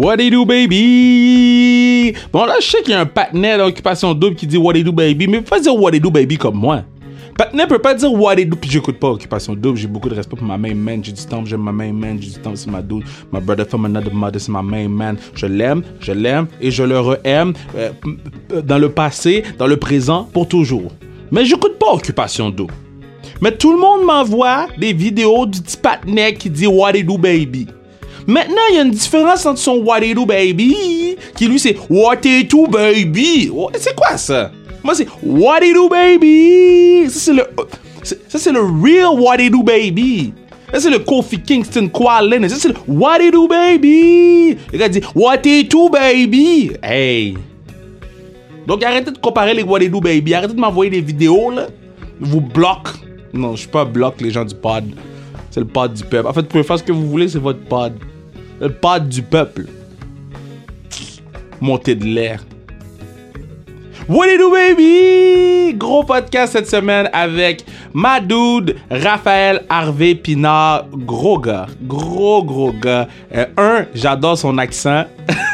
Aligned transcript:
What 0.00 0.16
do 0.16 0.24
you 0.24 0.30
do, 0.30 0.46
baby? 0.46 2.14
Bon, 2.32 2.46
là, 2.46 2.54
je 2.58 2.66
sais 2.70 2.80
qu'il 2.80 2.92
y 2.92 2.94
a 2.94 3.00
un 3.00 3.06
patinet 3.06 3.58
d'occupation 3.58 4.14
double 4.14 4.34
qui 4.34 4.46
dit 4.46 4.56
What 4.56 4.72
do 4.72 4.78
you 4.78 4.84
do, 4.84 4.92
baby, 4.92 5.28
mais 5.28 5.36
il 5.36 5.42
peut 5.42 5.50
pas 5.50 5.60
dire 5.60 5.74
What 5.76 5.90
do 5.90 5.96
you 5.96 6.02
do, 6.02 6.10
baby 6.10 6.38
comme 6.38 6.54
moi. 6.54 6.84
Patinet 7.36 7.66
peut 7.66 7.78
pas 7.78 7.92
dire 7.92 8.10
What 8.10 8.36
do 8.36 8.40
you 8.40 8.48
do, 8.48 8.56
puis 8.56 8.70
j'écoute 8.70 8.98
pas 8.98 9.08
Occupation 9.08 9.54
double. 9.54 9.76
J'ai 9.76 9.88
beaucoup 9.88 10.08
de 10.08 10.14
respect 10.14 10.36
pour 10.36 10.46
ma 10.46 10.56
main 10.56 10.74
man. 10.74 11.04
J'ai 11.04 11.12
du 11.12 11.22
temps, 11.26 11.44
j'aime 11.44 11.60
ma 11.60 11.72
main 11.72 11.92
man. 11.92 12.16
J'ai 12.18 12.30
du 12.30 12.38
temps, 12.38 12.56
c'est 12.56 12.70
ma 12.70 12.80
dude. 12.80 13.02
My 13.30 13.40
brother 13.40 13.66
from 13.66 13.84
another 13.84 14.10
mother, 14.10 14.40
c'est 14.40 14.50
ma 14.50 14.62
main 14.62 14.88
man. 14.88 15.18
Je 15.34 15.44
l'aime, 15.44 15.82
je 16.00 16.12
l'aime 16.12 16.46
et 16.62 16.70
je 16.70 16.82
le 16.82 16.98
re-aime 16.98 17.52
euh, 17.76 17.90
dans 18.62 18.78
le 18.78 18.88
passé, 18.88 19.42
dans 19.58 19.66
le 19.66 19.76
présent, 19.76 20.26
pour 20.32 20.48
toujours. 20.48 20.92
Mais 21.30 21.44
j'écoute 21.44 21.78
pas 21.78 21.92
Occupation 21.92 22.48
double. 22.48 22.72
Mais 23.42 23.52
tout 23.52 23.74
le 23.74 23.78
monde 23.78 24.06
m'envoie 24.06 24.68
des 24.78 24.94
vidéos 24.94 25.44
du 25.44 25.60
petit 25.60 25.76
patinet 25.76 26.32
qui 26.32 26.48
dit 26.48 26.66
What 26.66 26.92
do 26.92 26.98
you 27.00 27.04
do, 27.04 27.18
baby? 27.18 27.66
Maintenant, 28.30 28.62
il 28.70 28.76
y 28.76 28.78
a 28.78 28.82
une 28.82 28.92
différence 28.92 29.44
entre 29.44 29.58
son 29.58 29.78
What 29.78 30.02
do 30.14 30.24
baby, 30.24 31.16
qui 31.34 31.48
lui 31.48 31.58
c'est 31.58 31.76
What 31.90 32.18
do 32.48 32.66
baby. 32.68 33.50
C'est 33.76 33.96
quoi 33.96 34.16
ça? 34.16 34.52
Moi 34.84 34.94
c'est 34.94 35.08
What 35.20 35.62
do 35.74 35.88
baby. 35.88 37.10
Ça 37.10 37.18
c'est 37.18 37.32
le, 37.32 37.42
ça 38.04 38.38
c'est 38.38 38.52
le 38.52 38.60
real 38.60 39.18
What 39.18 39.38
do 39.50 39.64
baby. 39.64 40.32
Ça 40.72 40.78
c'est 40.78 40.90
le 40.90 41.00
Kofi 41.00 41.40
Kingston 41.40 41.88
Qualin. 41.88 42.48
Ça 42.48 42.54
c'est 42.54 42.68
le 42.68 42.76
What 42.86 43.18
do 43.32 43.48
baby. 43.48 44.56
Le 44.72 44.78
gars 44.78 44.88
dit 44.88 45.00
What 45.12 45.38
do 45.68 45.88
baby. 45.88 46.70
Hey. 46.84 47.36
Donc 48.64 48.84
arrêtez 48.84 49.10
de 49.10 49.18
comparer 49.18 49.54
les 49.54 49.64
What 49.64 49.80
do 49.80 50.00
baby. 50.00 50.34
Arrêtez 50.34 50.54
de 50.54 50.60
m'envoyer 50.60 50.92
des 50.92 51.00
vidéos 51.00 51.50
là. 51.50 51.66
Vous 52.20 52.40
bloque. 52.40 52.90
Non, 53.32 53.56
je 53.56 53.62
suis 53.62 53.68
pas 53.68 53.84
bloque 53.84 54.20
les 54.20 54.30
gens 54.30 54.44
du 54.44 54.54
pod. 54.54 54.84
C'est 55.50 55.58
le 55.58 55.66
pod 55.66 55.92
du 55.92 56.04
peuple. 56.04 56.28
En 56.28 56.32
fait, 56.32 56.42
vous 56.42 56.46
pouvez 56.46 56.62
faire 56.62 56.78
ce 56.78 56.84
que 56.84 56.92
vous 56.92 57.08
voulez, 57.08 57.28
c'est 57.28 57.40
votre 57.40 57.64
pod. 57.64 57.92
Le 58.60 58.68
pod 58.70 59.08
du 59.08 59.22
peuple. 59.22 59.64
Montée 61.60 61.94
de 61.94 62.04
l'air. 62.04 62.44
What 64.06 64.26
do 64.38 64.50
baby? 64.50 65.74
Gros 65.78 66.04
podcast 66.04 66.52
cette 66.52 66.68
semaine 66.68 67.08
avec 67.12 67.64
ma 67.94 68.20
Raphaël 68.90 69.64
Harvey 69.68 70.14
Pinard. 70.14 70.86
Gros 70.92 71.38
gars. 71.38 71.66
Gros, 71.82 72.42
gros 72.44 72.72
gars. 72.72 73.08
Euh, 73.34 73.46
un, 73.56 73.86
j'adore 73.94 74.36
son 74.36 74.58
accent. 74.58 75.04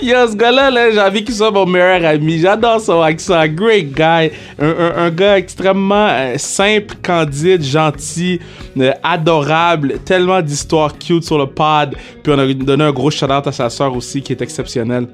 Yo, 0.00 0.28
ce 0.28 0.36
gars-là, 0.36 0.90
j'ai 0.92 1.00
envie 1.00 1.24
qu'il 1.24 1.34
soit 1.34 1.50
mon 1.50 1.66
meilleur 1.66 2.04
ami. 2.04 2.38
J'adore 2.38 2.80
son 2.80 3.00
accent. 3.00 3.46
Great 3.48 3.92
guy. 3.92 4.30
Un, 4.58 5.10
gars 5.10 5.38
extrêmement 5.38 6.08
euh, 6.08 6.34
simple, 6.36 6.94
candide, 7.02 7.62
gentil, 7.62 8.40
euh, 8.78 8.92
adorable. 9.02 9.98
Tellement 10.04 10.42
d'histoires 10.42 10.96
cute 10.98 11.24
sur 11.24 11.38
le 11.38 11.46
pod. 11.46 11.96
Puis 12.22 12.32
on 12.32 12.38
a 12.38 12.52
donné 12.52 12.84
un 12.84 12.92
gros 12.92 13.10
shout-out 13.10 13.46
à 13.46 13.52
sa 13.52 13.70
soeur 13.70 13.94
aussi, 13.96 14.22
qui 14.22 14.32
est 14.32 14.42
exceptionnelle. 14.42 15.08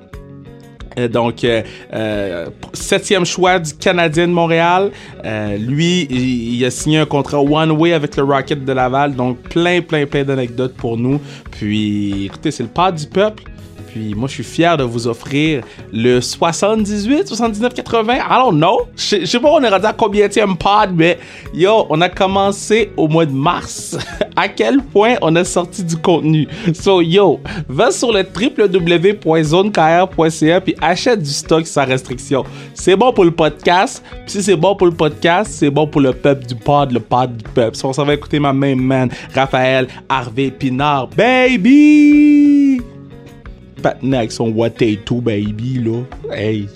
Euh, 0.98 1.08
donc, 1.08 1.46
septième 2.74 3.24
choix 3.24 3.58
du 3.58 3.72
Canadien 3.74 4.28
de 4.28 4.32
Montréal. 4.32 4.90
lui, 5.58 6.06
il, 6.10 6.62
a 6.64 6.70
signé 6.70 6.98
un 6.98 7.06
contrat 7.06 7.40
one-way 7.40 7.94
avec 7.94 8.16
le 8.16 8.24
Rocket 8.24 8.64
de 8.64 8.72
Laval. 8.72 9.14
Donc, 9.14 9.38
plein, 9.48 9.80
plein, 9.80 10.04
plein 10.06 10.24
d'anecdotes 10.24 10.74
pour 10.74 10.98
nous. 10.98 11.20
Puis, 11.52 12.26
écoutez, 12.26 12.50
c'est 12.50 12.64
le 12.64 12.68
pod 12.68 12.94
du 12.94 13.06
peuple. 13.06 13.44
Puis 13.92 14.14
moi, 14.14 14.26
je 14.26 14.32
suis 14.34 14.44
fier 14.44 14.76
de 14.78 14.84
vous 14.84 15.06
offrir 15.06 15.62
le 15.92 16.22
78, 16.22 17.28
79, 17.28 17.74
80. 17.74 18.14
I 18.14 18.20
don't 18.42 18.56
know. 18.56 18.88
Je 18.96 19.26
sais 19.26 19.38
pas, 19.38 19.50
on 19.50 19.62
est 19.62 19.68
rendu 19.68 19.84
à 19.84 19.92
combien 19.92 20.28
de 20.28 20.56
pod, 20.56 20.92
mais 20.94 21.18
yo, 21.52 21.84
on 21.90 22.00
a 22.00 22.08
commencé 22.08 22.90
au 22.96 23.06
mois 23.06 23.26
de 23.26 23.32
mars. 23.32 23.98
à 24.36 24.48
quel 24.48 24.82
point 24.82 25.16
on 25.20 25.36
a 25.36 25.44
sorti 25.44 25.84
du 25.84 25.96
contenu? 25.96 26.48
So 26.72 27.02
yo, 27.02 27.38
va 27.68 27.90
sur 27.90 28.12
le 28.12 28.24
www.zonekr.ca 28.24 30.60
puis 30.62 30.74
achète 30.80 31.22
du 31.22 31.30
stock 31.30 31.66
sans 31.66 31.84
restriction. 31.84 32.44
C'est 32.72 32.96
bon 32.96 33.12
pour 33.12 33.26
le 33.26 33.32
podcast. 33.32 34.02
Puis 34.24 34.32
si 34.32 34.42
c'est 34.42 34.56
bon 34.56 34.74
pour 34.74 34.86
le 34.86 34.94
podcast, 34.94 35.52
c'est 35.54 35.68
bon 35.68 35.86
pour 35.86 36.00
le 36.00 36.14
peuple 36.14 36.46
du 36.46 36.54
pod, 36.54 36.92
le 36.92 37.00
pod 37.00 37.36
du 37.36 37.44
peuple. 37.44 37.76
On 37.84 37.92
s'en 37.92 38.06
va 38.06 38.14
écouter 38.14 38.38
ma 38.38 38.54
main 38.54 38.74
man, 38.74 39.10
Raphaël 39.34 39.86
Harvey 40.08 40.50
Pinard. 40.50 41.08
Baby! 41.08 42.91
Avec 43.86 44.32
son 44.32 44.50
What 44.50 44.70
Tout 45.04 45.20
Baby, 45.20 45.78
là. 45.78 46.02
Hey. 46.30 46.68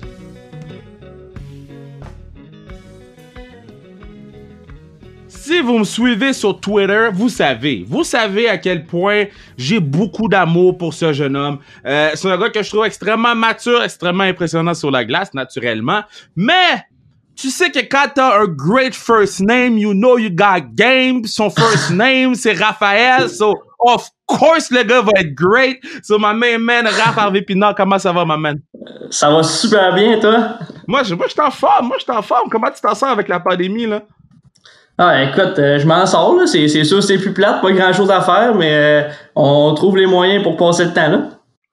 Si 5.28 5.60
vous 5.60 5.78
me 5.78 5.84
suivez 5.84 6.32
sur 6.32 6.58
Twitter, 6.58 7.08
vous 7.12 7.28
savez, 7.28 7.84
vous 7.86 8.02
savez 8.02 8.48
à 8.48 8.58
quel 8.58 8.84
point 8.84 9.26
j'ai 9.56 9.78
beaucoup 9.78 10.28
d'amour 10.28 10.76
pour 10.76 10.92
ce 10.92 11.12
jeune 11.12 11.36
homme. 11.36 11.58
Euh, 11.86 12.10
c'est 12.14 12.28
un 12.28 12.36
gars 12.36 12.50
que 12.50 12.62
je 12.62 12.68
trouve 12.68 12.84
extrêmement 12.84 13.34
mature, 13.36 13.82
extrêmement 13.84 14.24
impressionnant 14.24 14.74
sur 14.74 14.90
la 14.90 15.04
glace, 15.04 15.32
naturellement. 15.34 16.02
Mais 16.34 16.82
tu 17.36 17.50
sais 17.50 17.70
que 17.70 17.78
quand 17.78 18.08
t'as 18.14 18.40
un 18.40 18.46
great 18.46 18.94
first 18.94 19.40
name, 19.40 19.78
you 19.78 19.92
know 19.92 20.18
you 20.18 20.30
got 20.30 20.74
game. 20.74 21.24
Son 21.26 21.48
first 21.50 21.90
name, 21.92 22.34
c'est 22.34 22.54
Raphaël. 22.54 23.28
So, 23.28 23.54
of 23.78 24.10
course, 24.26 24.70
le 24.70 24.82
gars 24.82 25.02
va 25.02 25.12
être 25.16 25.34
great. 25.34 25.78
So, 26.02 26.18
ma 26.18 26.34
main 26.34 26.58
man, 26.58 26.86
Raph 26.86 27.16
Harvey 27.16 27.42
Pinard, 27.42 27.74
comment 27.74 27.98
ça 27.98 28.12
va, 28.12 28.24
ma 28.24 28.36
man? 28.36 28.60
Ça 29.10 29.30
va 29.30 29.42
super 29.42 29.94
bien, 29.94 30.18
toi? 30.18 30.58
Moi, 30.86 31.02
je, 31.02 31.14
moi, 31.14 31.26
je 31.28 31.34
t'en 31.34 31.50
forme. 31.50 31.88
Moi, 31.88 31.96
je 32.00 32.04
t'en 32.04 32.22
forme. 32.22 32.48
Comment 32.50 32.70
tu 32.70 32.80
t'en 32.80 32.94
sors 32.94 33.10
avec 33.10 33.28
la 33.28 33.40
pandémie, 33.40 33.86
là? 33.86 34.02
Ah, 34.98 35.22
écoute, 35.24 35.58
euh, 35.58 35.78
je 35.78 35.86
m'en 35.86 36.06
sors, 36.06 36.34
là. 36.34 36.46
C'est, 36.46 36.68
c'est 36.68 36.84
sûr, 36.84 37.02
c'est 37.02 37.18
plus 37.18 37.32
plate, 37.34 37.60
pas 37.60 37.70
grand 37.70 37.92
chose 37.92 38.10
à 38.10 38.20
faire, 38.20 38.54
mais 38.54 38.72
euh, 38.72 39.02
on 39.34 39.74
trouve 39.74 39.96
les 39.96 40.06
moyens 40.06 40.42
pour 40.42 40.56
passer 40.56 40.86
le 40.86 40.92
temps, 40.92 41.08
là. 41.08 41.28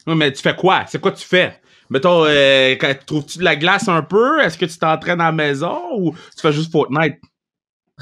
Oui, 0.05 0.15
mais 0.15 0.31
tu 0.31 0.41
fais 0.41 0.55
quoi? 0.55 0.81
C'est 0.87 0.99
quoi 0.99 1.11
tu 1.11 1.25
fais? 1.25 1.59
Mettons, 1.89 2.25
euh, 2.25 2.75
trouves-tu 3.05 3.39
de 3.39 3.43
la 3.43 3.55
glace 3.55 3.87
un 3.87 4.01
peu? 4.01 4.41
Est-ce 4.41 4.57
que 4.57 4.65
tu 4.65 4.77
t'entraînes 4.77 5.21
à 5.21 5.25
la 5.25 5.31
maison 5.31 5.79
ou 5.95 6.11
tu 6.11 6.41
fais 6.41 6.51
juste 6.51 6.71
Fortnite? 6.71 7.15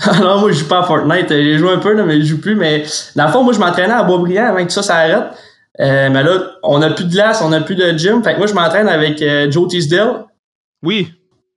non, 0.21 0.39
moi, 0.39 0.51
je 0.51 0.59
joue 0.59 0.67
pas 0.67 0.79
à 0.79 0.83
Fortnite. 0.83 1.29
J'ai 1.29 1.57
joué 1.57 1.71
un 1.71 1.77
peu, 1.77 1.93
là, 1.93 2.03
mais 2.03 2.21
je 2.21 2.25
joue 2.25 2.41
plus. 2.41 2.55
Mais 2.55 2.83
dans 3.15 3.25
le 3.25 3.31
fond, 3.31 3.43
moi, 3.43 3.53
je 3.53 3.59
m'entraînais 3.59 3.93
à 3.93 4.03
Boisbriand 4.03 4.47
avant 4.47 4.65
que 4.65 4.71
ça 4.71 4.83
s'arrête. 4.83 5.31
Euh, 5.79 6.09
mais 6.11 6.23
là, 6.23 6.39
on 6.63 6.79
n'a 6.79 6.91
plus 6.91 7.05
de 7.05 7.11
glace, 7.11 7.41
on 7.43 7.49
n'a 7.49 7.61
plus 7.61 7.75
de 7.75 7.97
gym. 7.97 8.23
Fait 8.23 8.33
que 8.33 8.37
moi, 8.37 8.47
je 8.47 8.53
m'entraîne 8.53 8.87
avec 8.87 9.21
euh, 9.21 9.49
Joe 9.49 9.67
Teasdale. 9.67 10.25
Oui. 10.83 11.11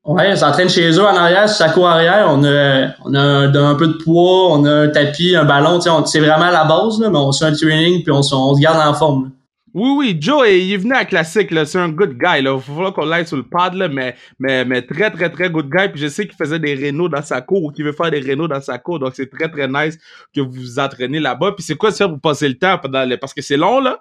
Ouais, 0.05 0.33
on 0.33 0.37
s'entraîne 0.37 0.69
chez 0.69 0.91
eux 0.91 1.03
en 1.05 1.17
arrière, 1.17 1.49
sur 1.49 1.57
sa 1.57 1.71
cour 1.71 1.89
arrière. 1.89 2.27
On 2.29 2.45
a, 2.45 2.89
on 3.05 3.15
a 3.15 3.21
un, 3.21 3.75
peu 3.75 3.87
de 3.87 3.99
poids, 4.05 4.53
on 4.53 4.65
a 4.67 4.71
un 4.71 4.89
tapis, 4.89 5.35
un 5.35 5.45
ballon. 5.45 5.81
C'est 6.05 6.21
vraiment 6.21 6.51
la 6.51 6.65
base, 6.65 7.01
là, 7.01 7.09
mais 7.09 7.19
on 7.19 7.33
fait 7.33 7.47
un 7.47 7.55
training 7.55 8.03
puis 8.03 8.13
on, 8.13 8.19
on 8.19 8.55
se 8.55 8.61
garde 8.61 8.87
en 8.87 8.93
forme. 8.93 9.31
Oui, 9.75 9.91
oui, 9.99 10.17
Joe, 10.21 10.49
il 10.49 10.73
est 10.73 10.77
venu 10.77 10.95
à 10.95 11.05
Classique, 11.05 11.51
là. 11.51 11.65
C'est 11.65 11.79
un 11.79 11.89
good 11.89 12.13
guy, 12.13 12.43
là. 12.43 12.57
Faut 12.57 12.75
falloir 12.75 12.93
qu'on 12.93 13.07
l'aille 13.07 13.27
sur 13.27 13.37
le 13.37 13.43
pad, 13.43 13.75
là, 13.75 13.89
mais, 13.89 14.15
mais, 14.39 14.65
mais 14.65 14.83
très, 14.83 15.11
très, 15.11 15.29
très 15.29 15.51
good 15.51 15.69
guy. 15.69 15.89
Puis 15.89 16.01
je 16.01 16.07
sais 16.07 16.29
qu'il 16.29 16.37
faisait 16.37 16.61
des 16.61 16.75
rénaux 16.75 17.09
dans 17.09 17.23
sa 17.23 17.41
cour 17.41 17.65
ou 17.65 17.71
qu'il 17.73 17.85
veut 17.85 17.93
faire 17.93 18.13
des 18.13 18.21
rénaux 18.21 18.47
dans 18.47 18.61
sa 18.61 18.79
cour. 18.79 19.01
Donc 19.01 19.15
c'est 19.17 19.29
très, 19.29 19.49
très 19.49 19.67
nice 19.67 19.99
que 20.33 20.41
vous 20.41 20.53
vous 20.53 20.79
entraînez 20.79 21.19
là-bas. 21.19 21.53
Puis 21.57 21.65
c'est 21.65 21.75
quoi 21.75 21.91
ça 21.91 22.09
pour 22.09 22.21
passer 22.21 22.49
le 22.49 22.55
temps 22.55 22.79
pendant 22.79 23.05
parce 23.21 23.35
que 23.35 23.43
c'est 23.43 23.57
long, 23.57 23.81
là? 23.81 23.99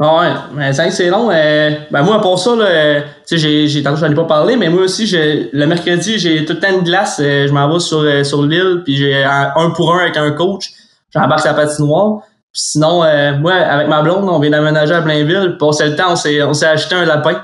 Ah 0.00 0.20
ouais, 0.20 0.56
mais 0.56 0.72
ça 0.72 0.90
c'est 0.90 1.10
long. 1.10 1.30
Euh, 1.30 1.70
ben 1.90 2.02
moi, 2.02 2.20
pour 2.20 2.38
ça, 2.38 2.56
là, 2.56 3.02
tu 3.02 3.08
sais, 3.24 3.38
j'ai, 3.38 3.68
j'ai, 3.68 3.82
j'en 3.82 4.10
ai 4.10 4.14
pas 4.14 4.24
parlé, 4.24 4.56
mais 4.56 4.68
moi 4.68 4.82
aussi, 4.82 5.06
le 5.14 5.66
mercredi, 5.66 6.18
j'ai 6.18 6.44
tout 6.44 6.54
le 6.54 6.60
temps 6.60 6.78
de 6.78 6.84
glace. 6.84 7.20
Euh, 7.20 7.46
je 7.46 7.52
m'en 7.52 7.72
vais 7.72 7.78
sur, 7.78 7.98
euh, 7.98 8.24
sur 8.24 8.42
l'île, 8.42 8.82
puis 8.84 8.96
j'ai 8.96 9.22
un, 9.22 9.52
un 9.54 9.70
pour 9.70 9.94
un 9.94 9.98
avec 9.98 10.16
un 10.16 10.30
coach. 10.32 10.70
J'embarque 11.14 11.44
la 11.44 11.54
patinoire 11.54 12.22
sinon, 12.52 13.04
euh, 13.04 13.36
moi, 13.38 13.54
avec 13.54 13.88
ma 13.88 14.02
blonde, 14.02 14.28
on 14.28 14.38
vient 14.38 14.50
d'aménager 14.50 14.94
à 14.94 15.00
Blainville. 15.00 15.56
Pour 15.58 15.76
le 15.80 15.96
temps, 15.96 16.12
on 16.12 16.16
s'est, 16.16 16.42
on 16.42 16.52
s'est 16.52 16.66
acheté 16.66 16.94
un 16.94 17.04
lapin. 17.04 17.42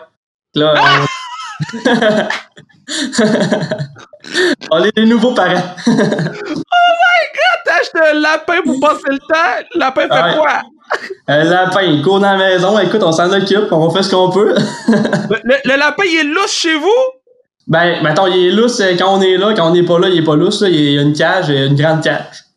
Là, 0.54 0.74
ah! 0.76 1.06
on 4.70 4.84
est 4.84 4.96
des 4.96 5.04
nouveaux 5.04 5.34
parents. 5.34 5.74
oh 5.86 5.90
my 5.90 5.96
god, 5.96 7.58
t'as 7.64 7.80
acheté 7.80 7.98
un 8.10 8.20
lapin 8.20 8.62
pour 8.64 8.80
passer 8.80 9.10
le 9.10 9.18
temps? 9.18 9.66
Le 9.74 9.80
lapin 9.80 10.02
fait 10.02 10.38
quoi? 10.38 10.62
Un 11.26 11.44
lapin, 11.44 11.82
il 11.82 12.02
court 12.02 12.20
dans 12.20 12.32
la 12.32 12.38
maison. 12.38 12.78
Écoute, 12.78 13.02
on 13.02 13.12
s'en 13.12 13.30
occupe, 13.32 13.70
on 13.70 13.90
fait 13.90 14.02
ce 14.02 14.10
qu'on 14.10 14.30
peut. 14.30 14.54
le, 14.88 15.78
lapin, 15.78 16.04
il 16.06 16.20
est 16.20 16.24
lousse 16.24 16.52
chez 16.52 16.74
vous? 16.76 16.88
Ben, 17.66 18.02
mettons, 18.02 18.26
il 18.26 18.46
est 18.46 18.50
lousse 18.50 18.80
euh, 18.80 18.94
quand 18.98 19.18
on 19.18 19.20
est 19.20 19.36
là. 19.36 19.52
Quand 19.54 19.68
on 19.68 19.72
n'est 19.72 19.82
pas 19.82 19.98
là, 19.98 20.08
il 20.08 20.18
est 20.18 20.24
pas 20.24 20.36
lousse. 20.36 20.62
Il 20.66 20.92
y 20.92 20.98
a 20.98 21.02
une 21.02 21.12
cage, 21.12 21.50
une 21.50 21.76
grande 21.76 22.02
cage. 22.02 22.47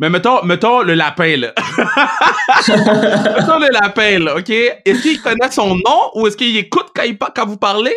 Mais 0.00 0.10
mettons, 0.10 0.42
mettons 0.44 0.82
le 0.82 0.94
lapin, 0.94 1.36
là. 1.36 1.52
mettons 2.68 3.58
le 3.58 3.72
lapin, 3.82 4.18
là, 4.20 4.36
OK? 4.36 4.50
Est-ce 4.50 5.02
qu'il 5.02 5.20
connaît 5.20 5.50
son 5.50 5.74
nom 5.74 6.10
ou 6.14 6.26
est-ce 6.26 6.36
qu'il 6.36 6.56
écoute 6.56 6.86
quand, 6.94 7.02
il, 7.02 7.18
quand 7.18 7.46
vous 7.46 7.56
parlez? 7.56 7.96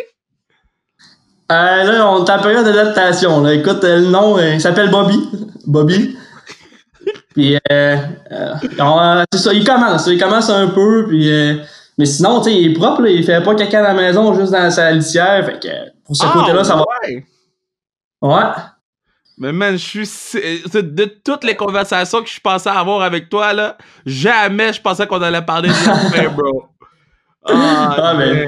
Euh, 1.52 1.84
là, 1.84 2.10
on 2.10 2.24
est 2.24 2.30
en 2.30 2.38
période 2.40 2.64
d'adaptation. 2.64 3.42
Là. 3.42 3.54
Écoute, 3.54 3.84
le 3.84 4.06
nom, 4.08 4.38
euh, 4.38 4.54
il 4.54 4.60
s'appelle 4.60 4.90
Bobby. 4.90 5.28
Bobby. 5.66 6.16
Puis, 7.34 7.56
euh, 7.70 7.96
euh, 8.32 9.24
c'est 9.32 9.38
ça, 9.38 9.52
il 9.52 9.64
commence. 9.64 10.06
Il 10.06 10.20
commence 10.20 10.50
un 10.50 10.68
peu, 10.68 11.06
puis... 11.08 11.30
Euh, 11.30 11.56
mais 11.98 12.06
sinon, 12.06 12.40
tu 12.40 12.50
sais, 12.50 12.56
il 12.56 12.70
est 12.70 12.74
propre, 12.74 13.02
là, 13.02 13.10
il 13.10 13.22
fait 13.22 13.42
pas 13.42 13.54
caca 13.54 13.80
à 13.80 13.82
la 13.82 13.94
maison, 13.94 14.32
juste 14.34 14.52
dans 14.52 14.70
sa 14.70 14.90
litière. 14.90 15.44
Fait 15.44 15.60
que 15.60 15.68
pour 16.04 16.16
ce 16.16 16.24
ah, 16.26 16.32
côté-là, 16.32 16.64
ça 16.64 16.76
va. 16.76 16.84
Ouais. 18.22 18.44
Mais 19.42 19.52
man, 19.52 19.76
je 19.76 20.04
suis. 20.04 20.72
De 20.72 21.04
toutes 21.04 21.42
les 21.42 21.56
conversations 21.56 22.22
que 22.22 22.28
je 22.28 22.38
pensais 22.38 22.70
avoir 22.70 23.02
avec 23.02 23.28
toi, 23.28 23.52
là, 23.52 23.76
jamais 24.06 24.72
je 24.72 24.80
pensais 24.80 25.04
qu'on 25.04 25.20
allait 25.20 25.42
parler 25.42 25.68
de 25.68 25.74
ça, 25.74 25.94
bro. 26.36 26.66
Ah, 27.44 27.96
ah 27.98 28.14
mais. 28.16 28.46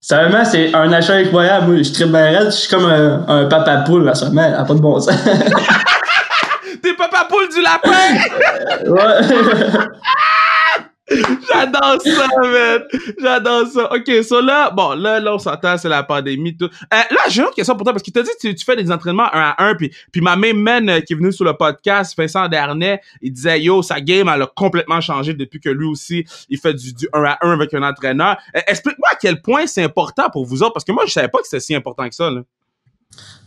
Seulement, 0.00 0.44
c'est 0.44 0.72
un 0.72 0.92
achat 0.92 1.14
incroyable. 1.14 1.66
Moi, 1.66 1.78
je 1.78 1.82
suis 1.82 1.94
très 1.94 2.06
bien 2.06 2.38
raide. 2.38 2.46
Je 2.46 2.50
suis 2.50 2.68
comme 2.68 2.84
un, 2.84 3.26
un 3.26 3.46
papa 3.46 3.78
poule, 3.78 4.04
là, 4.04 4.14
seulement. 4.14 4.44
Elle 4.44 4.54
a 4.54 4.62
pas 4.62 4.74
de 4.74 4.78
bon 4.78 5.00
sens. 5.00 5.16
T'es 6.82 6.94
papa 6.94 7.26
poule 7.28 7.48
du 7.48 7.60
lapin! 7.60 7.90
ouais. 8.86 9.86
J'adore 11.10 12.00
ça, 12.02 12.28
man. 12.42 12.82
J'adore 13.20 13.66
ça. 13.66 13.92
OK, 13.92 14.24
so 14.24 14.40
là, 14.40 14.70
bon, 14.70 14.94
là, 14.94 15.20
là, 15.20 15.34
on 15.34 15.38
s'entend, 15.38 15.76
c'est 15.76 15.88
la 15.88 16.02
pandémie, 16.02 16.56
tout. 16.56 16.64
Euh, 16.64 16.68
là, 16.90 17.20
j'ai 17.28 17.42
une 17.42 17.50
question 17.50 17.74
pour 17.74 17.84
toi, 17.84 17.92
parce 17.92 18.02
qu'il 18.02 18.12
t'a 18.12 18.22
dit 18.22 18.30
que 18.42 18.48
tu, 18.48 18.64
fais 18.64 18.76
des 18.76 18.90
entraînements 18.90 19.28
un 19.34 19.54
à 19.56 19.64
un, 19.64 19.74
puis, 19.74 19.94
puis 20.10 20.22
ma 20.22 20.36
même 20.36 20.58
man 20.58 20.88
euh, 20.88 21.00
qui 21.00 21.12
est 21.12 21.16
venu 21.16 21.30
sur 21.30 21.44
le 21.44 21.52
podcast, 21.54 22.14
Vincent 22.16 22.48
Dernay, 22.48 23.00
il 23.20 23.32
disait, 23.32 23.60
yo, 23.60 23.82
sa 23.82 24.00
game, 24.00 24.30
elle 24.34 24.42
a 24.42 24.46
complètement 24.46 25.00
changé 25.02 25.34
depuis 25.34 25.60
que 25.60 25.68
lui 25.68 25.86
aussi, 25.86 26.24
il 26.48 26.58
fait 26.58 26.74
du, 26.74 26.94
du 26.94 27.06
1 27.12 27.22
à 27.22 27.38
1 27.42 27.52
avec 27.52 27.74
un 27.74 27.82
entraîneur. 27.82 28.38
Euh, 28.56 28.60
explique-moi 28.66 29.08
à 29.12 29.16
quel 29.16 29.42
point 29.42 29.66
c'est 29.66 29.82
important 29.82 30.30
pour 30.30 30.46
vous 30.46 30.62
autres, 30.62 30.72
parce 30.72 30.84
que 30.84 30.92
moi, 30.92 31.04
je 31.06 31.12
savais 31.12 31.28
pas 31.28 31.38
que 31.38 31.46
c'était 31.46 31.60
si 31.60 31.74
important 31.74 32.08
que 32.08 32.14
ça, 32.14 32.30
là. 32.30 32.40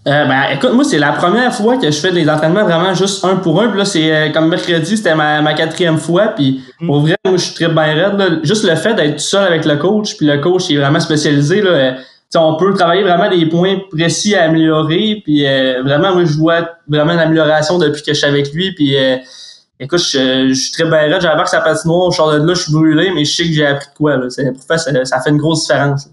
Euh, 0.07 0.25
ben, 0.25 0.44
écoute, 0.54 0.71
moi, 0.71 0.86
c'est 0.86 1.00
la 1.00 1.12
première 1.12 1.54
fois 1.54 1.77
que 1.77 1.92
je 1.92 2.00
fais 2.00 2.13
des 2.13 2.30
entraînements 2.30 2.63
vraiment 2.63 2.94
juste 2.94 3.25
un 3.25 3.36
pour 3.36 3.62
un. 3.62 3.68
Puis 3.68 3.77
là, 3.77 3.83
c'est 3.83 4.15
euh, 4.15 4.31
comme 4.31 4.48
mercredi, 4.48 4.95
c'était 4.95 5.15
ma, 5.15 5.42
ma 5.42 5.54
quatrième 5.54 5.98
fois. 5.98 6.27
Puis 6.27 6.62
mhm. 6.80 6.88
pour 6.88 7.01
vrai, 7.01 7.15
moi, 7.25 7.36
je 7.36 7.44
suis 7.44 7.54
très 7.54 7.68
bien 7.68 7.94
raide. 7.94 8.39
Juste 8.44 8.63
le 8.63 8.75
fait 8.75 8.94
d'être 8.94 9.19
seul 9.19 9.45
avec 9.45 9.65
le 9.65 9.75
coach, 9.75 10.15
puis 10.15 10.25
le 10.25 10.38
coach 10.38 10.71
est 10.71 10.77
vraiment 10.77 11.01
spécialisé. 11.01 11.62
Là, 11.62 11.71
euh, 11.71 11.92
on 12.36 12.56
peut 12.56 12.74
travailler 12.74 13.04
vraiment 13.04 13.30
des 13.30 13.45
points 13.48 13.80
précis 13.92 14.33
à 14.33 14.44
améliorer. 14.44 15.21
Puis 15.25 15.44
vraiment, 15.83 16.13
moi, 16.13 16.24
je 16.24 16.38
vois 16.38 16.69
vraiment 16.88 17.13
une 17.13 17.19
amélioration 17.19 17.77
depuis 17.77 18.01
que 18.01 18.13
je 18.13 18.18
suis 18.18 18.27
avec 18.27 18.54
lui. 18.54 18.74
Puis 18.75 18.95
écoute, 19.80 20.00
je, 20.00 20.54
suis 20.54 20.71
très 20.71 20.83
bien 20.83 21.00
raide. 21.00 21.21
J'avais 21.21 21.44
que 21.44 21.50
sa 21.50 21.62
patinoire, 21.62 22.07
au 22.07 22.12
sort 22.12 22.31
de 22.33 22.38
là, 22.45 22.54
je 22.54 22.63
suis 22.63 22.71
brûlé, 22.71 23.12
mais 23.15 23.25
je 23.25 23.33
sais 23.33 23.44
que 23.44 23.54
j'ai 23.54 23.65
appris 23.65 23.88
de 23.88 23.98
quoi. 23.98 24.18
Là. 24.18 24.30
Ça, 24.30 24.77
ça 24.77 25.21
fait 25.21 25.30
une 25.31 25.38
grosse 25.38 25.68
différence. 25.68 26.09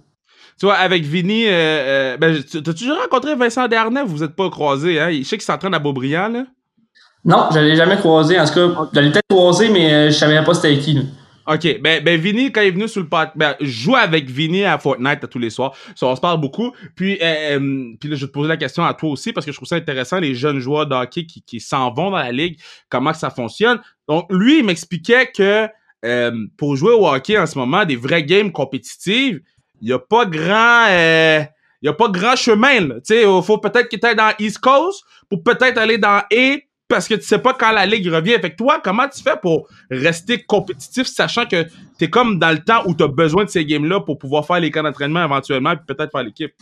Tu 0.59 0.67
vois, 0.67 0.77
avec 0.77 1.03
Vinny, 1.05 1.47
euh, 1.47 1.51
euh, 1.51 2.17
ben, 2.17 2.43
t'as 2.43 2.73
toujours 2.73 2.99
rencontré 3.01 3.35
Vincent 3.35 3.67
Dernay? 3.67 4.03
Vous 4.05 4.23
êtes 4.23 4.37
pas 4.37 4.49
croisés, 4.51 5.01
hein? 5.01 5.11
Je 5.11 5.23
sais 5.23 5.37
qu'il 5.37 5.45
s'entraîne 5.45 5.75
à 5.75 5.79
Beaubriand, 5.79 6.29
là. 6.29 6.45
Non, 7.25 7.49
je 7.53 7.59
l'ai 7.59 7.77
jamais 7.77 7.97
croisé. 7.97 8.39
En 8.39 8.45
tout 8.45 8.55
cas, 8.55 8.89
je 8.93 9.01
l'ai 9.01 9.11
peut-être 9.11 9.29
croisé, 9.29 9.71
mais 9.71 9.93
euh, 9.93 10.07
je 10.11 10.15
savais 10.15 10.43
pas 10.45 10.55
c'était 10.55 10.79
qui. 10.79 10.99
OK. 11.47 11.81
Ben, 11.81 12.03
ben 12.05 12.21
Vinny, 12.21 12.53
quand 12.53 12.61
il 12.61 12.69
est 12.69 12.71
venu 12.71 12.87
sur 12.87 13.03
le 13.03 13.09
podcast, 13.09 13.33
ben, 13.35 13.55
je 13.61 13.67
joue 13.67 13.97
avec 13.97 14.29
Vinny 14.31 14.65
à 14.65 14.79
Fortnite 14.79 15.25
à 15.25 15.27
tous 15.27 15.39
les 15.39 15.51
soirs. 15.51 15.75
Ça, 15.95 16.07
on 16.07 16.15
se 16.15 16.21
parle 16.21 16.41
beaucoup. 16.41 16.73
Puis, 16.95 17.19
euh, 17.23 17.59
puis 17.99 18.09
là, 18.09 18.17
je 18.17 18.21
vais 18.21 18.27
te 18.27 18.33
poser 18.33 18.49
la 18.49 18.57
question 18.57 18.85
à 18.85 18.93
toi 18.95 19.11
aussi 19.11 19.33
parce 19.33 19.45
que 19.45 19.53
je 19.53 19.57
trouve 19.57 19.69
ça 19.69 19.77
intéressant, 19.77 20.21
les 20.21 20.35
jeunes 20.35 20.59
joueurs 20.59 20.87
de 20.87 20.95
hockey 20.95 21.25
qui, 21.25 21.43
qui 21.43 21.61
s'en 21.61 21.93
vont 21.93 22.11
dans 22.11 22.19
la 22.19 22.33
ligue, 22.33 22.59
comment 22.89 23.13
que 23.13 23.19
ça 23.19 23.31
fonctionne. 23.31 23.81
Donc, 24.07 24.27
lui, 24.31 24.59
il 24.59 24.65
m'expliquait 24.65 25.33
que 25.35 25.69
pour 26.59 26.77
jouer 26.77 26.93
au 26.93 27.09
hockey 27.09 27.39
en 27.39 27.47
ce 27.47 27.57
moment, 27.57 27.87
des 27.87 27.97
vraies 27.97 28.25
games 28.25 28.53
compétitives, 28.53 29.41
il 29.85 29.91
y 29.91 29.93
a 29.93 29.99
pas 29.99 30.25
grand 30.25 30.87
euh, 30.89 31.45
a 31.87 31.93
pas 31.93 32.09
grand 32.09 32.37
chemin 32.37 32.81
là. 32.81 32.95
Tu 32.97 33.15
sais, 33.15 33.25
faut 33.43 33.59
peut-être 33.59 33.89
qu'il 33.89 34.01
aille 34.03 34.17
dans 34.17 34.33
East 34.39 34.59
Coast 34.59 35.05
pour 35.29 35.43
peut-être 35.43 35.77
aller 35.77 35.99
dans 35.99 36.23
A 36.33 36.57
parce 36.89 37.07
que 37.07 37.15
tu 37.15 37.23
sais 37.23 37.39
pas 37.39 37.53
quand 37.53 37.71
la 37.71 37.85
ligue 37.85 38.09
revient. 38.09 38.39
Fait 38.41 38.51
que 38.51 38.57
toi, 38.57 38.81
comment 38.83 39.07
tu 39.09 39.23
fais 39.23 39.37
pour 39.41 39.69
rester 39.91 40.43
compétitif 40.43 41.07
sachant 41.07 41.45
que 41.45 41.65
tu 41.99 42.05
es 42.05 42.09
comme 42.09 42.39
dans 42.39 42.51
le 42.51 42.61
temps 42.61 42.83
où 42.87 42.95
tu 42.95 43.05
as 43.05 43.09
besoin 43.09 43.45
de 43.45 43.51
ces 43.51 43.65
games-là 43.67 44.01
pour 44.01 44.19
pouvoir 44.19 44.47
faire 44.47 44.61
les 44.61 44.71
camps 44.71 44.83
d'entraînement 44.83 45.23
éventuellement 45.23 45.73
et 45.73 45.77
peut-être 45.77 46.11
faire 46.11 46.23
l'équipe? 46.23 46.53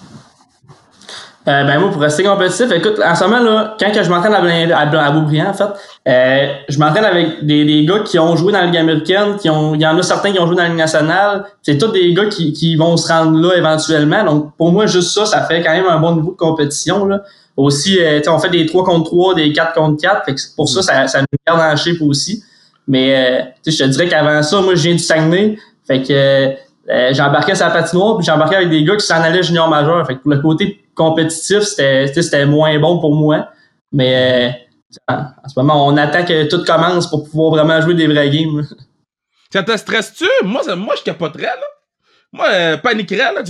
Euh, 1.48 1.64
ben 1.64 1.80
moi, 1.80 1.90
pour 1.90 2.00
rester 2.00 2.22
compétitif, 2.22 2.70
écoute, 2.70 3.00
en 3.04 3.14
ce 3.16 3.24
moment, 3.24 3.40
là, 3.40 3.76
quand 3.78 3.90
que 3.90 4.00
je 4.00 4.08
m'entraîne 4.08 4.32
à, 4.32 4.78
à, 4.78 5.06
à, 5.06 5.10
en 5.10 5.54
fait, 5.54 5.64
euh, 6.08 6.52
je 6.68 6.78
m'entraîne 6.78 7.04
avec 7.04 7.44
des, 7.44 7.64
des 7.64 7.84
gars 7.84 7.98
qui 8.04 8.16
ont 8.20 8.36
joué 8.36 8.52
dans 8.52 8.60
la 8.60 8.66
Ligue 8.66 8.76
américaine, 8.76 9.36
qui 9.36 9.50
ont, 9.50 9.74
il 9.74 9.80
y 9.80 9.86
en 9.86 9.98
a 9.98 10.02
certains 10.02 10.30
qui 10.30 10.38
ont 10.38 10.46
joué 10.46 10.54
dans 10.54 10.62
la 10.62 10.68
Ligue 10.68 10.78
nationale. 10.78 11.44
C'est 11.62 11.78
tous 11.78 11.88
des 11.88 12.14
gars 12.14 12.26
qui, 12.26 12.52
qui 12.52 12.76
vont 12.76 12.96
se 12.96 13.08
rendre 13.08 13.36
là 13.40 13.56
éventuellement. 13.56 14.22
Donc, 14.24 14.56
pour 14.56 14.70
moi, 14.70 14.86
juste 14.86 15.10
ça, 15.10 15.26
ça 15.26 15.42
fait 15.42 15.62
quand 15.62 15.72
même 15.72 15.86
un 15.86 15.98
bon 15.98 16.14
niveau 16.14 16.30
de 16.30 16.36
compétition. 16.36 17.06
Là. 17.06 17.22
Aussi, 17.56 17.98
euh, 18.00 18.20
on 18.28 18.38
fait 18.38 18.48
des 18.48 18.64
3 18.64 18.84
contre 18.84 19.10
3, 19.10 19.34
des 19.34 19.52
4 19.52 19.74
contre 19.74 20.00
4. 20.00 20.24
Fait 20.24 20.34
que 20.36 20.40
pour 20.54 20.68
ça, 20.68 20.80
ça, 20.82 21.08
ça 21.08 21.20
nous 21.22 21.26
garde 21.44 21.60
en 21.60 21.76
shape 21.76 22.00
aussi. 22.02 22.44
Mais 22.86 23.16
euh, 23.16 23.44
je 23.66 23.76
te 23.76 23.88
dirais 23.88 24.06
qu'avant 24.06 24.42
ça, 24.44 24.60
moi, 24.60 24.76
je 24.76 24.82
viens 24.82 24.92
du 24.92 25.00
Saguenay. 25.00 25.58
Fait 25.88 26.02
que 26.02 26.52
euh, 26.88 27.12
j'embarquais 27.12 27.54
sur 27.54 27.66
la 27.66 27.72
patinoire, 27.72 28.16
puis 28.16 28.26
j'embarquais 28.26 28.56
avec 28.56 28.70
des 28.70 28.84
gars 28.84 28.96
qui 28.96 29.06
s'en 29.06 29.20
allaient 29.22 29.42
junior 29.42 29.68
majeur. 29.68 30.06
Fait 30.06 30.16
que 30.16 30.20
pour 30.20 30.32
le 30.32 30.40
côté 30.40 30.84
compétitif, 30.94 31.60
c'était 31.60 32.46
moins 32.46 32.78
bon 32.78 32.98
pour 32.98 33.14
moi. 33.14 33.48
Mais 33.92 34.56
euh, 35.08 35.14
en 35.14 35.48
ce 35.48 35.58
moment, 35.58 35.86
on 35.86 35.96
attend 35.96 36.24
que 36.24 36.48
tout 36.48 36.64
commence 36.64 37.08
pour 37.08 37.28
pouvoir 37.28 37.50
vraiment 37.50 37.80
jouer 37.80 37.94
des 37.94 38.06
vrais 38.06 38.30
games. 38.30 38.66
Ça 39.52 39.62
te 39.62 39.76
stresse-tu? 39.76 40.26
Moi, 40.44 40.62
moi, 40.76 40.94
je 40.96 41.02
capoterais, 41.02 41.42
là. 41.42 41.66
Moi, 42.32 42.46
euh, 42.48 42.76
paniquerais, 42.78 43.34
là. 43.34 43.42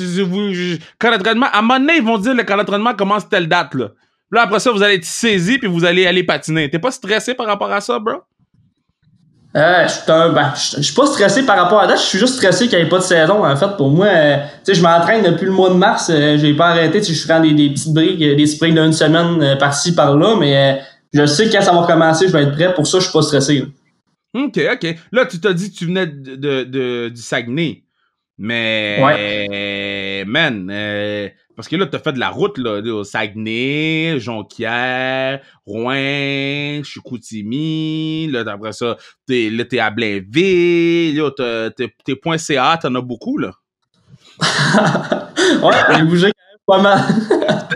quand 0.98 1.10
l'entraînement, 1.10 1.46
à 1.46 1.58
un 1.58 1.62
moment 1.62 1.78
donné, 1.78 1.96
ils 1.98 2.02
vont 2.02 2.18
dire 2.18 2.36
que 2.36 2.42
quand 2.42 2.56
l'entraînement 2.56 2.94
commence 2.94 3.28
telle 3.28 3.48
date, 3.48 3.74
là. 3.74 3.90
Là, 4.32 4.42
après 4.42 4.60
ça, 4.60 4.72
vous 4.72 4.82
allez 4.82 4.94
être 4.94 5.04
saisi 5.04 5.58
puis 5.58 5.68
vous 5.68 5.84
allez 5.84 6.06
aller 6.06 6.24
patiner. 6.24 6.70
T'es 6.70 6.78
pas 6.78 6.90
stressé 6.90 7.34
par 7.34 7.46
rapport 7.46 7.70
à 7.70 7.82
ça, 7.82 7.98
bro? 7.98 8.22
Euh, 9.54 9.86
je 9.86 10.32
ben, 10.32 10.54
suis 10.54 10.94
pas 10.94 11.06
stressé 11.06 11.44
par 11.44 11.58
rapport 11.58 11.80
à 11.80 11.88
ça. 11.88 11.96
Je 11.96 12.02
suis 12.02 12.18
juste 12.18 12.36
stressé 12.36 12.68
qu'il 12.68 12.78
n'y 12.78 12.86
ait 12.86 12.88
pas 12.88 12.98
de 12.98 13.02
saison. 13.02 13.44
En 13.44 13.54
fait, 13.54 13.76
pour 13.76 13.90
moi, 13.90 14.06
euh, 14.06 14.36
tu 14.64 14.72
sais, 14.72 14.74
je 14.74 14.82
m'entraîne 14.82 15.22
depuis 15.22 15.44
le 15.44 15.52
mois 15.52 15.68
de 15.68 15.74
mars. 15.74 16.10
Euh, 16.10 16.38
j'ai 16.38 16.54
pas 16.54 16.68
arrêté. 16.68 17.02
Je 17.02 17.26
prends 17.26 17.40
des, 17.40 17.52
des 17.52 17.68
petites 17.68 17.92
briques, 17.92 18.18
des 18.18 18.46
sprints 18.46 18.74
d'une 18.74 18.92
semaine 18.94 19.42
euh, 19.42 19.56
par-ci, 19.56 19.94
par-là. 19.94 20.36
Mais 20.40 20.80
je 21.12 21.26
sais 21.26 21.46
que 21.46 21.52
quand 21.52 21.60
ça 21.60 21.72
va 21.72 21.86
commencer, 21.86 22.28
je 22.28 22.32
vais 22.32 22.44
être 22.44 22.52
prêt. 22.52 22.72
Pour 22.72 22.86
ça, 22.86 22.98
je 22.98 23.04
suis 23.04 23.12
pas 23.12 23.22
stressé. 23.22 23.66
OK, 24.34 24.58
OK. 24.72 24.96
Là, 25.12 25.26
tu 25.26 25.38
t'as 25.38 25.52
dit 25.52 25.70
que 25.70 25.76
tu 25.76 25.84
venais 25.84 26.06
de, 26.06 26.64
de, 26.64 27.10
du 27.10 27.20
Saguenay. 27.20 27.82
Mais, 28.38 28.98
ouais. 29.02 30.24
man, 30.26 30.72
parce 31.56 31.68
que 31.68 31.76
là, 31.76 31.86
t'as 31.86 31.98
fait 31.98 32.12
de 32.12 32.18
la 32.18 32.30
route, 32.30 32.58
là, 32.58 32.80
Saguenay, 33.04 34.18
Jonquière, 34.18 35.40
Rouen, 35.66 36.82
Chicoutimi, 36.82 38.28
là, 38.30 38.44
après 38.46 38.72
ça, 38.72 38.96
t'es, 39.26 39.50
là, 39.50 39.64
t'es 39.64 39.78
à 39.78 39.90
Blainville, 39.90 41.16
là, 41.16 41.70
t'es, 41.76 41.94
t'es 42.04 42.16
point 42.16 42.38
.ca, 42.38 42.78
t'en 42.80 42.94
as 42.94 43.00
beaucoup, 43.00 43.38
là. 43.38 43.50
ouais, 45.62 45.74
j'ai 45.96 46.02
bougé 46.02 46.32
quand 46.66 46.78
même 46.78 46.82
pas 46.82 46.82
mal. 46.82 47.00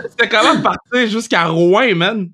C'était 0.09 0.29
quand 0.29 0.43
même 0.43 0.61
parti 0.61 1.07
jusqu'à 1.07 1.45
Rouen, 1.45 1.95
man. 1.95 2.29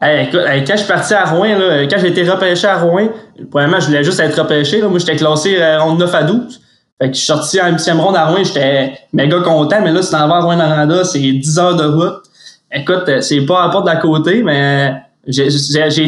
Hey, 0.00 0.28
écoute, 0.28 0.42
quand 0.44 0.74
je 0.74 0.76
suis 0.76 0.86
parti 0.86 1.14
à 1.14 1.24
Rouen, 1.24 1.58
là, 1.58 1.86
quand 1.88 1.98
j'ai 1.98 2.08
été 2.08 2.28
repêché 2.28 2.66
à 2.68 2.78
Rouen, 2.78 3.08
premièrement, 3.50 3.80
je 3.80 3.86
voulais 3.86 4.04
juste 4.04 4.20
être 4.20 4.40
repêché. 4.40 4.80
Là. 4.80 4.88
Moi, 4.88 5.00
j'étais 5.00 5.16
classé 5.16 5.60
euh, 5.60 5.80
en 5.80 5.96
9 5.96 6.14
à 6.14 6.22
12. 6.22 6.60
Fait 7.00 7.08
que 7.10 7.14
je 7.14 7.18
suis 7.18 7.26
sorti 7.26 7.60
en 7.60 7.70
huitième 7.70 8.00
ronde 8.00 8.16
à 8.16 8.26
Rouen, 8.26 8.42
j'étais 8.42 8.98
méga 9.12 9.40
content, 9.40 9.80
mais 9.82 9.92
là, 9.92 10.00
vas 10.00 10.18
à 10.18 10.40
Rouen-Noranda, 10.40 11.04
c'est 11.04 11.20
10 11.20 11.58
heures 11.58 11.76
de 11.76 11.84
route. 11.84 12.24
Écoute, 12.72 13.08
euh, 13.08 13.20
c'est 13.20 13.46
pas 13.46 13.62
à 13.62 13.68
part 13.70 13.82
de 13.82 13.88
la 13.88 13.96
côté, 13.96 14.42
mais 14.42 14.94
j'ai, 15.26 15.48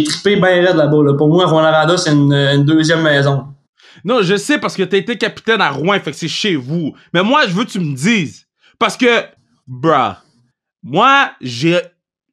trippé 0.02 0.37
bien 0.37 0.66
raide 0.66 0.76
là-bas. 0.76 1.04
Là. 1.04 1.14
Pour 1.14 1.28
moi, 1.28 1.47
Rouen-Noranda, 1.47 1.97
c'est 1.97 2.11
une, 2.11 2.64
deuxième 2.64 3.02
maison. 3.02 3.44
Non, 4.04 4.23
je 4.23 4.37
sais 4.37 4.59
parce 4.59 4.76
que 4.76 4.82
t'as 4.82 4.97
été 4.97 5.16
capitaine 5.16 5.61
à 5.61 5.70
Rouen, 5.70 5.99
fait 6.00 6.11
que 6.11 6.16
c'est 6.16 6.28
chez 6.28 6.56
vous. 6.56 6.92
Mais 7.14 7.23
moi, 7.23 7.42
je 7.47 7.52
veux 7.52 7.64
que 7.64 7.70
tu 7.70 7.80
me 7.80 7.94
dises. 7.94 8.47
Parce 8.78 8.97
que, 8.97 9.25
bruh, 9.68 10.16
moi, 10.82 11.30
j'ai 11.40 11.80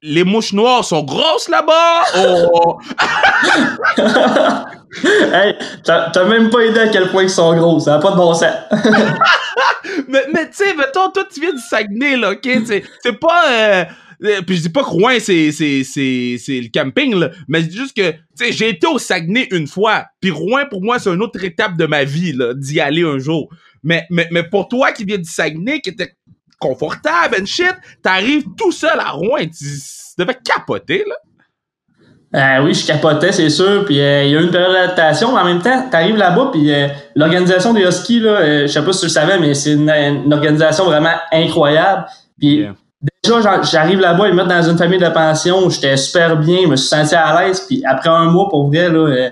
les 0.02 0.24
mouches 0.24 0.54
noires 0.54 0.84
sont 0.84 1.04
grosses 1.04 1.50
là-bas? 1.50 2.02
Oh. 2.54 2.80
hey, 5.34 5.56
t'as 5.84 6.26
même 6.26 6.50
pas 6.50 6.66
idée 6.66 6.80
à 6.80 6.88
quel 6.88 7.10
point 7.10 7.24
ils 7.24 7.30
sont 7.30 7.56
gros, 7.56 7.80
ça 7.80 7.92
n'a 7.92 8.00
pas 8.00 8.12
de 8.12 8.16
bon 8.16 8.34
sens. 8.34 8.54
mais 10.08 10.50
tu 10.50 10.64
sais, 10.64 10.74
mettons, 10.76 11.10
toi, 11.12 11.26
tu 11.32 11.42
viens 11.42 11.54
du 11.54 11.62
Saguenay, 11.62 12.18
là, 12.18 12.32
OK? 12.32 12.50
C'est 12.66 13.20
pas... 13.20 13.52
Euh, 13.52 13.86
euh, 14.24 14.42
puis 14.42 14.58
je 14.58 14.62
dis 14.64 14.70
pas 14.70 14.84
que 14.84 14.90
Rouen, 14.90 15.20
c'est, 15.20 15.52
c'est, 15.52 15.84
c'est, 15.84 16.38
c'est 16.40 16.60
le 16.60 16.70
camping, 16.74 17.14
là, 17.16 17.30
mais 17.48 17.62
dis 17.62 17.78
juste 17.78 17.96
que, 17.96 18.12
tu 18.12 18.18
sais, 18.36 18.52
j'ai 18.52 18.70
été 18.70 18.88
au 18.88 18.98
Saguenay 18.98 19.48
une 19.52 19.68
fois, 19.68 20.06
puis 20.20 20.32
Rouen, 20.32 20.64
pour 20.70 20.82
moi, 20.82 20.98
c'est 20.98 21.14
une 21.14 21.22
autre 21.22 21.44
étape 21.44 21.78
de 21.78 21.86
ma 21.86 22.04
vie, 22.04 22.34
là, 22.34 22.54
d'y 22.56 22.80
aller 22.80 23.04
un 23.04 23.20
jour. 23.20 23.50
Mais, 23.84 24.06
mais, 24.10 24.28
mais 24.32 24.44
pour 24.44 24.68
toi 24.68 24.92
qui 24.92 25.06
viens 25.06 25.20
du 25.20 25.30
Saguenay, 25.30 25.82
qui 25.82 25.92
était 25.92 26.16
confortable 26.60 27.38
and 27.40 27.46
shit, 27.46 27.76
t'arrives 28.02 28.46
tout 28.58 28.72
seul 28.72 29.00
à 29.00 29.12
Rouen, 29.12 29.46
tu 29.46 29.66
devais 30.18 30.38
capoter, 30.44 31.04
là. 31.08 31.16
Euh, 32.38 32.64
oui, 32.64 32.74
je 32.74 32.86
capotais, 32.86 33.32
c'est 33.32 33.50
sûr. 33.50 33.84
Puis 33.86 34.00
euh, 34.00 34.24
il 34.24 34.32
y 34.32 34.38
a 34.38 34.40
eu 34.40 34.44
une 34.44 34.52
période 34.52 34.72
d'adaptation, 34.72 35.34
mais 35.34 35.42
en 35.42 35.46
même 35.46 35.62
temps, 35.62 35.90
t'arrives 35.90 36.18
là-bas, 36.18 36.50
puis 36.52 36.72
euh, 36.72 36.88
l'organisation 37.16 37.74
des 37.74 37.82
Huskies, 37.82 38.20
là, 38.20 38.62
je 38.62 38.68
sais 38.68 38.84
pas 38.84 38.94
si 38.94 39.00
tu 39.00 39.06
le 39.08 39.12
savais, 39.12 39.40
mais 39.40 39.54
c'est 39.56 39.74
une, 39.74 40.32
organisation 40.32 40.86
vraiment 40.86 41.16
incroyable. 41.32 42.06
Puis 42.40 42.68
déjà, 43.24 43.62
j'arrive 43.64 44.00
là-bas, 44.00 44.28
ils 44.28 44.36
me 44.36 44.44
mettent 44.44 44.56
dans 44.56 44.70
une 44.70 44.78
famille 44.78 45.00
de 45.00 45.10
pension, 45.10 45.68
j'étais 45.70 45.98
super 45.98 46.38
bien, 46.38 46.60
je 46.64 46.68
me 46.68 46.76
suis 46.76 46.88
senti 46.88 47.16
à 47.16 47.42
l'aise. 47.42 47.62
Puis 47.62 47.82
après 47.86 48.10
un 48.10 48.26
mois, 48.26 48.48
pour 48.50 48.68
vrai, 48.68 48.90
là, 48.90 49.32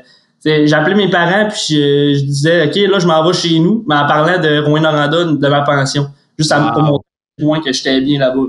appelé 0.74 0.96
mes 0.96 1.10
parents, 1.10 1.48
puis 1.48 1.76
je, 1.76 2.26
disais, 2.26 2.68
OK, 2.68 2.76
là, 2.76 2.98
je 2.98 3.06
m'en 3.06 3.24
vais 3.24 3.34
chez 3.34 3.60
nous, 3.60 3.86
mais 3.88 3.96
en 3.96 4.08
parlant 4.08 4.42
de 4.42 4.60
Rouen-Noranda, 4.66 5.26
de 5.26 5.48
ma 5.48 5.62
pension. 5.62 6.08
Juste 6.40 6.52
à, 6.52 6.72
pour 6.74 6.82
montrer 6.82 7.06
point 7.40 7.62
que 7.62 7.72
j'étais 7.72 8.02
bien 8.02 8.18
là-bas. 8.18 8.48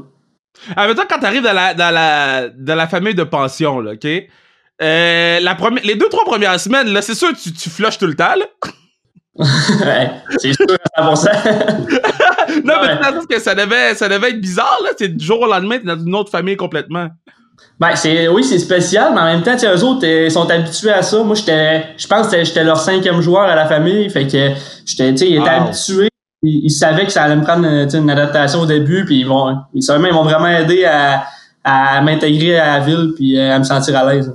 Ah, 0.75 0.89
mettons, 0.89 1.03
quand 1.09 1.19
t'arrives 1.19 1.43
dans 1.43 1.53
la, 1.53 1.75
dans 1.75 1.93
la, 1.93 2.49
dans 2.49 2.75
la 2.75 2.87
famille 2.87 3.15
de 3.15 3.25
pension, 3.25 3.81
là, 3.81 3.93
OK? 3.93 4.09
Euh, 4.83 5.41
la 5.41 5.55
première, 5.55 5.85
les 5.85 5.95
deux, 5.95 6.09
trois 6.09 6.25
premières 6.25 6.61
semaines, 6.61 6.89
là, 6.93 7.01
c'est 7.03 7.15
sûr 7.15 7.31
que 7.33 7.39
tu, 7.39 7.53
tu 7.53 7.71
flushes 7.71 7.99
tout 7.99 8.07
le 8.07 8.15
temps, 8.15 8.35
là. 8.37 8.45
ouais, 9.39 10.11
c'est 10.39 10.53
sûr 10.55 10.67
à 10.95 11.13
100%. 11.15 11.29
non, 12.65 12.75
mais 12.83 13.21
tu 13.21 13.27
que 13.27 13.41
ça 13.41 13.55
devait, 13.55 13.95
ça 13.95 14.09
devait 14.09 14.31
être 14.31 14.41
bizarre, 14.41 14.79
là. 14.85 14.91
C'est 14.99 15.09
du 15.09 15.25
jour 15.25 15.41
au 15.41 15.47
lendemain, 15.47 15.79
t'es 15.79 15.85
dans 15.85 15.99
une 16.03 16.15
autre 16.15 16.31
famille 16.31 16.57
complètement. 16.57 17.09
Ben, 17.79 17.95
c'est, 17.95 18.29
oui, 18.29 18.45
c'est 18.45 18.59
spécial, 18.59 19.13
mais 19.15 19.21
en 19.21 19.25
même 19.25 19.43
temps, 19.43 19.57
eux 19.63 19.85
autres, 19.85 20.07
ils 20.07 20.31
sont 20.31 20.49
habitués 20.49 20.93
à 20.93 21.03
ça. 21.03 21.23
Moi, 21.23 21.35
j'étais, 21.35 21.85
je 21.97 22.07
pense 22.07 22.29
que 22.29 22.43
j'étais 22.43 22.65
leur 22.65 22.79
cinquième 22.79 23.21
joueur 23.21 23.43
à 23.43 23.55
la 23.55 23.67
famille. 23.67 24.09
Fait 24.09 24.27
que, 24.27 24.51
j'étais, 24.87 25.11
tu 25.13 25.19
sais, 25.19 25.29
ils 25.31 25.37
étaient 25.37 25.51
Wow. 25.51 25.67
habitués. 25.69 26.09
Ils, 26.43 26.65
ils 26.65 26.71
savaient 26.71 27.05
que 27.05 27.13
ça 27.13 27.25
allait 27.25 27.37
me 27.37 27.43
prendre 27.43 27.67
sais, 27.91 27.99
une 27.99 28.11
adaptation 28.11 28.61
au 28.61 28.67
début, 28.67 29.05
puis 29.05 29.21
ils 29.21 29.27
vont, 29.27 29.57
ils, 29.75 29.83
ils 29.83 30.13
m'ont 30.13 30.23
vraiment 30.23 30.49
aidé 30.49 30.85
à, 30.85 31.25
à 31.65 32.01
m'intégrer 32.01 32.59
à 32.59 32.79
la 32.79 32.85
ville, 32.85 33.13
puis 33.15 33.39
euh, 33.39 33.55
à 33.55 33.59
me 33.59 33.65
sentir 33.65 33.97
à 33.97 34.13
l'aise. 34.15 34.33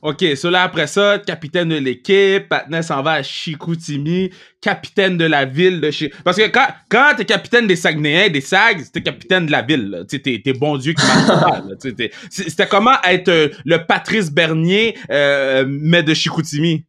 OK, 0.00 0.24
là, 0.44 0.62
après 0.62 0.86
ça, 0.86 1.18
capitaine 1.18 1.70
de 1.70 1.76
l'équipe, 1.76 2.48
Patna 2.48 2.82
s'en 2.82 3.02
va 3.02 3.14
à 3.14 3.22
Chicoutimi, 3.24 4.30
capitaine 4.60 5.18
de 5.18 5.24
la 5.24 5.44
ville 5.44 5.80
de 5.80 5.90
Chi... 5.90 6.10
Parce 6.24 6.36
que 6.36 6.46
quand, 6.46 6.66
quand 6.88 7.14
t'es 7.16 7.24
capitaine 7.24 7.66
des 7.66 7.74
Saguenayens, 7.74 8.28
des 8.28 8.40
Sags, 8.40 8.84
t'es 8.92 9.02
capitaine 9.02 9.46
de 9.46 9.50
la 9.50 9.62
ville. 9.62 10.04
Tu 10.08 10.22
t'es, 10.22 10.40
t'es 10.44 10.52
bon 10.52 10.76
Dieu 10.76 10.92
qui 10.92 11.04
marche 11.04 11.62
C'était 12.30 12.66
comment 12.68 12.94
être 13.02 13.28
euh, 13.28 13.48
le 13.64 13.78
Patrice 13.78 14.30
Bernier, 14.30 14.96
euh, 15.10 15.64
mais 15.68 16.04
de 16.04 16.14
Chicoutimi? 16.14 16.84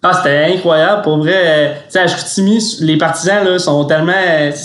Ah, 0.00 0.12
c'était 0.14 0.54
incroyable, 0.54 1.02
pour 1.02 1.18
vrai. 1.18 1.82
Tu 1.90 1.98
sais, 1.98 2.00
à 2.00 2.84
les 2.84 2.96
partisans, 2.96 3.44
là, 3.44 3.58
sont 3.58 3.84
tellement, 3.84 4.12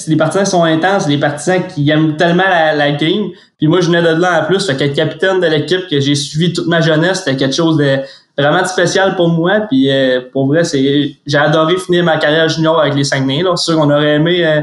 les 0.08 0.16
partisans 0.16 0.46
sont 0.46 0.64
intenses, 0.64 1.08
les 1.08 1.18
partisans 1.18 1.66
qui 1.68 1.90
aiment 1.90 2.16
tellement 2.18 2.48
la, 2.48 2.76
la 2.76 2.92
game. 2.92 3.30
Puis 3.58 3.68
moi, 3.68 3.82
je 3.82 3.88
venais 3.88 4.02
de 4.02 4.10
là 4.10 4.42
en 4.42 4.46
plus, 4.46 4.66
fait 4.66 4.76
qu'être 4.76 4.94
capitaine 4.94 5.40
de 5.40 5.48
l'équipe 5.48 5.88
que 5.90 6.00
j'ai 6.00 6.16
suivi 6.16 6.54
toute 6.54 6.68
ma 6.68 6.82
jeunesse, 6.82 7.20
c'était 7.20 7.38
quelque 7.38 7.56
chose 7.56 7.78
de 7.78 8.00
vraiment 8.38 8.66
spécial 8.66 9.16
pour 9.16 9.30
moi. 9.30 9.62
Puis 9.62 9.90
euh, 9.90 10.22
pour 10.32 10.48
vrai, 10.48 10.64
c'est, 10.64 11.16
j'ai 11.26 11.38
adoré 11.38 11.78
finir 11.78 12.04
ma 12.04 12.18
carrière 12.18 12.50
junior 12.50 12.80
avec 12.80 12.96
les 12.96 13.04
Saguenay. 13.04 13.44
C'est 13.56 13.72
sûr 13.72 13.76
qu'on 13.76 13.90
aurait 13.90 14.16
aimé 14.16 14.46
euh, 14.46 14.62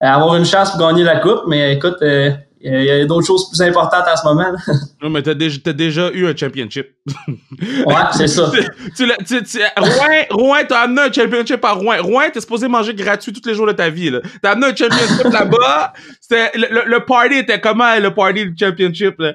avoir 0.00 0.36
une 0.36 0.44
chance 0.44 0.70
pour 0.70 0.80
gagner 0.80 1.04
la 1.04 1.16
coupe, 1.16 1.42
mais 1.46 1.74
écoute, 1.74 1.98
euh, 2.02 2.30
il 2.62 2.84
y 2.84 2.90
a 2.90 3.04
d'autres 3.06 3.26
choses 3.26 3.48
plus 3.48 3.60
importantes 3.62 4.04
en 4.12 4.16
ce 4.16 4.24
moment. 4.26 4.52
là. 4.52 4.58
Non, 5.02 5.08
mais 5.10 5.22
t'as 5.22 5.32
déjà, 5.34 5.58
déjà 5.72 6.10
eu 6.12 6.26
un 6.26 6.36
championship. 6.36 6.88
ouais, 7.86 7.94
c'est 8.12 8.26
ça. 8.28 8.50
tu, 8.96 9.04
tu, 9.26 9.42
tu- 9.42 9.58
Rouen, 9.78 10.24
Rouen, 10.30 10.58
t'as 10.68 10.80
amené 10.80 11.02
un 11.08 11.12
championship 11.12 11.64
à 11.64 11.72
Rouen. 11.72 11.96
Rouen, 12.02 12.24
t'es 12.32 12.40
supposé 12.40 12.68
manger 12.68 12.92
gratuit 12.94 13.32
tous 13.32 13.48
les 13.48 13.54
jours 13.54 13.66
de 13.66 13.72
ta 13.72 13.88
vie. 13.88 14.12
T'as 14.42 14.50
amené 14.52 14.66
un 14.66 14.76
championship 14.76 15.24
là-bas. 15.32 15.92
Le, 16.30 16.74
le- 16.74 16.84
le 16.86 17.00
party 17.04 17.36
était 17.36 17.60
comment, 17.60 17.96
le 17.98 18.12
party 18.12 18.46
du 18.46 18.54
championship, 18.58 19.14
là? 19.18 19.32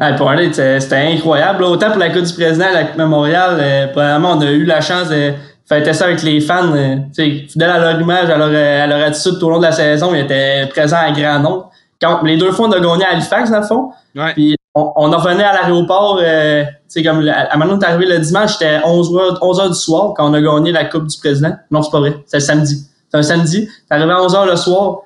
Ah, 0.00 0.12
pour 0.12 0.30
aller, 0.30 0.52
c'était 0.52 0.96
incroyable. 0.96 1.62
là. 1.62 1.68
Autant 1.70 1.90
pour 1.90 1.98
la 1.98 2.10
Coupe 2.10 2.22
du 2.22 2.32
Président, 2.34 2.66
la 2.72 2.84
Coupe 2.84 2.98
Mémorial, 2.98 3.58
euh, 3.60 3.86
probablement, 3.88 4.32
on 4.32 4.40
a 4.40 4.50
eu 4.50 4.64
la 4.64 4.80
chance 4.80 5.08
de 5.08 5.32
fêter 5.68 5.92
ça 5.92 6.04
avec 6.06 6.22
les 6.22 6.40
fans. 6.40 6.72
euh, 6.74 6.96
fidèles 7.16 7.70
à 7.70 7.78
leur 7.78 8.00
image, 8.00 8.30
à 8.30 8.38
leur, 8.38 8.48
euh, 8.50 8.84
à 8.84 8.86
leur 8.86 9.02
attitude 9.08 9.38
tout 9.40 9.46
au 9.46 9.50
long 9.50 9.58
de 9.58 9.64
la 9.64 9.72
saison, 9.72 10.14
ils 10.14 10.20
étaient 10.20 10.66
présents 10.70 10.98
à 11.00 11.10
grand 11.10 11.40
nombre. 11.40 11.70
Quand, 12.00 12.22
les 12.22 12.36
deux 12.36 12.52
fois, 12.52 12.68
on 12.68 12.72
a 12.72 12.80
gagné 12.80 13.04
à 13.04 13.10
Halifax, 13.12 13.50
dans 13.50 13.60
le 13.60 13.66
fond. 13.66 13.90
Ouais. 14.14 14.32
Puis 14.34 14.56
on, 14.74 14.92
on 14.96 15.12
en 15.12 15.18
revenait 15.18 15.42
à 15.44 15.52
l'aéroport, 15.52 16.20
euh, 16.22 16.62
tu 16.64 16.70
sais, 16.88 17.02
comme 17.02 17.20
le- 17.22 17.30
à 17.32 17.56
maintenant, 17.56 17.76
on 17.76 17.80
est 17.80 17.84
arrivé 17.84 18.06
le 18.06 18.18
dimanche, 18.20 18.52
c'était 18.52 18.78
11h, 18.78 19.38
11h 19.40 19.68
du 19.68 19.74
soir 19.74 20.14
quand 20.16 20.30
on 20.30 20.34
a 20.34 20.40
gagné 20.40 20.70
la 20.72 20.84
Coupe 20.84 21.06
du 21.06 21.18
Président. 21.18 21.56
Non, 21.70 21.82
c'est 21.82 21.90
pas 21.90 21.98
vrai, 22.00 22.16
c'est 22.26 22.36
le 22.36 22.42
samedi. 22.42 22.84
C'est 23.10 23.18
un 23.18 23.22
samedi. 23.22 23.66
T'es 23.88 23.94
arrivé 23.96 24.12
à 24.12 24.16
11h 24.18 24.46
le 24.48 24.56
soir, 24.56 24.98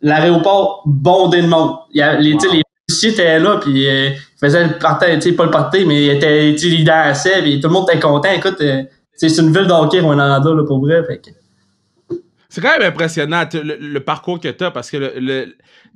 l'aéroport 0.00 0.82
bondé 0.86 1.42
de 1.42 1.46
monde. 1.48 1.72
Il 1.92 1.98
y 1.98 2.02
a, 2.02 2.14
les, 2.18 2.38
sais, 2.38 2.48
les 2.52 2.62
policiers 2.86 3.10
étaient 3.10 3.38
là, 3.38 3.58
puis 3.60 3.86
euh, 3.88 4.10
ils 4.10 4.38
faisaient 4.40 4.64
le 4.66 4.78
party, 4.78 5.06
tu 5.14 5.20
sais, 5.20 5.32
pas 5.32 5.44
le 5.44 5.50
party, 5.50 5.84
mais 5.84 6.04
ils 6.04 6.10
étaient, 6.10 6.50
ils 6.52 6.84
dansaient, 6.84 7.42
puis 7.42 7.60
tout 7.60 7.68
le 7.68 7.74
monde 7.74 7.88
était 7.90 8.00
content. 8.00 8.30
Écoute, 8.34 8.56
euh, 8.60 8.82
c'est 9.16 9.36
une 9.38 9.52
ville 9.52 9.66
de 9.66 9.72
hockey, 9.72 10.00
Rwanda, 10.00 10.38
là, 10.38 10.64
pour 10.66 10.80
vrai. 10.80 11.02
Fait 11.04 11.18
que, 11.18 11.30
C'est 12.50 12.60
quand 12.62 12.78
même 12.78 12.88
impressionnant 12.90 13.44
le, 13.52 13.76
le 13.76 14.00
parcours 14.00 14.40
que 14.40 14.48
t'as 14.48 14.70
parce 14.70 14.90
que 14.90 14.96
le, 14.96 15.12
le- 15.16 15.46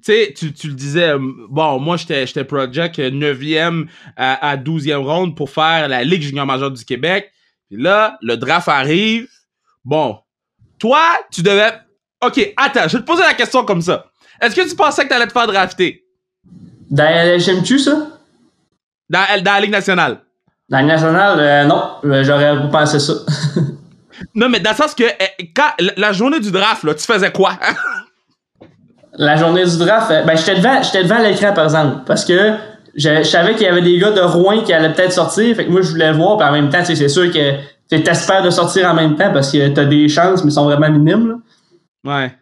tu 0.04 0.12
sais, 0.12 0.34
tu, 0.36 0.68
le 0.68 0.74
disais, 0.74 1.10
euh, 1.10 1.18
bon, 1.48 1.78
moi 1.78 1.96
j'étais 1.96 2.26
j'étais 2.26 2.44
project 2.44 2.98
euh, 2.98 3.10
9e 3.10 3.86
à, 4.16 4.50
à 4.50 4.56
12e 4.56 4.96
ronde 4.96 5.36
pour 5.36 5.48
faire 5.48 5.88
la 5.88 6.02
Ligue 6.04 6.22
junior 6.22 6.44
majeure 6.44 6.70
du 6.70 6.84
Québec. 6.84 7.30
Puis 7.70 7.80
là, 7.80 8.18
le 8.20 8.36
draft 8.36 8.68
arrive. 8.68 9.28
Bon, 9.84 10.18
toi, 10.78 11.00
tu 11.30 11.42
devais. 11.42 11.72
Ok, 12.22 12.52
attends, 12.56 12.86
je 12.88 12.96
vais 12.96 13.02
te 13.02 13.06
poser 13.06 13.22
la 13.22 13.34
question 13.34 13.64
comme 13.64 13.80
ça. 13.80 14.06
Est-ce 14.40 14.54
que 14.54 14.68
tu 14.68 14.76
pensais 14.76 15.04
que 15.04 15.08
t'allais 15.08 15.26
te 15.28 15.32
faire 15.32 15.46
drafter? 15.46 16.04
Dans 16.90 17.04
la 17.04 17.36
LGMQ, 17.36 17.78
ça? 17.78 18.08
dans, 19.08 19.42
dans 19.42 19.52
la 19.52 19.60
Ligue 19.60 19.70
nationale? 19.70 20.18
Dans 20.68 20.78
la 20.78 20.82
nationale, 20.84 21.40
euh, 21.40 21.64
non, 21.64 21.92
euh, 22.04 22.22
j'aurais 22.24 22.56
pas 22.70 22.80
pensé 22.80 22.98
ça. 22.98 23.12
Non, 24.34 24.48
mais 24.48 24.60
dans 24.60 24.70
le 24.70 24.76
sens 24.76 24.94
que 24.94 25.04
eh, 25.04 25.52
quand 25.54 25.70
la- 25.96 26.12
journée 26.12 26.40
du 26.40 26.50
draft, 26.50 26.82
là, 26.84 26.94
tu 26.94 27.04
faisais 27.04 27.30
quoi? 27.32 27.52
La 29.18 29.36
journée 29.36 29.64
du 29.64 29.76
draft, 29.76 30.10
euh, 30.10 30.22
ben 30.22 30.36
j'étais 30.36 30.54
devant, 30.54 30.82
j'étais 30.82 31.02
devant 31.02 31.18
l'écran 31.18 31.52
par 31.52 31.64
exemple, 31.64 31.98
parce 32.06 32.24
que 32.24 32.54
je, 32.96 33.10
je 33.18 33.22
savais 33.24 33.52
qu'il 33.54 33.64
y 33.64 33.68
avait 33.68 33.82
des 33.82 33.98
gars 33.98 34.10
de 34.10 34.20
Rouen 34.22 34.62
qui 34.62 34.72
allaient 34.72 34.92
peut-être 34.94 35.12
sortir, 35.12 35.54
fait 35.54 35.66
que 35.66 35.70
moi 35.70 35.82
je 35.82 35.90
voulais 35.90 36.12
voir, 36.12 36.38
puis 36.38 36.46
en 36.48 36.52
même 36.52 36.70
temps, 36.70 36.82
c'est 36.82 37.08
sûr 37.08 37.30
que 37.30 37.52
tu 37.90 38.02
t'espères 38.02 38.42
de 38.42 38.48
sortir 38.48 38.88
en 38.88 38.94
même 38.94 39.16
temps 39.16 39.30
parce 39.30 39.52
que 39.52 39.68
t'as 39.68 39.84
des 39.84 40.08
chances, 40.08 40.42
mais 40.44 40.50
ils 40.50 40.54
sont 40.54 40.64
vraiment 40.64 40.88
minimes. 40.88 41.28
Là. 42.04 42.10
Ouais. 42.10 42.32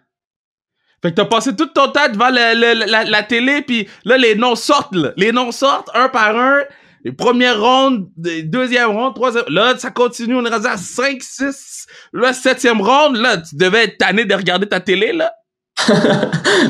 Fait 1.02 1.10
que 1.10 1.16
t'as 1.16 1.25
passé 1.25 1.56
tout 1.56 1.66
ton 1.66 1.88
temps 1.88 2.08
devant 2.12 2.28
le- 2.30 2.54
le- 2.84 2.88
la, 2.88 3.02
la 3.04 3.22
télé, 3.25 3.62
puis 3.62 3.88
là, 4.04 4.16
les 4.16 4.37
noms 4.37 4.54
sortent, 4.54 4.94
là. 4.94 5.10
Les 5.16 5.32
noms 5.32 5.50
sortent, 5.50 5.88
un 5.94 6.08
par 6.08 6.37
un. 6.37 6.58
Les 7.04 7.12
premières 7.12 7.61
rondes, 7.61 8.09
les 8.23 8.42
deuxième 8.42 8.90
ronde, 8.90 9.14
troisième... 9.14 9.45
Là, 9.49 9.75
ça 9.78 9.90
continue, 9.90 10.35
on 10.35 10.45
est 10.45 10.50
rendu 10.50 10.66
à 10.66 10.76
5, 10.76 11.16
6... 11.21 11.87
Là, 12.12 12.33
septième 12.33 12.80
ronde, 12.80 13.16
là, 13.16 13.38
tu 13.38 13.57
devais 13.57 13.85
être 13.85 13.99
tanné 13.99 14.25
de 14.25 14.35
regarder 14.35 14.66
ta 14.66 14.80
télé, 14.80 15.12
là. 15.12 15.33
ouais, 15.88 15.95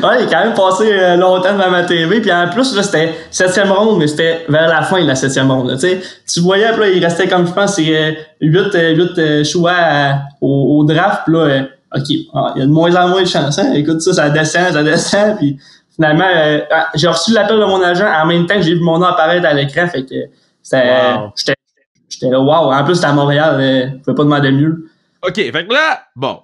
il 0.02 0.04
a 0.04 0.26
quand 0.30 0.44
même 0.44 0.54
passé 0.54 0.84
euh, 0.92 1.16
longtemps 1.16 1.52
devant 1.54 1.70
ma 1.70 1.82
TV, 1.82 2.20
puis 2.20 2.30
en 2.32 2.48
plus, 2.48 2.74
là, 2.76 2.82
c'était 2.84 3.12
septième 3.30 3.72
ronde, 3.72 3.98
mais 3.98 4.06
c'était 4.06 4.44
vers 4.48 4.68
la 4.68 4.82
fin 4.82 5.02
de 5.02 5.06
la 5.08 5.16
septième 5.16 5.50
ronde. 5.50 5.70
là, 5.70 5.76
Tu 5.76 6.40
voyais, 6.40 6.76
là, 6.76 6.88
il 6.88 7.04
restait 7.04 7.26
comme 7.28 7.46
je 7.46 7.52
pense, 7.52 7.74
c'est 7.74 7.96
euh, 7.96 8.12
huit, 8.40 8.74
euh, 8.74 8.94
huit 8.94 9.18
euh, 9.18 9.42
choix 9.44 9.74
à- 9.74 10.20
au, 10.40 10.78
au 10.78 10.84
draft, 10.84 11.22
puis 11.26 11.34
là, 11.34 11.66
OK, 11.96 12.04
ah, 12.34 12.52
il 12.54 12.60
y 12.60 12.62
a 12.62 12.66
de 12.66 12.70
moins 12.70 12.94
en 12.94 13.08
moins 13.08 13.22
de 13.22 13.26
chances. 13.28 13.58
Hein? 13.58 13.72
Écoute, 13.74 14.00
ça, 14.00 14.12
ça 14.12 14.30
descend, 14.30 14.72
ça 14.72 14.82
descend, 14.84 15.36
puis 15.38 15.58
finalement, 16.00 16.24
euh, 16.34 16.60
ah, 16.70 16.88
j'ai 16.94 17.08
reçu 17.08 17.32
l'appel 17.32 17.58
de 17.58 17.64
mon 17.64 17.82
agent 17.82 18.06
en 18.10 18.24
même 18.26 18.46
temps 18.46 18.54
que 18.54 18.62
j'ai 18.62 18.74
vu 18.74 18.80
mon 18.80 18.98
nom 18.98 19.06
apparaître 19.06 19.46
à 19.46 19.52
l'écran, 19.52 19.86
fait 19.86 20.04
que 20.06 20.14
c'était... 20.62 21.14
Wow. 21.14 21.32
J'étais 21.36 21.54
j'étais 22.08 22.30
là, 22.30 22.40
wow! 22.40 22.72
En 22.72 22.84
plus, 22.84 22.94
c'était 22.94 23.08
à 23.08 23.12
Montréal, 23.12 23.56
euh, 23.60 23.86
je 23.92 23.96
pouvais 23.98 24.14
pas 24.16 24.24
demander 24.24 24.50
mieux. 24.50 24.86
OK, 25.22 25.34
fait 25.34 25.52
que 25.66 25.72
là, 25.74 26.04
bon, 26.16 26.40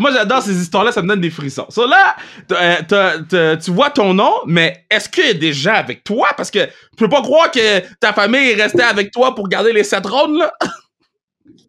moi 0.00 0.10
j'adore 0.12 0.42
ces 0.42 0.60
histoires-là, 0.60 0.90
ça 0.90 1.00
me 1.00 1.06
donne 1.08 1.20
des 1.20 1.30
frissons. 1.30 1.66
So 1.68 1.86
là, 1.86 2.16
t'as- 2.48 2.56
euh, 2.60 2.74
t'as- 2.88 3.18
t'as- 3.28 3.56
tu 3.56 3.70
vois 3.70 3.90
ton 3.90 4.12
nom, 4.14 4.32
mais 4.46 4.84
est-ce 4.90 5.08
qu'il 5.08 5.26
y 5.28 5.30
a 5.30 5.34
des 5.34 5.52
gens 5.52 5.74
avec 5.74 6.02
toi? 6.02 6.30
Parce 6.36 6.50
que 6.50 6.58
je 6.58 6.96
peux 6.98 7.08
pas 7.08 7.22
croire 7.22 7.52
que 7.52 7.78
ta 8.00 8.12
famille 8.12 8.50
est 8.50 8.60
restée 8.60 8.82
avec 8.82 9.12
toi 9.12 9.32
pour 9.36 9.48
garder 9.48 9.72
les 9.72 9.84
sept 9.84 10.04
rondes, 10.04 10.38
là. 10.38 10.52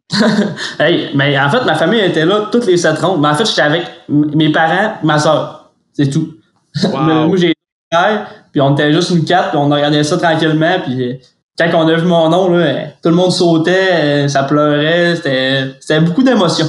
Hey, 0.80 1.12
mais 1.16 1.38
en 1.38 1.50
fait, 1.50 1.64
ma 1.66 1.76
famille 1.76 2.00
était 2.00 2.26
là 2.26 2.48
toutes 2.52 2.66
les 2.66 2.78
sept 2.78 2.98
rondes. 3.00 3.22
Mais 3.22 3.28
en 3.28 3.36
fait, 3.36 3.46
j'étais 3.46 3.62
avec 3.62 3.84
m- 4.10 4.32
mes 4.34 4.52
parents, 4.52 4.96
ma 5.04 5.20
soeur. 5.20 5.70
C'est 5.94 6.10
tout. 6.10 6.37
Wow. 6.84 7.28
Moi, 7.28 7.38
j'ai 7.38 7.54
puis 8.52 8.62
on 8.62 8.74
était 8.76 8.92
juste 8.92 9.12
une 9.12 9.24
quatre, 9.24 9.50
puis 9.50 9.58
on 9.58 9.70
regardait 9.70 10.04
ça 10.04 10.18
tranquillement, 10.18 10.80
puis 10.84 11.04
euh, 11.04 11.14
quand 11.58 11.70
on 11.74 11.88
a 11.88 11.96
vu 11.96 12.06
mon 12.06 12.30
nom, 12.30 12.50
là, 12.50 12.58
euh, 12.66 12.86
tout 13.02 13.10
le 13.10 13.16
monde 13.16 13.32
sautait, 13.32 13.90
euh, 13.94 14.28
ça 14.28 14.44
pleurait, 14.44 15.16
c'était 15.16 15.72
c'était 15.80 16.02
beaucoup 16.02 16.22
d'émotions. 16.24 16.68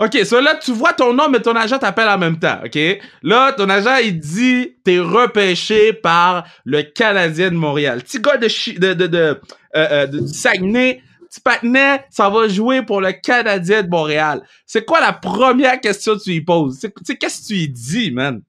OK, 0.00 0.18
so 0.24 0.40
là, 0.40 0.56
tu 0.60 0.72
vois 0.72 0.92
ton 0.92 1.12
nom, 1.12 1.28
mais 1.30 1.38
ton 1.38 1.54
agent 1.54 1.78
t'appelle 1.78 2.08
en 2.08 2.18
même 2.18 2.36
temps, 2.36 2.56
OK? 2.64 2.76
Là, 3.22 3.52
ton 3.52 3.68
agent, 3.70 3.94
il 4.02 4.18
dit, 4.18 4.74
t'es 4.84 4.98
repêché 4.98 5.92
par 5.92 6.44
le 6.64 6.82
Canadien 6.82 7.50
de 7.50 7.54
Montréal. 7.56 8.02
Petit 8.02 8.18
gars 8.20 8.36
de, 8.36 8.48
de, 8.80 8.94
de, 8.94 9.06
de, 9.06 9.40
euh, 9.76 10.06
de- 10.08 10.18
du 10.18 10.34
Saguenay, 10.34 11.00
petit 11.30 11.40
patinet, 11.40 12.04
ça 12.10 12.28
va 12.28 12.48
jouer 12.48 12.82
pour 12.82 13.00
le 13.00 13.12
Canadien 13.12 13.84
de 13.84 13.88
Montréal. 13.88 14.42
C'est 14.66 14.84
quoi 14.84 15.00
la 15.00 15.12
première 15.12 15.80
question 15.80 16.16
que 16.16 16.22
tu 16.24 16.30
lui 16.30 16.40
poses? 16.40 16.78
C'est- 16.80 16.88
Tu 16.88 17.04
sais, 17.04 17.16
qu'est-ce 17.16 17.42
que 17.42 17.46
tu 17.46 17.54
lui 17.54 17.68
dis, 17.68 18.10
man? 18.10 18.40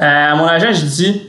Euh, 0.00 0.32
à 0.32 0.34
mon 0.36 0.46
agent, 0.46 0.72
je 0.72 0.84
dis 0.86 1.22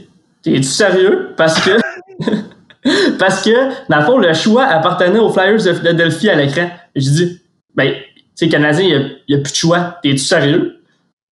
T'es-tu 0.44 0.64
sérieux? 0.64 1.34
Parce 1.36 1.60
que 1.60 1.72
Parce 3.20 3.44
que, 3.44 3.52
dans 3.90 3.98
le 4.00 4.06
fond, 4.06 4.18
le 4.18 4.34
choix 4.34 4.66
appartenait 4.66 5.20
aux 5.20 5.32
Flyers 5.32 5.64
de 5.64 5.74
Philadelphie 5.74 6.30
à 6.30 6.36
l'écran. 6.36 6.70
Je 6.96 7.02
dis 7.10 7.42
Ben, 7.76 7.94
tu 7.94 8.24
sais, 8.36 8.50
Canadien, 8.50 8.86
il 8.88 9.20
n'y 9.28 9.36
a, 9.36 9.44
plus 9.44 9.52
de 9.52 9.58
choix. 9.58 9.98
T'es-tu 10.02 10.20
sérieux? 10.20 10.82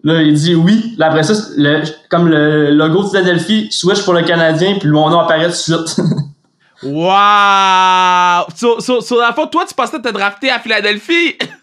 Là, 0.03 0.21
il 0.21 0.33
dit 0.33 0.55
oui. 0.55 0.93
Là, 0.97 1.07
après 1.07 1.23
ça, 1.23 1.33
le- 1.57 1.81
comme 2.09 2.27
le 2.29 2.71
logo 2.71 3.03
de 3.03 3.09
Philadelphie, 3.09 3.67
switch 3.71 4.03
pour 4.03 4.13
le 4.13 4.23
Canadien, 4.23 4.75
puis 4.79 4.89
mon 4.89 5.09
nom 5.09 5.19
apparaît 5.19 5.45
tout 5.45 5.51
de 5.51 5.87
suite. 5.87 5.99
Wow! 6.83 8.45
So, 8.55 8.79
so, 8.79 9.01
so, 9.01 9.19
fond, 9.33 9.47
toi, 9.47 9.65
tu 9.67 9.73
pensais 9.73 9.99
te 9.99 10.09
drafter 10.09 10.51
à 10.51 10.59
Philadelphie? 10.59 11.35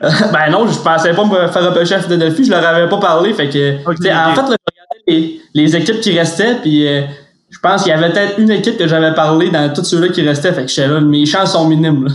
ben 0.32 0.50
non, 0.50 0.66
je 0.66 0.78
pensais 0.78 1.12
pas 1.14 1.24
me 1.24 1.48
faire 1.48 1.70
repêcher 1.70 1.94
à 1.94 2.00
Philadelphie, 2.00 2.44
je 2.44 2.50
leur 2.50 2.64
avais 2.64 2.88
pas 2.88 2.98
parlé. 2.98 3.32
Fait 3.32 3.48
que, 3.48 3.52
sais, 3.52 4.12
en 4.12 4.34
fait, 4.34 4.42
là, 4.42 4.56
je 4.56 4.72
regardais 4.72 5.02
les, 5.06 5.40
les 5.54 5.76
équipes 5.76 6.00
qui 6.00 6.18
restaient, 6.18 6.56
puis 6.60 6.86
euh, 6.86 7.02
je 7.50 7.58
pense 7.58 7.82
qu'il 7.82 7.90
y 7.90 7.94
avait 7.94 8.10
peut-être 8.10 8.38
une 8.38 8.50
équipe 8.50 8.76
que 8.76 8.88
j'avais 8.88 9.14
parlé 9.14 9.50
dans 9.50 9.72
tous 9.72 9.84
ceux-là 9.84 10.08
qui 10.08 10.22
restaient, 10.22 10.52
fait 10.52 10.64
que 10.64 10.70
j'étais 10.70 10.88
là, 10.88 11.00
mes 11.00 11.24
chances 11.26 11.52
sont 11.52 11.68
minimes. 11.68 12.04
Là. 12.06 12.12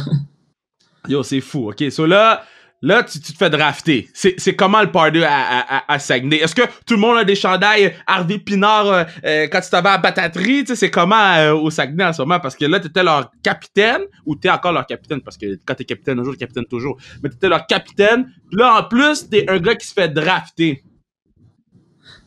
Yo, 1.08 1.24
c'est 1.24 1.42
fou. 1.42 1.70
OK, 1.70 1.84
so 1.90 2.06
là, 2.06 2.44
là 2.82 3.04
tu, 3.04 3.20
tu 3.20 3.34
te 3.34 3.38
fais 3.38 3.50
drafter. 3.50 4.10
C'est, 4.14 4.56
comment 4.56 4.82
le 4.82 4.92
party 4.92 5.24
à, 5.24 5.32
à, 5.32 5.94
à 5.94 6.00
Saguenay? 6.00 6.38
Est-ce 6.38 6.56
que 6.56 6.64
tout 6.86 6.96
le 6.96 7.00
monde 7.00 7.18
a 7.18 7.24
des 7.24 7.36
chandails 7.36 7.94
Harvey 8.08 8.40
Pinard 8.40 8.88
euh, 8.88 9.04
euh, 9.26 9.48
quand 9.52 9.62
tu 9.62 9.70
t'avais 9.70 9.90
à 9.90 9.98
Bataterie? 9.98 10.66
C'est 10.66 10.90
comment 10.90 11.36
euh, 11.38 11.54
au 11.54 11.70
Saguenay 11.70 12.06
en 12.06 12.14
ce 12.14 12.22
moment? 12.22 12.40
Parce 12.40 12.56
que 12.56 12.66
là, 12.66 12.80
t'étais 12.80 13.04
leur 13.04 13.32
capitaine, 13.44 14.02
ou 14.26 14.36
t'es 14.36 14.50
encore 14.50 14.72
leur 14.72 14.86
capitaine, 14.86 15.22
parce 15.22 15.38
que 15.38 15.58
quand 15.66 15.76
t'es 15.76 15.86
capitaine 15.86 16.20
un 16.20 16.24
jour, 16.24 16.34
t'es 16.34 16.40
capitaine 16.40 16.66
toujours. 16.66 16.98
Mais 17.24 17.30
t'étais 17.30 17.50
leur 17.50 17.66
capitaine. 17.68 18.32
Là, 18.52 18.80
en 18.80 18.84
plus, 18.84 19.30
t'es 19.30 19.50
un 19.50 19.60
gars 19.60 19.76
qui 19.76 19.88
se 19.88 19.94
fait 19.94 20.10
drafter. 20.10 20.84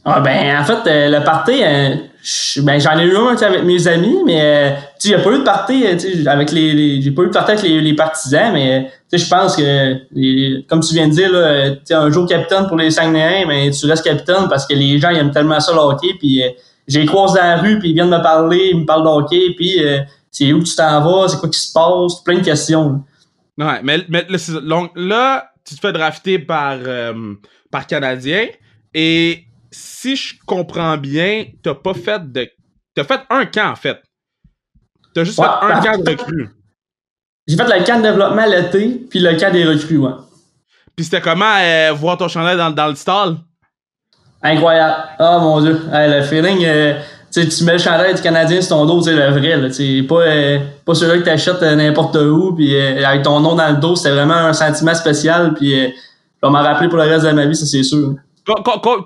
Ah 0.04 0.20
ben 0.20 0.58
en 0.58 0.64
fait 0.64 0.88
euh, 0.88 1.18
le 1.18 1.24
party 1.24 1.62
euh, 1.62 1.94
ben 2.62 2.80
j'en 2.80 2.98
ai 2.98 3.04
eu 3.04 3.16
un 3.16 3.36
avec 3.36 3.62
mes 3.62 3.86
amis 3.86 4.18
mais 4.26 4.40
euh, 4.40 4.70
tu 4.98 5.14
a 5.14 5.18
pas 5.20 5.30
eu 5.30 5.38
de 5.38 5.44
party 5.44 5.84
avec 6.26 6.50
les, 6.50 7.00
j'ai 7.00 7.10
pas 7.12 7.22
eu 7.22 7.26
de 7.26 7.32
party 7.32 7.52
avec 7.52 7.62
les, 7.62 7.80
les 7.80 7.94
partisans 7.94 8.52
mais 8.52 8.90
je 9.12 9.28
pense 9.28 9.56
que 9.56 10.62
comme 10.66 10.80
tu 10.80 10.94
viens 10.94 11.06
de 11.06 11.12
dire 11.12 11.30
là 11.30 11.76
un 11.90 12.10
jour 12.10 12.26
capitaine 12.26 12.66
pour 12.66 12.76
les 12.76 12.90
Saguenayens 12.90 13.46
mais 13.46 13.70
tu 13.70 13.86
restes 13.86 14.04
capitaine 14.04 14.48
parce 14.48 14.66
que 14.66 14.74
les 14.74 14.98
gens 14.98 15.10
ils 15.10 15.18
aiment 15.18 15.30
tellement 15.30 15.60
ça 15.60 15.72
le 15.72 15.78
hockey 15.78 16.14
puis 16.18 16.42
j'ai 16.88 17.06
croisé 17.06 17.38
dans 17.38 17.46
la 17.46 17.56
rue 17.58 17.78
puis 17.78 17.90
ils 17.90 17.94
viennent 17.94 18.10
me 18.10 18.22
parler 18.22 18.70
ils 18.72 18.80
me 18.80 18.84
parlent 18.84 19.04
de 19.04 19.08
hockey 19.08 19.54
puis 19.56 19.80
c'est 20.32 20.52
où 20.52 20.64
tu 20.64 20.74
t'en 20.74 21.00
vas 21.00 21.28
c'est 21.28 21.38
quoi 21.38 21.48
qui 21.48 21.60
se 21.60 21.72
passe 21.72 22.24
plein 22.24 22.38
de 22.38 22.44
questions 22.44 23.04
Ouais, 23.58 23.80
mais, 23.82 23.98
mais 24.08 24.26
là, 24.28 24.88
là, 24.94 25.52
tu 25.64 25.74
te 25.74 25.80
fais 25.80 25.92
drafter 25.92 26.38
par, 26.38 26.78
euh, 26.80 27.34
par 27.70 27.86
Canadien. 27.86 28.46
Et 28.94 29.44
si 29.72 30.14
je 30.16 30.34
comprends 30.46 30.96
bien, 30.98 31.46
t'as 31.62 31.74
pas 31.74 31.94
fait 31.94 32.30
de. 32.30 32.48
T'as 32.94 33.04
fait 33.04 33.20
un 33.30 33.46
camp, 33.46 33.70
en 33.70 33.74
fait. 33.76 33.98
T'as 35.14 35.24
juste 35.24 35.38
Ouais, 35.38 35.46
fait 35.46 35.72
un 35.72 35.80
camp 35.80 36.02
de 36.02 36.10
recrues. 36.10 36.50
j'ai 37.46 37.56
fait 37.56 37.64
le 37.78 37.84
camp 37.84 37.98
de 37.98 38.02
développement 38.02 38.46
l'été 38.46 39.06
puis 39.10 39.18
le 39.18 39.34
camp 39.38 39.52
des 39.52 39.64
recrues 39.64 39.98
ouais. 39.98 40.12
Puis 40.94 41.06
c'était 41.06 41.20
comment 41.20 41.56
euh, 41.58 41.92
voir 41.92 42.16
ton 42.18 42.28
chandail 42.28 42.56
dans, 42.56 42.70
dans 42.70 42.88
le 42.88 42.94
stall? 42.94 43.36
Incroyable. 44.42 44.94
Oh 45.18 45.38
mon 45.40 45.60
dieu. 45.60 45.80
Hey, 45.92 46.10
le 46.10 46.22
feeling, 46.22 46.64
euh, 46.64 47.00
tu 47.32 47.64
mets 47.64 47.72
le 47.74 47.78
chandail 47.78 48.14
du 48.14 48.20
Canadien 48.20 48.60
sur 48.60 48.76
ton 48.76 48.86
dos, 48.86 49.00
sais, 49.02 49.14
le 49.14 49.30
vrai, 49.30 49.56
là. 49.56 49.70
C'est 49.70 50.02
pas, 50.06 50.22
euh, 50.22 50.58
pas 50.84 50.94
celui-là 50.94 51.18
que 51.18 51.24
t'achètes 51.24 51.62
n'importe 51.62 52.16
où, 52.16 52.54
puis 52.54 52.78
avec 52.78 53.22
ton 53.22 53.40
nom 53.40 53.54
dans 53.54 53.70
le 53.70 53.76
dos, 53.76 53.96
c'était 53.96 54.10
vraiment 54.14 54.34
un 54.34 54.52
sentiment 54.52 54.94
spécial, 54.94 55.54
puis 55.54 55.70
je 55.72 56.46
vais 56.46 56.50
m'en 56.52 56.62
rappeler 56.62 56.88
pour 56.88 56.98
le 56.98 57.04
reste 57.04 57.24
de 57.24 57.30
ma 57.30 57.46
vie, 57.46 57.56
ça 57.56 57.64
c'est 57.64 57.82
sûr. 57.82 58.16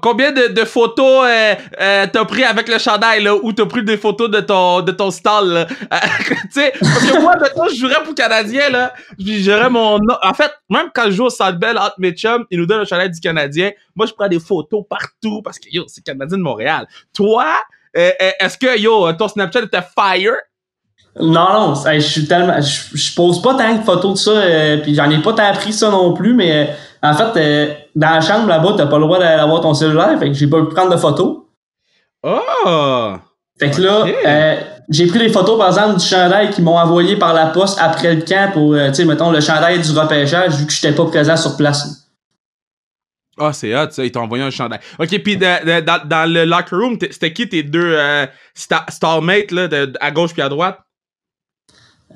Combien 0.00 0.33
de, 0.33 0.64
photos 0.64 1.25
euh, 1.26 1.55
euh, 1.81 2.07
t'as 2.12 2.25
pris 2.25 2.45
avec 2.45 2.69
le 2.69 2.78
chandail, 2.78 3.23
là? 3.23 3.35
Ou 3.35 3.52
t'as 3.52 3.66
pris 3.66 3.83
des 3.83 3.97
photos 3.97 4.31
de 4.31 4.40
ton, 4.40 4.81
de 4.83 4.93
ton 4.93 5.11
stall? 5.11 5.66
Euh, 5.93 5.99
tu 6.43 6.61
sais, 6.61 6.73
parce 6.81 7.07
que 7.07 7.21
moi, 7.21 7.37
maintenant, 7.37 7.66
je 7.71 7.76
jouerais 7.76 8.02
pour 8.02 8.14
Canadien, 8.14 8.71
là. 8.71 8.93
J'aurais 9.19 9.71
mon. 9.71 9.99
En 10.23 10.35
fait, 10.35 10.50
même 10.69 10.88
quand 10.93 11.05
je 11.07 11.11
joue 11.12 11.25
au 11.26 11.31
Centre 11.31 11.59
Bell 11.59 11.78
entre 11.78 11.95
mes 11.99 12.11
chums, 12.12 12.45
ils 12.50 12.59
nous 12.59 12.66
donnent 12.66 12.81
le 12.81 12.85
chandail 12.85 13.11
du 13.11 13.21
Canadien. 13.21 13.71
Moi, 13.95 14.07
je 14.07 14.12
prends 14.12 14.28
des 14.28 14.40
photos 14.40 14.85
partout 14.88 15.43
parce 15.43 15.59
que, 15.59 15.69
yo, 15.71 15.85
c'est 15.87 16.02
Canadien 16.02 16.38
de 16.38 16.43
Montréal. 16.43 16.88
Toi, 17.14 17.47
est-ce 17.95 18.59
que, 18.59 18.78
yo, 18.78 19.12
ton 19.12 19.28
Snapchat 19.28 19.62
était 19.62 19.83
fire? 19.97 20.35
Non, 21.19 21.75
non, 21.75 21.75
je 21.75 22.00
suis 22.00 22.26
tellement. 22.26 22.61
Je, 22.61 23.14
pose 23.14 23.40
pas 23.40 23.55
tant 23.55 23.75
de 23.75 23.83
photos 23.83 24.12
de 24.12 24.19
ça, 24.19 24.31
euh, 24.33 24.76
puis 24.83 24.95
j'en 24.95 25.09
ai 25.09 25.19
pas 25.19 25.33
tant 25.33 25.50
pris 25.55 25.73
ça 25.73 25.90
non 25.90 26.12
plus, 26.12 26.35
mais 26.35 26.76
en 27.10 27.14
fait, 27.14 27.40
euh, 27.40 27.75
dans 27.94 28.10
la 28.10 28.20
chambre 28.20 28.48
là-bas, 28.48 28.75
t'as 28.76 28.86
pas 28.86 28.98
le 28.98 29.04
droit 29.04 29.18
d'avoir 29.18 29.60
ton 29.60 29.75
cellulaire, 29.75 30.18
fait 30.18 30.28
que 30.28 30.34
j'ai 30.34 30.46
pas 30.46 30.60
pu 30.64 30.75
prendre 30.75 30.90
de 30.90 30.96
photos. 30.96 31.38
Oh! 32.22 33.14
Fait 33.58 33.70
que 33.70 33.80
là, 33.80 34.04
euh, 34.26 34.60
j'ai 34.90 35.06
pris 35.06 35.18
des 35.18 35.28
photos, 35.30 35.58
par 35.58 35.68
exemple, 35.68 35.98
du 35.98 36.04
chandail 36.04 36.50
qu'ils 36.50 36.64
m'ont 36.64 36.78
envoyé 36.78 37.16
par 37.16 37.32
la 37.32 37.46
poste 37.46 37.78
après 37.80 38.14
le 38.14 38.22
camp 38.22 38.52
pour, 38.52 38.75
euh, 38.75 38.88
tu 38.88 38.96
sais, 38.96 39.04
mettons, 39.04 39.30
le 39.30 39.40
chandail 39.40 39.80
du 39.80 39.98
repêchage, 39.98 40.54
vu 40.57 40.66
que 40.66 40.72
j'étais 40.72 40.94
pas 40.94 41.07
présent 41.07 41.37
sur 41.37 41.57
place. 41.57 42.02
Ah, 43.38 43.52
c'est 43.52 43.74
hot, 43.76 43.90
ça. 43.90 44.04
Ils 44.04 44.11
t'ont 44.12 44.22
envoyé 44.22 44.42
un 44.44 44.50
chandail. 44.50 44.81
OK, 44.98 45.22
puis 45.22 45.37
dans, 45.37 45.83
dans 46.07 46.31
le 46.33 46.44
locker 46.44 46.76
room, 46.76 46.98
c'était 47.00 47.33
qui 47.33 47.48
tes 47.48 47.62
deux 47.62 47.94
euh, 47.94 48.26
sta- 48.57 48.90
stalmates, 48.90 49.50
là, 49.50 49.68
de- 49.68 49.92
à 50.00 50.11
gauche 50.11 50.33
puis 50.33 50.42
à 50.42 50.48
droite? 50.48 50.78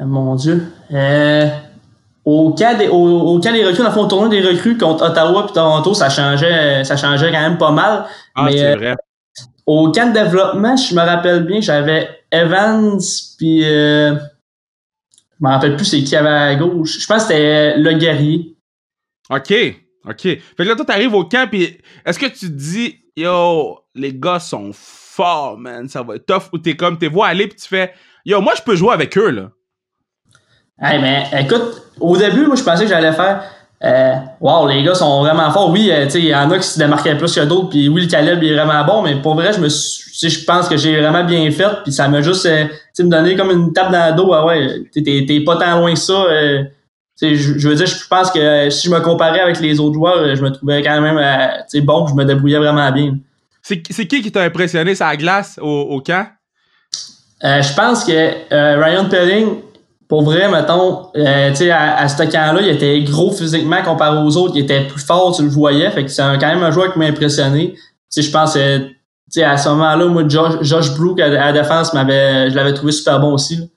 Euh, 0.01 0.05
mon 0.07 0.35
Dieu. 0.35 0.73
Euh, 0.93 1.49
au, 2.25 2.53
camp 2.53 2.77
des, 2.77 2.89
au, 2.89 2.97
au 2.97 3.41
camp 3.41 3.53
des 3.53 3.65
recrues, 3.65 3.83
dans 3.83 3.89
le 3.89 3.95
fond, 3.95 4.05
au 4.05 4.09
tournoi 4.09 4.29
des 4.29 4.43
recrues 4.43 4.77
contre 4.77 5.05
Ottawa 5.05 5.45
puis 5.45 5.55
Toronto, 5.55 5.95
ça 5.95 6.11
changeait, 6.11 6.85
ça 6.85 6.97
changeait 6.97 7.33
quand 7.33 7.41
même 7.41 7.59
pas 7.59 7.71
mal. 7.71 8.07
Ah, 8.35 8.45
Mais, 8.45 8.53
c'est 8.53 8.67
euh, 8.67 8.77
vrai. 8.77 8.97
Au 9.67 9.91
camp 9.93 10.13
de 10.13 10.15
développement, 10.15 10.77
je 10.77 10.95
me 10.95 11.01
rappelle 11.01 11.45
bien, 11.45 11.61
j'avais 11.61 12.09
Evans 12.33 12.99
puis 13.39 13.65
euh, 13.65 14.15
je 14.15 15.47
me 15.47 15.49
rappelle 15.49 15.77
plus 15.77 15.85
c'est 15.85 16.03
qui 16.03 16.17
avait 16.17 16.29
à 16.29 16.55
gauche. 16.57 16.99
Je 17.01 17.07
pense 17.07 17.23
que 17.23 17.29
c'était 17.29 17.77
Le 17.79 17.93
Guerrier. 17.95 18.57
OK, 19.31 19.55
OK. 20.07 20.23
Fait 20.23 20.43
que 20.57 20.63
là, 20.63 20.75
toi, 20.75 20.85
t'arrives 20.85 21.15
au 21.15 21.25
camp, 21.25 21.49
puis 21.49 21.79
est-ce 22.05 22.19
que 22.19 22.27
tu 22.27 22.47
te 22.47 22.47
dis, 22.47 22.97
yo, 23.17 23.79
les 23.95 24.13
gars 24.13 24.41
sont 24.41 24.71
forts, 24.75 25.57
man, 25.57 25.89
ça 25.89 26.03
va 26.03 26.17
être 26.17 26.27
tough, 26.27 26.53
ou 26.53 26.59
t'es 26.59 26.75
comme, 26.75 26.99
t'es 26.99 27.09
vois 27.09 27.29
aller, 27.29 27.47
puis 27.47 27.59
tu 27.59 27.69
fais, 27.69 27.93
yo, 28.25 28.41
moi, 28.41 28.55
je 28.57 28.63
peux 28.63 28.75
jouer 28.75 28.93
avec 28.93 29.17
eux, 29.17 29.31
là. 29.31 29.51
Hey, 30.81 31.01
mais 31.01 31.25
écoute, 31.41 31.83
au 32.01 32.17
début, 32.17 32.47
moi, 32.47 32.57
je 32.57 32.63
pensais 32.63 32.85
que 32.85 32.89
j'allais 32.91 33.13
faire. 33.13 33.43
Euh, 33.83 34.15
wow, 34.41 34.67
les 34.69 34.83
gars 34.83 34.95
sont 34.95 35.21
vraiment 35.23 35.51
forts. 35.51 35.71
Oui, 35.71 35.91
euh, 35.91 36.05
tu 36.05 36.11
sais, 36.13 36.19
il 36.21 36.27
y 36.27 36.35
en 36.35 36.51
a 36.51 36.59
qui 36.59 36.67
se 36.67 36.79
démarquaient 36.79 37.17
plus 37.17 37.35
que 37.35 37.41
d'autres, 37.45 37.71
puis 37.71 37.89
oui, 37.89 38.03
le 38.03 38.09
calibre 38.09 38.43
est 38.45 38.55
vraiment 38.55 38.85
bon, 38.85 39.03
mais 39.03 39.17
pour 39.17 39.35
vrai, 39.35 39.53
je 39.53 39.61
me 39.61 39.69
je 39.69 40.45
pense 40.45 40.69
que 40.69 40.77
j'ai 40.77 41.01
vraiment 41.01 41.25
bien 41.25 41.51
fait, 41.51 41.83
puis 41.83 41.93
ça 41.93 42.07
m'a 42.09 42.21
juste, 42.21 42.45
euh, 42.45 42.67
me 42.99 43.09
donné 43.09 43.37
comme 43.37 43.51
une 43.51 43.73
tape 43.73 43.91
dans 43.91 44.11
le 44.11 44.17
dos. 44.17 44.33
Ah 44.35 44.45
ouais, 44.45 44.83
t'es- 44.93 45.41
pas 45.47 45.57
tant 45.57 45.79
loin 45.79 45.95
que 45.95 45.99
ça. 45.99 46.13
euh, 46.13 46.63
tu 47.19 47.29
sais, 47.29 47.35
je, 47.37 47.69
veux 47.69 47.75
dire, 47.75 47.87
je 47.87 48.07
pense 48.07 48.31
que 48.31 48.39
euh, 48.39 48.69
si 48.71 48.89
je 48.89 48.93
me 48.95 49.01
comparais 49.01 49.41
avec 49.41 49.61
les 49.61 49.81
autres 49.81 49.95
joueurs, 49.95 50.19
euh, 50.19 50.35
je 50.35 50.43
me 50.43 50.51
trouvais 50.51 50.83
quand 50.83 51.01
même, 51.01 51.17
tu 51.17 51.79
sais, 51.79 51.81
bon, 51.81 52.07
je 52.07 52.15
me 52.15 52.25
débrouillais 52.25 52.59
vraiment 52.59 52.91
bien. 52.93 53.17
C'est 53.63 53.83
c'est 53.91 54.07
qui 54.07 54.21
qui 54.21 54.31
t'a 54.31 54.43
impressionné 54.43 54.93
la 54.99 55.17
glace 55.17 55.59
au, 55.61 55.67
au 55.91 56.01
camp? 56.03 56.27
Euh, 57.45 57.63
je 57.63 57.75
pense 57.75 58.05
que 58.05 58.79
Ryan 58.83 59.07
Pelling, 59.09 59.57
pour 60.11 60.23
vrai, 60.23 60.51
mettons, 60.51 61.07
euh, 61.15 61.51
tu 61.51 61.57
sais, 61.57 61.71
à, 61.71 61.99
à 61.99 62.09
ce 62.09 62.17
camp-là, 62.25 62.61
il 62.63 62.69
était 62.69 63.01
gros 63.03 63.31
physiquement 63.31 63.81
comparé 63.85 64.19
aux 64.19 64.37
autres, 64.37 64.57
il 64.57 64.65
était 64.65 64.85
plus 64.85 65.01
fort, 65.01 65.37
tu 65.37 65.45
le 65.45 65.49
voyais, 65.49 65.89
fait 65.93 66.05
que 66.05 66.11
c'est 66.11 66.21
quand 66.21 66.49
même 66.49 66.65
un 66.65 66.73
joueur 66.73 66.93
qui 66.93 66.99
m'a 66.99 67.05
impressionné. 67.05 67.75
Tu 67.75 67.81
sais, 68.09 68.23
je 68.23 68.31
pense, 68.33 68.55
tu 68.55 68.61
sais, 69.29 69.45
à 69.45 69.57
ce 69.57 69.69
moment-là, 69.69 70.07
moi, 70.07 70.25
Josh, 70.27 70.55
Josh 70.63 70.97
Brook 70.97 71.21
à, 71.21 71.29
la 71.29 71.53
défense, 71.53 71.95
m'avait, 71.95 72.51
je 72.51 72.57
l'avais 72.57 72.75
trouvé 72.75 72.91
super 72.91 73.21
bon 73.21 73.35
aussi. 73.35 73.71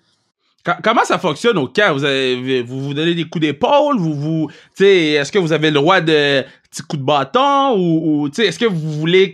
Comment 0.83 1.03
ça 1.03 1.19
fonctionne 1.19 1.57
au 1.59 1.67
camp? 1.67 1.93
Vous 1.93 2.03
avez, 2.03 2.63
vous, 2.63 2.81
vous 2.81 2.93
donnez 2.95 3.13
des 3.13 3.25
coups 3.25 3.43
d'épaule? 3.43 3.99
Vous, 3.99 4.15
vous, 4.15 4.49
est-ce 4.79 5.31
que 5.31 5.37
vous 5.37 5.53
avez 5.53 5.67
le 5.67 5.75
droit 5.75 6.01
de 6.01 6.41
petits 6.71 6.81
coups 6.81 7.01
de 7.01 7.05
bâton? 7.05 7.77
Ou, 7.77 8.23
ou 8.23 8.27
est-ce 8.41 8.57
que 8.57 8.65
vous 8.65 8.91
voulez 8.93 9.33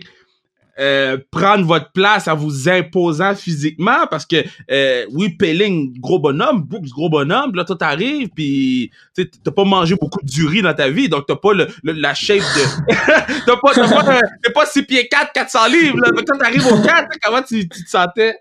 euh, 0.80 1.18
prendre 1.30 1.64
votre 1.64 1.92
place 1.92 2.28
en 2.28 2.34
vous 2.34 2.68
imposant 2.68 3.34
physiquement? 3.34 4.06
Parce 4.10 4.26
que, 4.26 4.36
euh, 4.70 5.04
oui, 5.12 5.30
Pelling, 5.30 5.98
gros 6.00 6.18
bonhomme, 6.18 6.62
Brooks, 6.62 6.88
gros 6.88 7.08
bonhomme, 7.08 7.54
là, 7.54 7.64
toi, 7.64 7.76
t'arrives, 7.76 8.28
puis 8.34 8.90
t'as 9.14 9.50
pas 9.50 9.64
mangé 9.64 9.94
beaucoup 10.00 10.20
de 10.22 10.30
durée 10.30 10.62
dans 10.62 10.74
ta 10.74 10.88
vie, 10.88 11.08
donc 11.08 11.26
t'as 11.26 11.36
pas 11.36 11.52
le, 11.52 11.68
la 11.84 12.14
shape 12.14 12.38
de... 12.38 12.94
t'as 13.46 13.56
pas, 13.56 13.74
t'as 13.74 13.88
pas, 13.88 14.14
euh, 14.14 14.20
t'es 14.42 14.52
pas 14.52 14.66
6 14.66 14.82
pieds 14.84 15.08
4, 15.08 15.32
400 15.32 15.58
livres, 15.68 15.98
là. 15.98 16.10
Que 16.10 16.22
quand 16.22 16.38
t'arrives 16.38 16.66
au 16.66 16.76
camp, 16.76 16.82
tu 16.82 17.12
sais, 17.12 17.18
comment 17.22 17.42
tu, 17.42 17.68
te 17.68 17.76
sentais? 17.88 18.36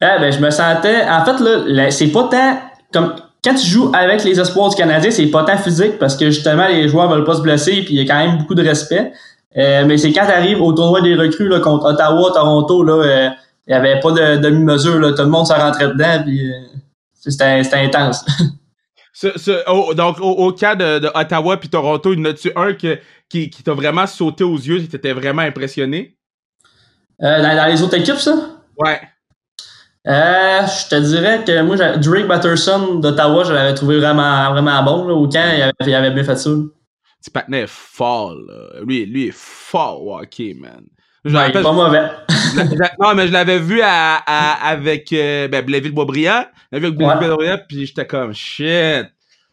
Ah, 0.00 0.18
ben, 0.18 0.32
je 0.32 0.40
me 0.40 0.50
sentais, 0.50 1.04
en 1.08 1.24
fait, 1.24 1.42
là, 1.42 1.62
là, 1.66 1.90
c'est 1.90 2.08
pas 2.08 2.24
tant, 2.24 2.60
comme, 2.92 3.14
quand 3.44 3.54
tu 3.54 3.66
joues 3.66 3.92
avec 3.94 4.24
les 4.24 4.40
espoirs 4.40 4.70
du 4.70 4.76
Canadien, 4.76 5.10
c'est 5.10 5.26
pas 5.26 5.44
tant 5.44 5.58
physique 5.58 5.98
parce 5.98 6.16
que 6.16 6.26
justement, 6.26 6.66
les 6.66 6.88
joueurs 6.88 7.10
veulent 7.10 7.24
pas 7.24 7.34
se 7.34 7.42
blesser 7.42 7.82
puis 7.82 7.94
il 7.94 7.96
y 7.96 8.00
a 8.00 8.06
quand 8.06 8.26
même 8.26 8.38
beaucoup 8.38 8.54
de 8.54 8.62
respect. 8.62 9.12
Euh, 9.56 9.84
mais 9.86 9.96
c'est 9.98 10.12
quand 10.12 10.26
tu 10.26 10.32
arrives 10.32 10.60
au 10.60 10.72
tournoi 10.72 11.00
des 11.00 11.14
recrues 11.14 11.48
là, 11.48 11.60
contre 11.60 11.86
Ottawa, 11.86 12.30
Toronto, 12.34 12.82
là, 12.82 12.92
euh, 13.04 13.30
il 13.66 13.70
y 13.70 13.74
avait 13.74 14.00
pas 14.00 14.10
de 14.10 14.36
demi-mesure, 14.38 15.14
tout 15.14 15.22
le 15.22 15.28
monde 15.28 15.46
s'en 15.46 15.56
rentrait 15.58 15.88
dedans 15.88 16.22
puis 16.24 16.50
euh, 16.50 16.54
c'était, 17.14 17.62
intense. 17.76 18.24
Ce- 19.16 19.38
ce- 19.38 19.70
au- 19.70 19.94
donc, 19.94 20.18
au, 20.20 20.30
au 20.32 20.52
cas 20.52 20.74
de, 20.74 20.98
de 20.98 21.08
Ottawa 21.14 21.56
puis 21.56 21.68
Toronto, 21.68 22.12
il 22.12 22.18
y 22.18 22.22
en 22.22 22.24
a-tu 22.30 22.50
un 22.56 22.72
que, 22.72 22.98
qui, 23.28 23.48
qui 23.48 23.62
t'a 23.62 23.72
vraiment 23.72 24.08
sauté 24.08 24.42
aux 24.42 24.56
yeux, 24.56 24.78
qui 24.80 24.88
t'était 24.88 25.12
vraiment 25.12 25.42
impressionné? 25.42 26.16
Euh, 27.22 27.40
dans, 27.40 27.56
dans 27.56 27.66
les 27.66 27.80
autres 27.80 27.94
équipes, 27.96 28.16
ça? 28.16 28.34
Ouais. 28.76 29.00
Euh, 30.08 30.60
je 30.66 30.88
te 30.88 30.96
dirais 30.96 31.44
que 31.46 31.62
moi, 31.62 31.76
Drake 31.76 32.26
Batterson 32.26 32.96
d'Ottawa, 32.96 33.44
je 33.44 33.52
l'avais 33.52 33.74
trouvé 33.74 33.98
vraiment, 33.98 34.50
vraiment 34.50 34.82
bon. 34.82 35.06
Là, 35.06 35.14
au 35.14 35.28
camp, 35.28 35.48
il 35.56 35.62
avait, 35.62 35.72
il 35.86 35.94
avait 35.94 36.10
bien 36.10 36.24
fait 36.24 36.36
ça. 36.36 36.50
Petit 37.24 37.30
patinet 37.30 37.60
est 37.62 37.66
fort, 37.70 38.34
là. 38.34 38.80
Lui, 38.86 39.06
lui 39.06 39.28
est 39.28 39.34
fort 39.34 40.04
au 40.06 40.18
hockey, 40.18 40.54
man. 40.60 40.84
Je 41.24 41.34
Ouais, 41.34 41.46
rappelle- 41.46 41.62
pas 41.62 41.72
mauvais. 41.72 42.02
non, 43.00 43.14
mais 43.14 43.26
je 43.28 43.32
l'avais 43.32 43.58
vu 43.58 43.80
à, 43.80 44.16
à- 44.26 44.68
avec 44.68 45.10
euh, 45.14 45.48
ben, 45.48 45.64
Blainville-Boisbriand. 45.64 46.44
Je 46.70 46.76
l'avais 46.76 46.80
vu 46.80 46.86
avec. 46.86 46.98
Blainville-Boisbriand, 46.98 47.58
puis 47.66 47.86
j'étais 47.86 48.06
comme, 48.06 48.34
shit. 48.34 49.06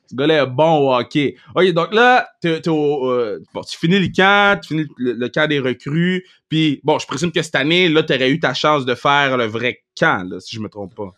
Ce 0.10 0.16
gars-là 0.18 0.44
est 0.44 0.48
bon 0.48 0.80
au 0.90 0.94
hockey. 0.94 1.36
OK, 1.56 1.72
donc 1.72 1.94
là, 1.94 2.28
t'es, 2.42 2.60
t'es 2.60 2.70
au, 2.70 3.10
euh, 3.10 3.40
bon, 3.54 3.62
tu 3.62 3.78
finis 3.78 4.00
le 4.00 4.10
camp, 4.14 4.60
tu 4.60 4.68
finis 4.76 4.86
le, 4.98 5.14
le 5.14 5.30
camp 5.30 5.48
des 5.48 5.60
recrues, 5.60 6.26
puis 6.50 6.82
bon, 6.84 7.00
je 7.00 7.08
présume 7.08 7.32
que 7.32 7.42
cette 7.42 7.56
année, 7.56 7.88
là, 7.88 8.04
t'aurais 8.04 8.30
eu 8.30 8.38
ta 8.42 8.54
chance 8.54 8.84
de 8.86 8.94
faire 8.94 9.38
le 9.38 9.46
vrai 9.46 9.80
camp, 9.98 10.28
là, 10.30 10.42
si 10.42 10.54
je 10.58 10.60
me 10.62 10.68
trompe 10.68 10.94
pas. 10.94 11.12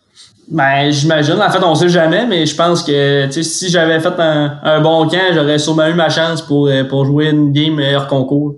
Ben, 0.49 0.91
j'imagine. 0.91 1.41
En 1.41 1.49
fait, 1.49 1.63
on 1.63 1.75
sait 1.75 1.89
jamais, 1.89 2.25
mais 2.25 2.45
je 2.45 2.55
pense 2.55 2.83
que, 2.83 3.27
si 3.31 3.69
j'avais 3.69 3.99
fait 3.99 4.19
un, 4.19 4.59
un 4.63 4.81
bon 4.81 5.07
camp, 5.07 5.33
j'aurais 5.33 5.57
sûrement 5.57 5.87
eu 5.87 5.93
ma 5.93 6.09
chance 6.09 6.41
pour, 6.41 6.67
euh, 6.67 6.83
pour 6.83 7.05
jouer 7.05 7.29
une 7.29 7.51
game 7.53 7.79
hors 7.95 8.07
concours. 8.07 8.55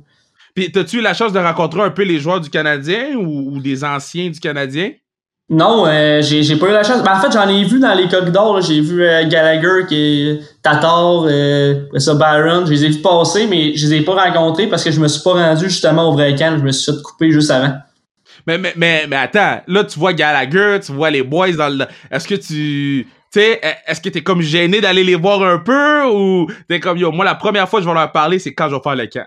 Puis, 0.56 0.72
t'as-tu 0.72 0.98
eu 0.98 1.02
la 1.02 1.13
chance 1.13 1.34
de 1.34 1.39
rencontrer 1.39 1.82
un 1.82 1.91
peu 1.91 2.04
les 2.04 2.20
joueurs 2.20 2.41
du 2.41 2.50
Canadien 2.50 3.15
ou, 3.15 3.56
ou 3.56 3.60
des 3.60 3.84
anciens 3.84 4.30
du 4.30 4.39
Canadien? 4.39 4.91
Non, 5.48 5.86
euh, 5.86 6.24
j'ai, 6.24 6.56
pas 6.56 6.70
eu 6.70 6.72
la 6.72 6.84
chance. 6.84 7.04
Ben, 7.04 7.13
en 7.15 7.22
fait, 7.22 7.32
j'en 7.32 7.48
ai 7.48 7.63
vu 7.63 7.80
dans 7.80 7.94
les 7.94 8.08
corridors. 8.08 8.62
J'ai 8.62 8.82
vu 8.82 9.04
euh, 9.04 9.28
Gallagher, 9.28 9.86
qui 9.88 9.96
est 9.96 10.39
Tatar, 10.63 11.26
euh, 11.28 11.86
ça, 11.98 12.15
Byron. 12.15 12.65
Je 12.65 12.72
les 12.72 12.86
ai 12.86 12.89
vus 12.89 13.02
passer, 13.02 13.46
mais 13.48 13.76
je 13.76 13.86
les 13.86 13.98
ai 13.98 14.02
pas 14.02 14.15
rencontrés 14.15 14.65
parce 14.65 14.84
que 14.84 14.89
je 14.89 15.00
me 15.00 15.08
suis 15.08 15.22
pas 15.22 15.34
rendu 15.34 15.65
justement 15.65 16.10
au 16.10 16.13
vrai 16.13 16.34
camp. 16.36 16.58
Je 16.58 16.63
me 16.63 16.72
suis 16.72 16.91
fait 16.91 17.00
couper 17.04 17.32
juste 17.32 17.52
avant. 17.52 17.74
Mais, 18.47 18.58
mais, 18.58 18.73
mais, 18.75 19.05
mais 19.08 19.15
attends, 19.15 19.62
là, 19.67 19.84
tu 19.84 19.97
vois 19.99 20.13
Gallagher, 20.13 20.79
tu 20.86 20.91
vois 20.91 21.10
les 21.10 21.23
boys 21.23 21.51
dans 21.53 21.69
le. 21.69 21.86
Est-ce 22.12 22.27
que 22.27 22.36
tu. 22.36 23.08
Tu 23.34 23.39
sais, 23.41 23.60
est-ce 23.88 23.99
que 23.99 24.10
t'es 24.10 24.21
comme 24.21 24.41
gêné 24.41 24.79
d'aller 24.79 25.03
les 25.03 25.15
voir 25.15 25.41
un 25.43 25.58
peu 25.58 26.05
ou 26.05 26.47
t'es 26.69 26.79
comme 26.79 26.97
yo, 26.97 27.12
moi 27.12 27.25
la 27.25 27.36
première 27.36 27.67
fois 27.67 27.79
que 27.79 27.84
je 27.86 27.89
vais 27.89 27.95
leur 27.95 28.12
parler, 28.12 28.39
c'est 28.39 28.53
quand 28.53 28.69
je 28.69 28.75
vais 28.75 28.81
faire 28.81 28.95
le 28.95 29.08
camp? 29.08 29.25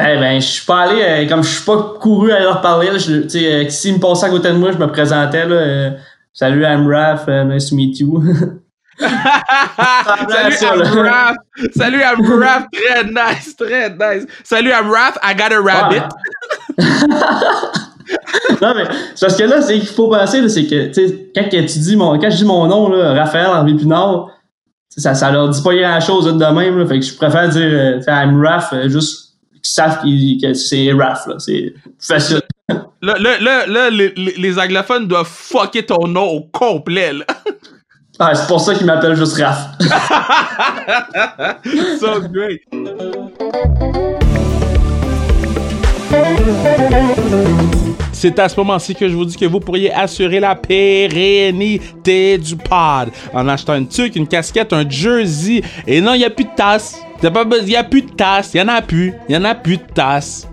Eh 0.00 0.02
ben, 0.16 0.40
je 0.40 0.46
suis 0.46 0.64
pas 0.64 0.82
allé, 0.82 1.02
euh, 1.02 1.28
comme 1.28 1.42
je 1.42 1.48
suis 1.48 1.64
pas 1.64 1.94
couru 2.00 2.30
à 2.30 2.38
leur 2.38 2.60
parler, 2.60 2.88
là, 2.92 2.98
je- 2.98 3.22
tu 3.22 3.30
sais, 3.30 3.52
euh, 3.52 3.68
s'ils 3.68 3.94
me 3.94 3.98
passaient 3.98 4.26
à 4.26 4.30
côté 4.30 4.48
de 4.48 4.54
moi, 4.54 4.70
je 4.70 4.78
me 4.78 4.86
présentais, 4.86 5.44
là, 5.44 5.56
euh, 5.56 5.90
salut, 6.32 6.62
I'm 6.62 6.86
Raph, 6.86 7.26
uh, 7.26 7.44
nice 7.44 7.70
to 7.70 7.74
meet 7.74 7.98
you. 7.98 8.22
Salut 9.00 10.56
là. 10.60 10.88
Amraf! 10.90 11.36
Salut 11.76 12.02
Amraf! 12.02 12.64
Très 12.72 13.04
nice, 13.04 13.56
très 13.56 13.90
nice. 13.90 14.26
Salut 14.44 14.72
Amraf, 14.72 15.16
I 15.22 15.34
got 15.34 15.52
a 15.52 15.60
rabbit. 15.60 16.02
non, 18.62 18.74
mais 18.74 18.84
c'est 19.14 19.26
parce 19.26 19.36
que 19.36 19.44
là, 19.44 19.62
c'est 19.62 19.78
qu'il 19.78 19.88
faut 19.88 20.08
penser, 20.08 20.40
là, 20.40 20.48
c'est 20.48 20.66
que, 20.66 20.86
tu 20.88 20.94
sais, 20.94 21.30
quand 21.34 21.44
que 21.44 21.60
tu 21.60 21.78
dis 21.78 21.96
mon, 21.96 22.18
quand 22.18 22.30
je 22.30 22.36
dis 22.36 22.44
mon 22.44 22.66
nom, 22.66 22.88
là, 22.88 23.12
Raphaël 23.14 23.46
Henri 23.48 23.74
Pinard, 23.74 24.28
ça, 24.88 25.14
ça 25.14 25.30
leur 25.30 25.48
dit 25.48 25.62
pas 25.62 25.74
grand 25.74 26.00
chose 26.00 26.26
de 26.26 26.44
même, 26.44 26.78
là, 26.78 26.86
fait 26.86 26.98
que 27.00 27.04
je 27.04 27.14
préfère 27.14 27.48
dire, 27.48 27.62
euh, 27.62 28.00
I'm 28.08 28.42
Raph, 28.44 28.72
euh, 28.72 28.88
juste 28.88 29.34
qu'ils 29.54 29.60
savent 29.72 30.00
que 30.02 30.54
c'est 30.54 30.92
Raph, 30.92 31.26
là, 31.26 31.34
c'est 31.38 31.74
facile. 32.00 32.40
Là, 33.00 33.14
là, 33.16 33.38
là, 33.40 33.64
là, 33.68 33.90
les, 33.90 34.12
les- 34.16 34.34
les 34.36 34.58
anglophones 34.58 35.06
doivent 35.06 35.28
fucker 35.30 35.86
ton 35.86 36.08
nom 36.08 36.24
au 36.26 36.40
complet, 36.40 37.12
là. 37.12 37.24
Ah, 38.18 38.34
c'est 38.34 38.48
pour 38.48 38.60
ça 38.60 38.74
qu'ils 38.74 38.86
m'appellent 38.86 39.14
juste 39.14 39.40
Raph. 39.40 39.68
so 42.00 42.20
great. 42.22 42.62
C'est 48.12 48.38
à 48.40 48.48
ce 48.48 48.56
moment-ci 48.58 48.94
que 48.94 49.08
je 49.08 49.14
vous 49.14 49.24
dis 49.24 49.36
que 49.36 49.44
vous 49.44 49.60
pourriez 49.60 49.92
assurer 49.92 50.40
la 50.40 50.54
pérennité 50.56 52.36
du 52.38 52.56
pod 52.56 53.10
en 53.32 53.46
achetant 53.48 53.76
une 53.76 53.86
tuque, 53.86 54.16
une 54.16 54.26
casquette, 54.26 54.72
un 54.72 54.88
jersey. 54.88 55.62
Et 55.86 56.00
non, 56.00 56.14
il 56.14 56.18
n'y 56.18 56.24
a 56.24 56.30
plus 56.30 56.44
de 56.44 56.50
tasse. 56.56 56.96
Il 57.22 57.30
n'y 57.66 57.76
a 57.76 57.84
plus 57.84 58.02
de 58.02 58.10
tasse. 58.10 58.50
Il 58.54 58.56
n'y 58.56 58.62
en 58.64 58.68
a 58.74 58.82
plus. 58.82 59.12
Il 59.28 59.32
n'y 59.32 59.36
en 59.36 59.44
a 59.44 59.54
plus 59.54 59.76
de 59.76 59.82
tasse. 59.94 60.48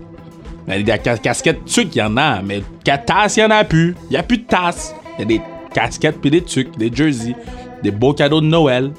Mais 0.68 0.82
des 0.82 0.98
cas- 0.98 1.16
casquettes 1.18 1.64
tuques, 1.64 1.94
il 1.96 1.98
y 1.98 2.02
en 2.02 2.16
a. 2.16 2.40
Mais 2.42 2.62
ca- 2.84 2.98
tasse, 2.98 3.36
il 3.36 3.40
n'y 3.40 3.46
en 3.46 3.50
a 3.56 3.64
plus. 3.64 3.94
Il 4.10 4.12
n'y 4.12 4.16
a 4.16 4.22
plus 4.22 4.38
de 4.38 4.44
tasse. 4.46 4.94
Il 5.18 5.20
y 5.20 5.22
a 5.22 5.26
des 5.26 5.40
casquettes 5.74 6.20
puis 6.20 6.30
des 6.30 6.42
tuques, 6.42 6.76
des 6.78 6.90
jerseys, 6.92 7.34
des 7.82 7.90
beaux 7.90 8.12
cadeaux 8.12 8.40
de 8.40 8.46
Noël. 8.46 8.92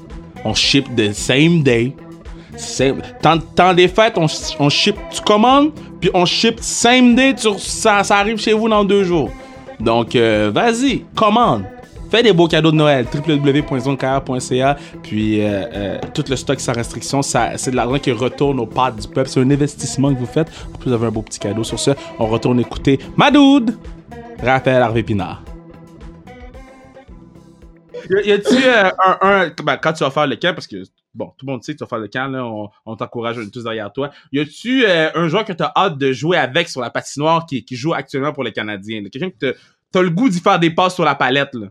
On 0.44 0.54
ship 0.54 0.86
the 0.96 1.14
same 1.14 1.64
day. 1.64 1.94
Tant, 3.22 3.74
des 3.74 3.88
fêtes, 3.88 4.18
on, 4.18 4.28
on 4.60 4.70
ship, 4.70 4.96
tu 5.12 5.22
commandes, 5.22 5.72
puis 6.00 6.10
on 6.14 6.26
ship 6.26 6.60
same 6.62 7.16
day, 7.16 7.36
ça, 7.38 8.04
ça 8.04 8.18
arrive 8.18 8.38
chez 8.38 8.54
vous 8.54 8.68
dans 8.68 8.84
deux 8.84 9.04
jours. 9.04 9.32
Donc, 9.80 10.16
euh, 10.16 10.52
vas-y, 10.54 11.06
commande. 11.16 11.66
Fais 12.10 12.24
des 12.24 12.32
beaux 12.32 12.48
cadeaux 12.48 12.72
de 12.72 12.78
Noël. 12.78 13.06
www.zonekr.ca. 13.14 14.78
Puis, 15.04 15.42
euh, 15.42 15.66
euh, 15.74 16.00
tout 16.14 16.24
le 16.30 16.36
stock 16.36 16.60
sans 16.60 16.74
restriction, 16.74 17.22
c'est 17.22 17.70
de 17.70 17.76
l'argent 17.76 18.00
qui 18.00 18.12
retourne 18.12 18.60
au 18.60 18.66
pad 18.66 18.96
du 18.96 19.08
peuple. 19.08 19.30
C'est 19.30 19.42
un 19.42 19.52
investissement 19.52 20.14
que 20.14 20.20
vous 20.20 20.26
faites. 20.26 20.48
En 20.74 20.78
plus, 20.78 20.90
vous 20.90 20.96
avez 20.96 21.08
un 21.08 21.12
beau 21.12 21.22
petit 21.22 21.40
cadeau 21.40 21.64
sur 21.64 21.80
ça. 21.80 21.96
On 22.18 22.28
retourne 22.28 22.60
écouter 22.60 23.00
Madoud, 23.18 23.78
Raphaël 24.42 24.82
Harvey 24.82 25.04
Pinard. 25.04 25.44
Y, 28.10 28.32
a-tu 28.32 28.56
un, 28.66 29.18
un 29.22 29.52
ben, 29.64 29.76
quand 29.76 29.92
tu 29.92 30.04
vas 30.06 30.12
faire 30.12 30.28
le 30.28 30.38
camp, 30.38 30.54
parce 30.54 30.68
que 30.68 30.78
bon, 31.14 31.34
tout 31.38 31.46
le 31.46 31.52
monde 31.52 31.64
sait 31.64 31.74
que 31.74 31.78
tu 31.78 31.84
vas 31.84 31.88
faire 31.88 32.00
le 32.00 32.08
camp, 32.08 32.70
on, 32.86 32.96
t'encourage, 32.96 33.38
tous 33.52 33.64
derrière 33.64 33.92
toi. 33.92 34.12
Y 34.32 34.40
a-tu 34.40 34.86
euh, 34.86 35.10
un 35.16 35.28
joueur 35.28 35.46
que 35.46 35.54
tu 35.54 35.64
as 35.64 35.72
hâte 35.76 35.98
de 35.98 36.12
jouer 36.12 36.38
avec 36.38 36.70
sur 36.70 36.82
la 36.82 36.90
patinoire 36.90 37.46
qui, 37.46 37.66
joue 37.72 37.94
actuellement 37.94 38.34
pour 38.34 38.44
les 38.44 38.52
Canadiens? 38.52 39.02
Quelqu'un 39.12 39.30
que 39.30 39.56
t'as 39.92 40.02
le 40.02 40.10
goût 40.10 40.30
d'y 40.30 40.40
faire 40.40 40.60
des 40.60 40.70
passes 40.70 40.96
sur 40.96 41.06
la 41.06 41.16
palette, 41.16 41.54
là? 41.54 41.68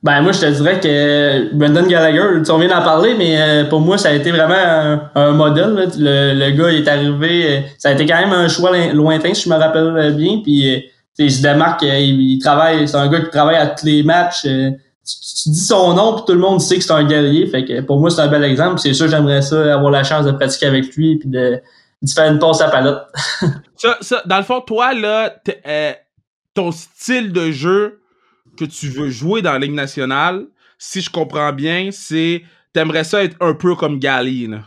Ben 0.00 0.22
moi 0.22 0.30
je 0.30 0.38
te 0.38 0.46
dirais 0.46 0.78
que 0.78 1.52
Brendan 1.56 1.88
Gallagher, 1.88 2.40
tu 2.44 2.52
on 2.52 2.58
vient 2.58 2.68
d'en 2.68 2.84
parler, 2.84 3.16
mais 3.18 3.36
euh, 3.36 3.64
pour 3.64 3.80
moi 3.80 3.98
ça 3.98 4.10
a 4.10 4.12
été 4.12 4.30
vraiment 4.30 5.00
un, 5.12 5.32
modèle. 5.32 5.74
Le, 5.98 6.50
gars 6.50 6.70
il 6.70 6.84
est 6.84 6.88
arrivé, 6.88 7.56
euh, 7.56 7.60
ça 7.78 7.88
a 7.88 7.92
été 7.94 8.06
quand 8.06 8.20
même 8.20 8.32
un 8.32 8.46
choix 8.46 8.70
loin- 8.70 8.92
lointain 8.92 9.34
si 9.34 9.42
je 9.42 9.50
me 9.52 9.56
rappelle 9.56 10.14
bien. 10.14 10.40
Puis 10.44 10.84
tu 11.16 11.24
il 11.24 11.32
se 11.32 11.42
démarque, 11.42 11.82
il 11.82 12.38
travaille, 12.38 12.86
c'est 12.86 12.96
un 12.96 13.08
gars 13.08 13.22
qui 13.22 13.30
travaille 13.30 13.56
à 13.56 13.66
tous 13.66 13.86
les 13.86 14.04
matchs. 14.04 14.46
Tu, 15.42 15.48
dis 15.50 15.60
son 15.60 15.94
nom 15.94 16.14
puis 16.14 16.24
tout 16.26 16.32
le 16.32 16.40
monde 16.40 16.60
sait 16.60 16.76
que 16.76 16.84
c'est 16.84 16.92
un 16.92 17.04
guerrier. 17.04 17.46
Fait 17.46 17.64
que 17.64 17.80
pour 17.80 17.98
moi 18.00 18.10
c'est 18.10 18.20
un 18.20 18.28
bel 18.28 18.44
exemple. 18.44 18.78
C'est 18.78 18.94
sûr 18.94 19.08
j'aimerais 19.08 19.42
ça 19.42 19.74
avoir 19.74 19.90
la 19.90 20.04
chance 20.04 20.26
de 20.26 20.32
pratiquer 20.32 20.66
avec 20.66 20.94
lui 20.96 21.16
puis 21.16 21.28
de, 21.28 21.60
de 22.02 22.10
faire 22.10 22.30
une 22.30 22.38
passe 22.38 22.60
à 22.60 22.68
palette. 22.68 22.98
Ça, 23.80 23.96
ça, 24.00 24.22
dans 24.26 24.38
le 24.38 24.42
fond, 24.42 24.60
toi, 24.60 24.92
là, 24.92 25.32
euh, 25.64 25.92
ton 26.52 26.72
style 26.72 27.32
de 27.32 27.52
jeu 27.52 28.00
que 28.58 28.64
tu 28.64 28.88
veux 28.88 29.08
jouer 29.08 29.40
dans 29.40 29.52
la 29.52 29.60
Ligue 29.60 29.74
nationale, 29.74 30.46
si 30.78 31.00
je 31.00 31.08
comprends 31.08 31.52
bien, 31.52 31.90
c'est 31.92 32.42
t'aimerais 32.72 33.04
ça 33.04 33.22
être 33.22 33.36
un 33.40 33.54
peu 33.54 33.76
comme 33.76 34.00
Gali, 34.00 34.48
là. 34.48 34.58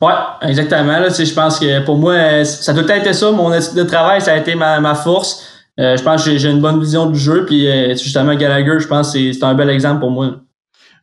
Ouais, 0.00 0.48
exactement. 0.48 0.98
Là, 0.98 1.08
je 1.08 1.34
pense 1.34 1.58
que 1.58 1.84
pour 1.84 1.96
moi, 1.96 2.14
euh, 2.14 2.44
ça 2.44 2.72
a 2.72 2.74
tout 2.74 2.90
été 2.90 3.12
ça. 3.12 3.30
Mon 3.32 3.52
éthique 3.52 3.74
de 3.74 3.82
travail, 3.82 4.22
ça 4.22 4.32
a 4.32 4.36
été 4.36 4.54
ma, 4.54 4.80
ma 4.80 4.94
force. 4.94 5.49
Euh, 5.78 5.96
je 5.96 6.02
pense 6.02 6.24
que 6.24 6.36
j'ai- 6.36 6.50
une 6.50 6.60
bonne 6.60 6.80
vision 6.80 7.06
du 7.08 7.18
jeu. 7.18 7.46
Puis 7.46 7.68
euh, 7.68 7.90
justement, 7.90 8.34
Gallagher, 8.34 8.80
je 8.80 8.86
pense 8.86 9.12
que 9.12 9.32
c'est 9.32 9.44
un 9.44 9.54
bel 9.54 9.70
exemple 9.70 10.00
pour 10.00 10.10
moi. 10.10 10.36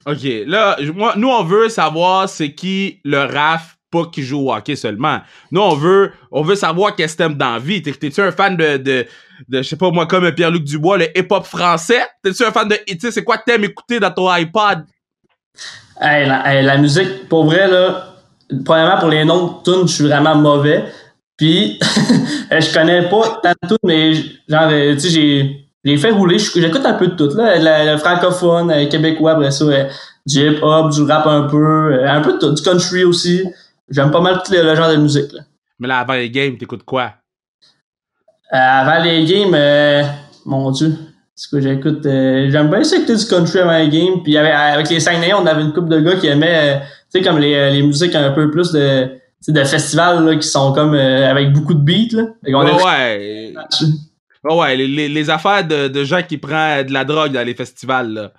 OK, 0.05 0.19
là, 0.45 0.77
moi, 0.95 1.13
nous, 1.17 1.29
on 1.29 1.43
veut 1.43 1.69
savoir 1.69 2.29
c'est 2.29 2.53
qui 2.53 2.99
le 3.03 3.19
RAF, 3.23 3.77
pas 3.91 4.05
qui 4.05 4.21
joue 4.23 4.47
au 4.47 4.53
hockey 4.53 4.75
seulement. 4.75 5.19
Nous, 5.51 5.61
on 5.61 5.75
veut, 5.75 6.11
on 6.31 6.41
veut 6.43 6.55
savoir 6.55 6.95
qu'est-ce 6.95 7.13
que 7.13 7.23
t'aimes 7.23 7.35
dans 7.35 7.53
la 7.53 7.59
vie. 7.59 7.81
T'es- 7.81 7.91
T'es-tu 7.93 8.21
un 8.21 8.31
fan 8.31 8.55
de, 8.55 8.77
de, 8.77 9.05
de, 9.49 9.57
je 9.61 9.63
sais 9.63 9.75
pas 9.77 9.89
moi, 9.91 10.05
comme 10.05 10.29
Pierre-Luc 10.31 10.63
Dubois, 10.63 10.97
le 10.97 11.17
hip-hop 11.17 11.45
français? 11.45 12.01
T'es-tu 12.23 12.43
un 12.43 12.51
fan 12.51 12.67
de, 12.67 12.75
tu 12.87 12.99
sais, 12.99 13.11
c'est 13.11 13.23
quoi 13.23 13.37
que 13.37 13.43
t'aimes 13.45 13.63
écouter 13.63 13.99
dans 13.99 14.11
ton 14.11 14.29
iPod? 14.29 14.83
Hey, 15.99 16.27
la, 16.27 16.53
hey, 16.53 16.63
la 16.65 16.77
musique, 16.77 17.27
pour 17.27 17.45
vrai, 17.45 17.67
là, 17.67 18.13
premièrement, 18.65 18.99
pour 18.99 19.09
les 19.09 19.25
noms 19.25 19.59
de 19.59 19.63
tunes, 19.63 19.87
je 19.87 19.93
suis 19.93 20.03
vraiment 20.05 20.35
mauvais. 20.35 20.85
Puis, 21.37 21.79
je 22.51 22.73
connais 22.73 23.07
pas 23.09 23.39
tant 23.43 23.51
de 23.61 23.67
tunes, 23.67 23.77
mais 23.83 24.13
genre, 24.47 24.69
euh, 24.71 24.93
tu 24.93 25.01
sais, 25.01 25.09
j'ai 25.09 25.63
j'ai 25.85 25.95
fait 25.97 26.09
rouler. 26.11 26.37
J'écoute 26.39 26.85
un 26.85 26.93
peu 26.95 27.07
de 27.07 27.15
tout, 27.15 27.29
là. 27.37 27.55
Le, 27.57 27.91
le 27.91 27.97
francophone, 27.97 28.71
euh, 28.71 28.87
québécois, 28.87 29.33
après 29.33 29.51
ça, 29.51 29.63
euh, 29.65 29.85
du 30.25 30.39
hip-hop, 30.39 30.91
du 30.91 31.03
rap 31.03 31.25
un 31.27 31.43
peu, 31.43 32.03
un 32.05 32.21
peu 32.21 32.33
de 32.33 32.37
tout, 32.39 32.51
du 32.51 32.61
country 32.61 33.03
aussi. 33.05 33.43
J'aime 33.89 34.11
pas 34.11 34.19
mal 34.19 34.41
tout 34.43 34.51
le, 34.51 34.63
le 34.63 34.75
genre 34.75 34.89
de 34.91 34.97
musique, 34.97 35.31
là. 35.31 35.41
Mais 35.79 35.87
là, 35.87 35.99
avant 35.99 36.13
les 36.13 36.29
games, 36.29 36.57
t'écoutes 36.57 36.83
quoi? 36.83 37.13
Euh, 38.53 38.57
avant 38.57 39.03
les 39.03 39.23
games, 39.25 39.53
euh, 39.53 40.03
mon 40.45 40.71
Dieu, 40.71 40.93
c'est 41.35 41.49
quoi 41.49 41.59
j'écoute. 41.61 42.05
euh, 42.05 42.49
J'aime 42.49 42.69
bien 42.69 42.83
ça 42.83 42.95
écouter 42.97 43.15
du 43.15 43.25
country 43.25 43.59
avant 43.59 43.77
les 43.77 43.89
games. 43.89 44.23
Puis 44.23 44.35
avec, 44.37 44.51
avec 44.53 44.89
les 44.89 44.99
Saguenayens, 44.99 45.37
on 45.41 45.45
avait 45.45 45.61
une 45.61 45.73
couple 45.73 45.89
de 45.89 45.99
gars 45.99 46.15
qui 46.15 46.27
aimaient, 46.27 46.81
tu 47.11 47.19
sais, 47.19 47.21
comme 47.21 47.37
les, 47.39 47.71
les 47.71 47.81
musiques 47.83 48.15
un 48.15 48.31
peu 48.31 48.49
plus 48.49 48.71
de, 48.71 49.07
de 49.47 49.63
festivals 49.63 50.25
là, 50.25 50.35
qui 50.35 50.47
sont 50.47 50.73
comme 50.73 50.93
euh, 50.93 51.29
avec 51.29 51.53
beaucoup 51.53 51.73
de 51.73 51.79
beats. 51.83 52.15
Là. 52.15 52.23
Ouais, 52.45 52.71
a- 52.71 52.85
ouais. 52.85 53.53
Ouais, 54.43 54.55
ouais, 54.55 54.75
les, 54.75 54.87
les, 54.87 55.09
les 55.09 55.29
affaires 55.29 55.65
de, 55.65 55.87
de 55.87 56.03
gens 56.03 56.21
qui 56.21 56.37
prennent 56.37 56.85
de 56.85 56.93
la 56.93 57.03
drogue 57.03 57.31
dans 57.31 57.45
les 57.45 57.53
festivals, 57.55 58.09
là. 58.13 58.31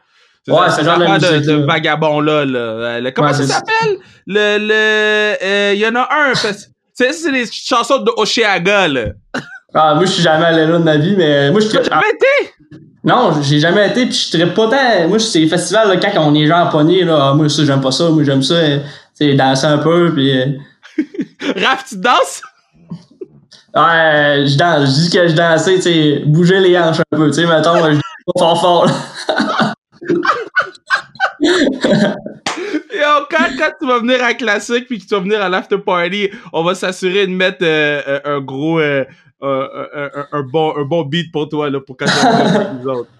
C'est 0.46 0.52
Ouais, 0.54 0.70
ce 0.70 0.82
genre 0.82 0.98
de 0.98 1.04
de, 1.04 1.46
de 1.46 1.52
là. 1.58 1.66
vagabonds, 1.66 2.20
là. 2.20 2.44
là. 2.44 2.58
Euh, 2.58 3.00
le- 3.00 3.10
comment 3.10 3.28
Ouais, 3.28 3.34
ça 3.34 3.42
c'est- 3.42 3.52
s'appelle? 3.52 3.98
Le, 4.26 4.58
le, 4.58 5.44
euh, 5.44 5.72
il 5.74 5.80
y 5.80 5.86
en 5.86 5.94
a 5.96 6.08
un, 6.10 6.34
c'est, 6.34 7.12
c'est 7.12 7.30
les 7.30 7.44
chansons 7.50 7.98
de 7.98 8.10
Oceaga, 8.16 8.88
là. 8.88 9.06
Ah, 9.74 9.94
moi, 9.96 10.04
je 10.06 10.12
suis 10.12 10.22
jamais 10.22 10.46
allé 10.46 10.64
là 10.66 10.78
de 10.78 10.82
ma 10.84 10.96
vie, 10.96 11.14
mais 11.16 11.50
moi, 11.50 11.60
je 11.60 11.66
T'as 11.68 11.82
jamais 11.82 12.10
été? 12.14 12.80
Non, 13.04 13.32
j'ai 13.42 13.60
jamais 13.60 13.88
été, 13.88 14.06
puis 14.06 14.14
je 14.30 14.36
traite 14.38 14.54
pas 14.54 14.68
tant. 14.68 15.08
Moi, 15.08 15.18
c'est 15.18 15.40
les 15.40 15.48
festivals, 15.48 15.88
là, 15.88 15.96
quand 15.98 16.10
on 16.26 16.34
est 16.34 16.46
genre 16.46 16.68
pognés, 16.70 17.04
là, 17.04 17.18
ah, 17.30 17.34
moi, 17.34 17.48
ça, 17.50 17.64
j'aime 17.64 17.80
pas 17.82 17.92
ça. 17.92 18.08
Moi, 18.08 18.24
j'aime 18.24 18.42
ça, 18.42 18.54
tu 18.60 18.80
sais, 19.14 19.34
danser 19.34 19.66
un 19.66 19.78
peu, 19.78 20.12
puis... 20.14 20.32
Raph, 21.56 21.84
tu 21.88 21.96
danses? 21.98 22.42
Ouais, 23.74 24.44
je 24.46 24.56
danse, 24.56 24.88
je 24.88 25.00
dis 25.02 25.10
que 25.10 25.28
je 25.28 25.34
dansais, 25.34 25.76
tu 25.76 25.82
sais, 25.82 26.22
bouger 26.26 26.58
les 26.60 26.76
hanches 26.78 27.00
un 27.12 27.16
peu, 27.16 27.26
tu 27.28 27.34
sais, 27.34 27.46
mettons, 27.46 27.76
je 27.86 27.92
dis 27.96 28.00
pas 28.34 28.40
fort 28.40 28.60
fort, 28.60 28.86
là. 28.86 29.74
quand, 33.30 33.46
quand 33.58 33.70
tu 33.80 33.86
vas 33.86 33.98
venir 34.00 34.22
à 34.22 34.34
Classique 34.34 34.86
puis 34.86 34.98
que 34.98 35.04
tu 35.06 35.14
vas 35.14 35.20
venir 35.20 35.40
à 35.42 35.48
l'after 35.48 35.78
party, 35.78 36.30
on 36.52 36.62
va 36.64 36.74
s'assurer 36.74 37.26
de 37.26 37.32
mettre 37.32 37.58
euh, 37.62 38.20
un 38.24 38.40
gros, 38.40 38.80
euh, 38.80 39.04
un, 39.42 39.68
un- 39.94 40.10
un- 40.14 40.26
un 40.32 40.42
bon, 40.42 40.74
un 40.76 40.84
bon 40.84 41.02
beat 41.04 41.30
pour 41.32 41.48
toi 41.48 41.70
là, 41.70 41.80
pour 41.80 41.96
quand 41.96 42.06
tu 42.06 42.12
vas 42.12 42.42
venir 42.42 42.56
avec 42.60 42.72
nous 42.82 42.88
autres. 42.90 43.10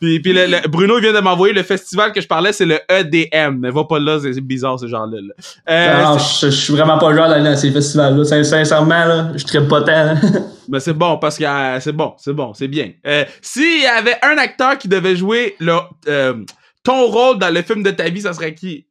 Puis, 0.00 0.18
puis 0.20 0.32
le- 0.32 0.46
le- 0.46 0.66
Bruno 0.68 0.98
vient 0.98 1.12
de 1.12 1.18
m'envoyer 1.20 1.52
le 1.52 1.62
festival 1.62 2.12
que 2.12 2.20
je 2.22 2.26
parlais, 2.26 2.52
c'est 2.54 2.64
le 2.64 2.78
EDM. 2.88 3.58
Mais 3.58 3.70
va 3.70 3.84
pas 3.84 3.98
là, 3.98 4.18
c'est 4.22 4.40
bizarre 4.40 4.78
ce 4.80 4.86
genre-là. 4.86 5.18
là. 5.20 5.34
Euh, 5.68 6.02
non, 6.14 6.18
je, 6.18 6.46
je 6.46 6.50
suis 6.50 6.72
vraiment 6.72 6.96
pas 6.98 7.10
le 7.10 7.16
genre 7.18 7.28
d'aller 7.28 7.44
dans 7.44 7.56
ces 7.56 7.70
festivals-là. 7.70 8.24
Sin- 8.24 8.42
Sincèrement, 8.44 9.04
là, 9.04 9.32
je 9.36 9.44
traite 9.44 9.68
pas 9.68 9.82
tant. 9.82 10.04
là. 10.04 10.14
Mais 10.68 10.80
c'est 10.80 10.94
bon 10.94 11.18
parce 11.18 11.36
que 11.36 11.44
euh, 11.44 11.78
c'est 11.80 11.92
bon, 11.92 12.14
c'est 12.16 12.32
bon, 12.32 12.54
c'est 12.54 12.68
bien. 12.68 12.92
Euh, 13.06 13.24
S'il 13.42 13.82
y 13.82 13.86
avait 13.86 14.16
un 14.22 14.38
acteur 14.38 14.78
qui 14.78 14.88
devait 14.88 15.16
jouer 15.16 15.54
le, 15.60 15.74
euh, 16.08 16.34
ton 16.82 17.06
rôle 17.08 17.38
dans 17.38 17.52
le 17.52 17.60
film 17.62 17.82
de 17.82 17.90
ta 17.90 18.08
vie, 18.08 18.22
ça 18.22 18.32
serait 18.32 18.54
qui? 18.54 18.86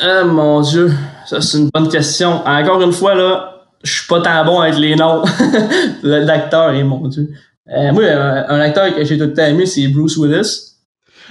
Ah, 0.00 0.24
mon 0.24 0.60
Dieu, 0.60 0.92
ça 1.26 1.40
c'est 1.40 1.58
une 1.58 1.70
bonne 1.72 1.88
question. 1.88 2.46
Encore 2.46 2.82
une 2.82 2.92
fois, 2.92 3.14
là, 3.14 3.54
je 3.82 3.90
suis 3.92 4.06
pas 4.06 4.20
tant 4.20 4.44
bon 4.44 4.60
avec 4.60 4.76
les 4.76 4.94
noms 4.96 5.22
d'acteurs, 6.02 6.74
et 6.74 6.82
mon 6.82 7.08
Dieu. 7.08 7.30
Euh, 7.76 7.92
moi, 7.92 8.04
un, 8.04 8.60
acteur 8.60 8.94
que 8.94 9.04
j'ai 9.04 9.18
tout 9.18 9.24
le 9.24 9.34
temps 9.34 9.44
aimé, 9.44 9.66
c'est 9.66 9.88
Bruce 9.88 10.16
Willis. 10.16 10.74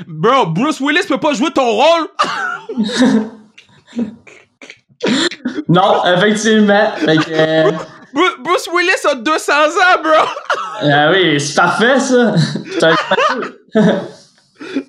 Bro, 0.07 0.47
Bruce 0.47 0.79
Willis 0.79 1.07
peut 1.07 1.19
pas 1.19 1.33
jouer 1.33 1.51
ton 1.51 1.65
rôle? 1.65 2.07
Non, 5.67 6.03
effectivement. 6.05 6.91
Fait 6.95 7.17
que, 7.17 7.29
euh, 7.31 7.71
Bru- 8.13 8.43
Bruce 8.43 8.67
Willis 8.73 9.05
a 9.09 9.15
200 9.15 9.53
ans, 9.53 10.01
bro! 10.01 10.11
ah 10.91 11.11
oui, 11.11 11.39
c'est 11.39 11.55
parfait, 11.55 11.99
ça. 11.99 12.33
Oh, 13.75 13.79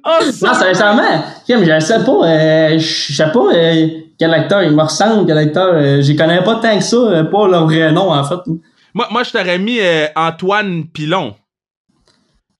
non, 0.42 0.54
sincèrement, 0.54 1.24
je 1.46 1.80
sais 1.80 2.04
pas, 2.04 2.26
euh, 2.26 2.78
je 2.78 3.12
sais 3.12 3.30
pas 3.30 3.52
euh, 3.52 3.88
quel 4.18 4.32
acteur 4.32 4.62
il 4.62 4.72
me 4.72 4.82
ressemble, 4.82 5.26
quel 5.26 5.38
acteur. 5.38 6.00
J'y 6.00 6.16
connais 6.16 6.42
pas 6.42 6.56
tant 6.56 6.78
que 6.78 6.84
ça, 6.84 7.24
pas 7.30 7.48
leur 7.48 7.66
vrai 7.66 7.92
nom, 7.92 8.10
en 8.10 8.24
fait. 8.24 8.40
Moi, 8.98 9.06
moi 9.12 9.22
je 9.22 9.30
t'aurais 9.30 9.60
mis 9.60 9.78
euh, 9.78 10.08
Antoine 10.16 10.88
Pilon. 10.88 11.36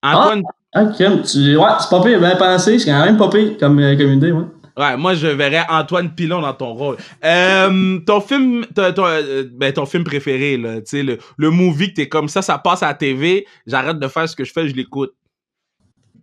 Antoine... 0.05 0.44
Ah, 0.72 0.87
Kim, 0.96 1.22
tu... 1.22 1.57
ouais, 1.57 1.66
c'est 1.81 1.90
pas 1.90 2.01
pire, 2.01 2.20
bien 2.20 2.37
pensé, 2.37 2.79
c'est 2.79 2.88
quand 2.92 3.05
même 3.05 3.16
pas 3.16 3.29
pire 3.29 3.59
comme, 3.59 3.81
euh, 3.81 3.96
comme 3.96 4.12
idée, 4.12 4.31
ouais. 4.31 4.44
Ouais, 4.77 4.96
moi, 4.96 5.14
je 5.14 5.27
verrais 5.27 5.64
Antoine 5.68 6.14
Pilon 6.14 6.40
dans 6.40 6.55
ton 6.55 6.74
rôle. 6.74 6.96
Euh, 7.24 7.98
ton 8.07 8.20
film... 8.20 8.64
Ton, 8.66 8.92
ton, 8.92 9.07
euh, 9.07 9.48
ben, 9.53 9.72
ton 9.72 9.85
film 9.85 10.05
préféré, 10.05 10.57
là, 10.57 10.77
tu 10.77 10.83
sais, 10.87 11.03
le, 11.03 11.18
le 11.38 11.51
movie 11.51 11.88
que 11.88 11.94
t'es 11.94 12.09
comme 12.09 12.29
ça, 12.29 12.40
ça 12.40 12.57
passe 12.59 12.85
à 12.85 12.87
la 12.87 12.94
TV, 12.94 13.44
j'arrête 13.66 13.98
de 13.98 14.07
faire 14.07 14.29
ce 14.29 14.37
que 14.37 14.44
je 14.44 14.53
fais, 14.53 14.68
je 14.68 14.77
l'écoute. 14.77 15.11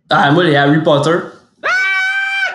Ah, 0.08 0.32
moi, 0.32 0.44
les 0.44 0.56
Harry 0.56 0.82
Potter. 0.82 1.18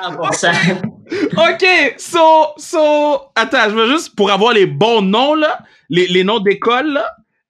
Ah, 0.01 0.31
ça. 0.31 0.51
OK, 1.13 1.95
so, 1.99 2.53
so, 2.57 3.21
attends, 3.35 3.69
je 3.69 3.75
veux 3.75 3.87
juste, 3.87 4.15
pour 4.15 4.31
avoir 4.31 4.53
les 4.53 4.65
bons 4.65 5.03
noms, 5.03 5.35
là, 5.35 5.59
les, 5.91 6.07
les 6.07 6.23
noms 6.23 6.39
d'école, 6.39 6.93
là, 6.93 7.05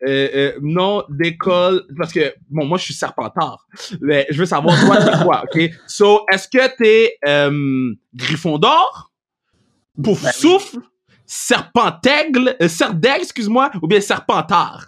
euh, 0.08 0.28
euh, 0.34 0.52
noms 0.62 1.04
d'école, 1.10 1.84
parce 1.98 2.12
que, 2.12 2.34
bon, 2.50 2.66
moi, 2.66 2.78
je 2.78 2.86
suis 2.86 2.94
Serpentard, 2.94 3.66
mais 4.02 4.26
je 4.30 4.40
veux 4.40 4.46
savoir, 4.46 4.80
toi, 4.86 4.98
c'est 5.02 5.24
quoi, 5.24 5.44
OK? 5.44 5.72
So, 5.88 6.26
est-ce 6.32 6.48
que 6.48 6.76
t'es 6.78 7.18
euh, 7.28 7.94
Gryffondor, 8.16 9.12
Pouf 10.02 10.24
Ben 10.24 10.30
oui. 10.34 10.40
Souffle, 10.42 10.78
Serpentaigle, 11.26 12.56
euh, 12.62 12.68
Serdaigle, 12.68 13.24
excuse-moi, 13.24 13.72
ou 13.82 13.88
bien 13.88 14.02
Serpentard? 14.02 14.88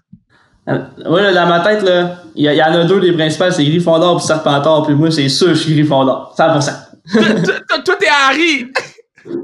Ouais, 0.66 1.22
là, 1.22 1.34
dans 1.34 1.48
ma 1.48 1.60
tête, 1.60 1.84
là, 1.84 2.24
il 2.36 2.46
y, 2.46 2.64
en 2.64 2.72
a 2.72 2.86
deux 2.86 3.02
des 3.02 3.12
principales, 3.12 3.54
c'est 3.54 3.66
Gryffondor 3.66 4.18
et 4.18 4.26
Serpentard, 4.26 4.84
puis 4.86 4.96
moi, 4.96 5.12
c'est 5.12 5.30
sûr, 5.30 5.50
je 5.50 5.56
suis 5.56 5.74
Gryffondor. 5.74 6.34
100%. 6.38 6.72
Toi, 7.12 7.24
toi, 7.68 7.80
toi, 7.84 7.96
t'es 8.00 8.08
Harry! 8.08 8.72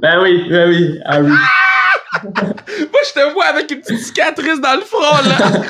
Ben 0.02 0.20
oui, 0.22 0.46
ben 0.50 0.70
oui, 0.70 1.00
Harry. 1.06 1.28
Moi, 2.24 3.02
je 3.08 3.14
te 3.14 3.34
vois 3.34 3.46
avec 3.46 3.72
une 3.72 3.80
petite 3.82 4.00
cicatrice 4.00 4.60
dans 4.60 4.74
le 4.76 4.82
front, 4.82 5.30
là! 5.30 5.62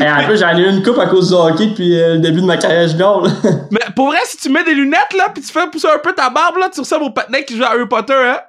Et 0.00 0.10
en 0.22 0.26
plus, 0.26 0.38
j'en 0.38 0.56
ai 0.56 0.60
eu 0.62 0.68
une 0.68 0.82
coupe 0.82 0.98
à 0.98 1.06
cause 1.06 1.28
du 1.28 1.34
hockey 1.34 1.66
depuis 1.68 1.98
euh, 1.98 2.14
le 2.14 2.18
début 2.20 2.40
de 2.40 2.46
ma 2.46 2.56
carrière 2.56 2.88
junior, 2.88 3.22
là. 3.24 3.30
Mais 3.70 3.80
pour 3.94 4.08
vrai, 4.08 4.18
si 4.24 4.36
tu 4.36 4.48
mets 4.50 4.64
des 4.64 4.74
lunettes, 4.74 5.14
là, 5.16 5.28
pis 5.34 5.40
tu 5.40 5.52
fais 5.52 5.66
pousser 5.70 5.88
un 5.94 5.98
peu 5.98 6.12
ta 6.12 6.28
barbe, 6.28 6.56
là, 6.58 6.68
tu 6.72 6.80
ressembles 6.80 7.04
au 7.04 7.10
patinet 7.10 7.44
qui 7.44 7.56
joue 7.56 7.62
à 7.64 7.70
Harry 7.70 7.86
Potter, 7.88 8.12
hein? 8.14 8.40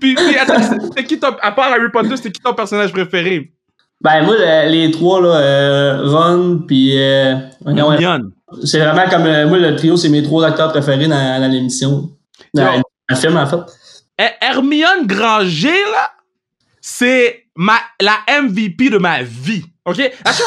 puis, 0.00 0.14
puis 0.14 0.36
attends, 0.38 0.60
c'est- 0.62 0.78
c'est 0.96 1.04
qui 1.04 1.18
ton, 1.18 1.34
à 1.40 1.52
part 1.52 1.72
Harry 1.72 1.90
Potter, 1.92 2.16
c'était 2.16 2.30
qui 2.32 2.40
ton 2.40 2.54
personnage 2.54 2.92
préféré? 2.92 3.52
Ben 4.00 4.22
moi, 4.24 4.34
le- 4.38 4.70
les 4.70 4.90
trois, 4.90 5.20
là, 5.20 5.36
euh, 5.36 6.00
Ron, 6.04 6.62
puis... 6.66 6.92
Euh, 7.00 7.34
c'est 8.64 8.78
vraiment 8.80 9.08
comme... 9.08 9.26
euh, 9.26 9.46
moi, 9.48 9.58
le 9.58 9.74
trio, 9.76 9.96
c'est 9.96 10.08
mes 10.10 10.22
trois 10.22 10.44
acteurs 10.44 10.70
préférés 10.72 11.06
dans, 11.08 11.40
dans 11.40 11.50
l'émission. 11.50 12.10
Dans 12.52 12.82
le 13.08 13.16
film, 13.16 13.36
en 13.36 13.46
fait. 13.46 13.60
Her- 14.18 14.34
Hermione 14.40 15.06
Granger, 15.06 15.82
là, 15.92 16.10
c'est 16.80 17.46
ma, 17.56 17.74
la 18.00 18.18
MVP 18.42 18.90
de 18.90 18.98
ma 18.98 19.22
vie. 19.22 19.64
OK? 19.86 19.98
À 20.24 20.32
chaque 20.32 20.46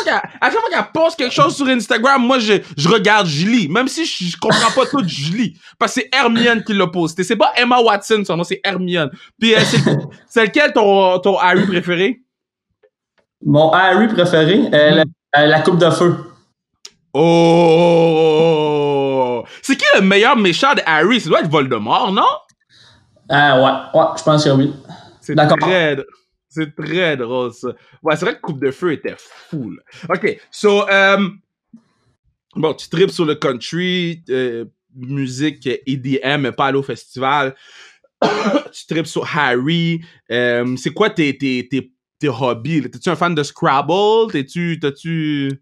fois 0.52 0.62
qu'elle, 0.71 0.91
poste 0.93 1.17
quelque 1.19 1.34
chose 1.34 1.56
sur 1.56 1.67
Instagram, 1.67 2.26
moi, 2.26 2.39
je, 2.39 2.54
je 2.76 2.89
regarde, 2.89 3.28
je 3.28 3.45
lis. 3.45 3.67
Même 3.69 3.88
si 3.88 4.06
je, 4.06 4.26
je 4.32 4.38
comprends 4.38 4.71
pas 4.71 4.86
tout, 4.88 5.04
je 5.06 5.32
lis. 5.32 5.60
Parce 5.78 5.93
que 5.93 6.02
c'est 6.02 6.10
Hermione 6.15 6.63
qui 6.63 6.73
l'a 6.73 6.88
posté. 6.88 7.23
C'est 7.23 7.36
pas 7.36 7.52
Emma 7.56 7.80
Watson, 7.80 8.23
son 8.26 8.36
nom, 8.38 8.43
c'est 8.43 8.60
Hermione. 8.63 9.12
Puis, 9.39 9.54
euh, 9.54 9.60
c'est, 9.63 9.80
c'est 10.28 10.45
lequel 10.45 10.73
ton, 10.73 11.19
ton 11.19 11.38
Harry 11.38 11.67
préféré? 11.67 12.21
Mon 13.45 13.71
Harry 13.71 14.08
préféré, 14.08 14.60
euh, 14.73 14.89
la, 14.91 15.04
euh, 15.38 15.45
la 15.45 15.62
coupe 15.62 15.78
de 15.78 15.89
feu. 15.91 16.15
Oh! 17.13 18.76
C'est 19.62 19.75
qui 19.75 19.86
le 19.95 20.01
meilleur 20.01 20.36
méchant 20.38 20.73
de 20.73 20.81
Harry? 20.86 21.19
Ça 21.19 21.29
doit 21.29 21.41
être 21.41 21.49
Voldemort, 21.49 22.12
non? 22.12 22.23
Ah 23.29 23.62
ouais, 23.93 23.99
ouais, 23.99 24.07
je 24.17 24.23
pense 24.23 24.43
que 24.43 24.49
oui. 24.49 24.73
C'est 25.21 25.36
D'accord. 25.36 25.57
très, 25.60 25.97
c'est 26.47 26.75
très 26.75 27.17
drôle, 27.17 27.53
ça. 27.53 27.69
Ouais, 28.01 28.15
c'est 28.15 28.25
vrai 28.25 28.36
que 28.36 28.41
Coupe 28.41 28.62
de 28.62 28.71
Feu 28.71 28.93
était 28.93 29.15
fou, 29.17 29.71
là. 29.71 30.15
OK, 30.15 30.39
so, 30.49 30.88
euh, 30.89 31.29
bon, 32.55 32.73
tu 32.73 32.88
tripes 32.89 33.12
sur 33.12 33.25
le 33.25 33.36
country, 33.36 34.23
euh, 34.29 34.65
musique 34.95 35.67
EDM, 35.86 36.41
mais 36.41 36.51
pas 36.51 36.67
aller 36.67 36.77
au 36.77 36.83
festival. 36.83 37.55
tu 38.71 38.86
tripes 38.88 39.07
sur 39.07 39.27
Harry. 39.36 40.01
C'est 40.29 40.93
quoi 40.93 41.10
tes, 41.10 41.38
tes, 41.38 41.67
tes, 41.67 41.91
tes 42.19 42.29
hobbies? 42.29 42.89
T'es-tu 42.89 43.10
un 43.10 43.15
fan 43.15 43.36
de 43.36 43.43
Scrabble? 43.43 44.31
T'es-tu, 44.31 44.79
t'as-tu... 44.79 45.62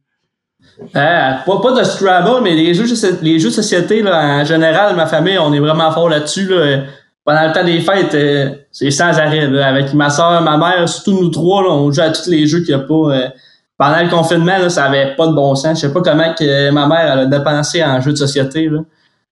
Ah, 0.94 1.42
pas, 1.46 1.60
pas 1.62 1.72
de 1.80 1.84
Scrabble, 1.84 2.42
mais 2.44 2.54
les 2.56 2.74
jeux, 2.74 2.86
les 3.22 3.40
jeux 3.40 3.50
de 3.50 3.54
société, 3.54 4.02
là, 4.02 4.42
en 4.42 4.46
général, 4.46 4.96
ma 4.96 5.06
famille, 5.06 5.38
on 5.38 5.54
est 5.54 5.60
vraiment 5.60 5.92
fort 5.92 6.10
là-dessus. 6.10 6.48
Là. 6.48 6.82
Pendant 7.24 7.48
le 7.48 7.54
temps 7.54 7.64
des 7.64 7.80
fêtes, 7.80 8.14
euh, 8.14 8.50
c'est 8.72 8.92
sans 8.92 9.18
arrêt. 9.18 9.48
Là. 9.48 9.68
Avec 9.68 9.94
ma 9.94 10.10
soeur, 10.10 10.42
ma 10.42 10.58
mère, 10.58 10.88
surtout 10.88 11.14
nous 11.22 11.30
trois, 11.30 11.64
là, 11.64 11.70
on 11.70 11.92
joue 11.92 12.02
à 12.02 12.10
tous 12.10 12.28
les 12.30 12.46
jeux 12.46 12.60
qu'il 12.60 12.76
n'y 12.76 12.82
a 12.82 12.86
pas. 12.86 12.94
euh, 12.94 13.30
pendant 13.78 14.02
le 14.02 14.10
confinement, 14.10 14.58
là, 14.58 14.70
ça 14.70 14.86
avait 14.86 15.16
pas 15.16 15.28
de 15.28 15.34
bon 15.34 15.54
sens. 15.56 15.82
Je 15.82 15.88
sais 15.88 15.94
pas 15.94 16.02
comment 16.02 16.34
que 16.34 16.70
ma 16.72 16.88
mère 16.88 17.12
elle 17.14 17.20
a 17.20 17.26
dépensé 17.26 17.84
en 17.84 18.00
jeux 18.00 18.12
de 18.12 18.18
société. 18.18 18.70
Là. 18.70 18.80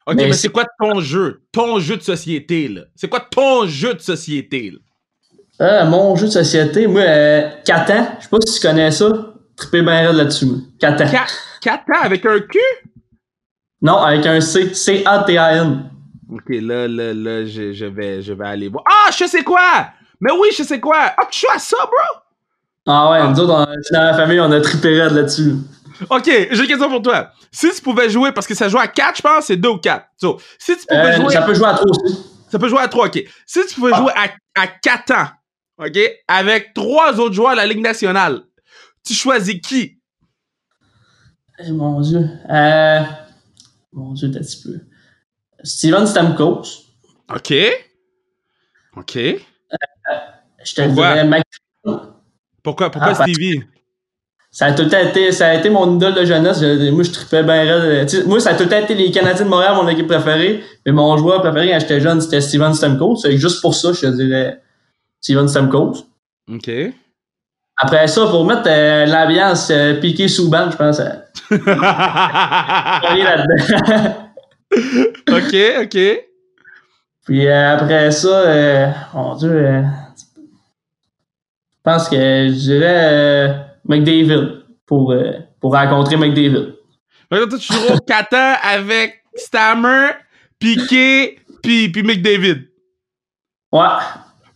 OK, 0.05 0.15
Mais 0.15 0.25
mais 0.25 0.33
c'est- 0.33 0.49
quoi 0.49 0.65
ton 0.81 0.99
jeu? 0.99 1.41
Ton 1.51 1.79
jeu 1.79 1.95
de 1.97 2.01
société, 2.01 2.67
là? 2.67 2.81
C'est 2.95 3.07
quoi 3.09 3.21
ton 3.21 3.65
jeu 3.67 3.93
de 3.93 4.01
société, 4.01 4.71
là? 4.71 4.79
Ah, 5.59 5.85
mon 5.85 6.15
jeu 6.15 6.25
de 6.27 6.31
société, 6.31 6.87
moi, 6.87 7.01
euh, 7.03 7.47
Catan, 7.63 8.05
je 8.19 8.23
sais 8.23 8.29
pas 8.29 8.37
si 8.45 8.59
tu 8.59 8.67
connais 8.67 8.91
ça. 8.91 9.07
Trippé 9.55 9.81
bien 9.81 10.07
raide 10.07 10.15
là-dessus. 10.15 10.47
Catan. 10.79 11.07
Ca- 11.07 11.25
Catan 11.61 11.99
avec 12.01 12.25
un 12.25 12.39
cul? 12.39 12.59
Non, 13.81 13.97
avec 13.97 14.25
un 14.25 14.39
C. 14.41 14.73
C-A-T-A-N. 14.73 15.89
Ok, 16.31 16.43
là, 16.49 16.87
là, 16.87 17.13
là, 17.13 17.45
je, 17.45 17.73
je 17.73 17.85
vais, 17.85 18.21
je 18.21 18.33
vais 18.33 18.45
aller 18.47 18.69
voir. 18.69 18.83
Ah, 18.89 19.11
je 19.15 19.25
sais 19.25 19.43
quoi! 19.43 19.87
Mais 20.19 20.31
oui, 20.31 20.49
je 20.57 20.63
sais 20.63 20.79
quoi! 20.79 20.97
Ah, 21.17 21.27
tu 21.29 21.41
joues 21.41 21.51
à 21.53 21.59
ça, 21.59 21.77
bro! 21.77 22.21
Ah 22.87 23.11
ouais, 23.11 23.27
nous 23.29 23.39
autres, 23.39 23.53
on- 23.53 23.93
dans 23.95 24.03
la 24.03 24.13
famille, 24.13 24.39
on 24.39 24.51
a 24.51 24.59
trippé 24.61 24.99
raide 25.01 25.11
là-dessus. 25.13 25.53
Ok, 26.09 26.23
j'ai 26.25 26.49
une 26.59 26.67
question 26.67 26.89
pour 26.89 27.01
toi. 27.01 27.29
Si 27.51 27.69
tu 27.71 27.81
pouvais 27.81 28.09
jouer, 28.09 28.31
parce 28.31 28.47
que 28.47 28.55
ça 28.55 28.67
joue 28.67 28.79
à 28.79 28.87
4, 28.87 29.17
je 29.17 29.21
pense, 29.21 29.45
c'est 29.45 29.57
2 29.57 29.69
ou 29.69 29.77
4. 29.77 30.05
So, 30.17 30.39
si 30.57 30.75
tu 30.77 30.85
pouvais 30.87 30.99
Euh, 31.01 31.15
jouer. 31.17 31.33
ça 31.33 31.41
peut 31.43 31.53
jouer 31.53 31.67
à 31.67 31.73
trois 31.73 31.85
aussi. 31.91 32.25
Ça 32.49 32.57
peut 32.59 32.67
jouer 32.67 32.81
à 32.81 32.87
3, 32.87 33.07
ok. 33.07 33.23
Si 33.45 33.65
tu 33.67 33.75
pouvais 33.75 33.91
Ah. 33.93 33.97
jouer 33.97 34.11
à, 34.15 34.61
à 34.63 34.67
4 34.67 35.11
ans, 35.11 35.27
ok, 35.85 35.99
avec 36.27 36.73
trois 36.73 37.19
autres 37.19 37.35
joueurs 37.35 37.51
de 37.51 37.57
la 37.57 37.65
Ligue 37.67 37.81
nationale, 37.81 38.41
tu 39.05 39.13
choisis 39.13 39.59
qui? 39.61 39.99
Eh, 41.59 41.71
mon 41.71 42.01
Dieu. 42.01 42.27
Euh, 42.49 43.01
mon 43.91 44.13
Dieu, 44.13 44.31
t'as 44.31 44.39
petit 44.39 44.61
peu. 44.63 44.79
Steven 45.63 46.05
Stamkos. 46.07 46.63
Ok. 47.33 47.53
Ok. 48.97 49.13
Je 50.65 50.75
te 50.75 50.81
Pourquoi? 50.85 51.13
dirais 51.13 51.27
Mike. 51.27 51.43
Pourquoi, 52.63 52.89
pourquoi 52.91 53.11
Ah, 53.11 53.15
Stevie? 53.15 53.63
Ça 54.51 54.67
a 54.67 54.73
tout 54.73 54.83
le 54.83 54.89
temps 54.89 54.99
été, 54.99 55.31
ça 55.31 55.49
a 55.49 55.55
été 55.55 55.69
mon 55.69 55.95
idole 55.95 56.13
de 56.13 56.25
jeunesse. 56.25 56.59
Je- 56.59 56.91
moi, 56.91 57.03
je 57.03 57.11
trippais 57.11 57.43
bien 57.43 57.63
raide. 57.63 58.07
Tu 58.07 58.17
sais, 58.17 58.23
Moi, 58.23 58.39
ça 58.39 58.51
a 58.51 58.55
tout 58.55 58.63
le 58.63 58.69
temps 58.69 58.77
été 58.79 58.93
les 58.93 59.09
Canadiens 59.11 59.45
de 59.45 59.49
Montréal, 59.49 59.75
mon 59.75 59.87
équipe 59.87 60.07
préférée. 60.07 60.63
Mais 60.85 60.91
mon 60.91 61.17
joueur 61.17 61.41
préféré 61.41 61.69
quand 61.71 61.79
j'étais 61.79 61.99
jeune, 61.99 62.21
c'était 62.21 62.39
Steven 62.39 62.73
Stamkos. 62.73 63.21
Que 63.23 63.35
juste 63.35 63.61
pour 63.61 63.73
ça, 63.73 63.93
je 63.93 64.01
te 64.01 64.15
dirais 64.15 64.61
Steven 65.21 65.47
Stamkos. 65.47 66.05
Ok. 66.51 66.69
Après 67.83 68.07
ça, 68.07 68.27
pour 68.27 68.45
mettre 68.45 68.63
euh, 68.67 69.05
l'ambiance 69.05 69.69
euh, 69.69 69.99
piqué 69.99 70.29
sous 70.29 70.49
ban, 70.49 70.71
je 70.71 70.77
pense. 70.77 70.99
là-dedans. 71.51 71.59
ok, 75.29 75.55
ok. 75.83 75.97
Puis 77.25 77.45
euh, 77.45 77.75
après 77.75 78.09
ça, 78.11 78.29
euh, 78.29 78.89
mon 79.13 79.35
Dieu, 79.35 79.83
je 81.71 81.81
pense 81.83 82.07
que 82.07 82.15
je 82.15 82.53
dirais 82.53 83.65
McDavid 83.83 84.63
pour, 84.85 85.13
pour 85.59 85.73
rencontrer 85.73 86.15
McDavid. 86.15 86.75
Toi, 87.29 87.47
tu 87.49 87.73
joueras 87.73 87.95
au 87.95 87.99
Catan 87.99 88.53
avec 88.63 89.25
Stammer, 89.35 90.11
Piqué, 90.57 91.37
puis, 91.61 91.89
puis 91.89 92.03
McDavid. 92.03 92.61
Ouais. 93.73 93.87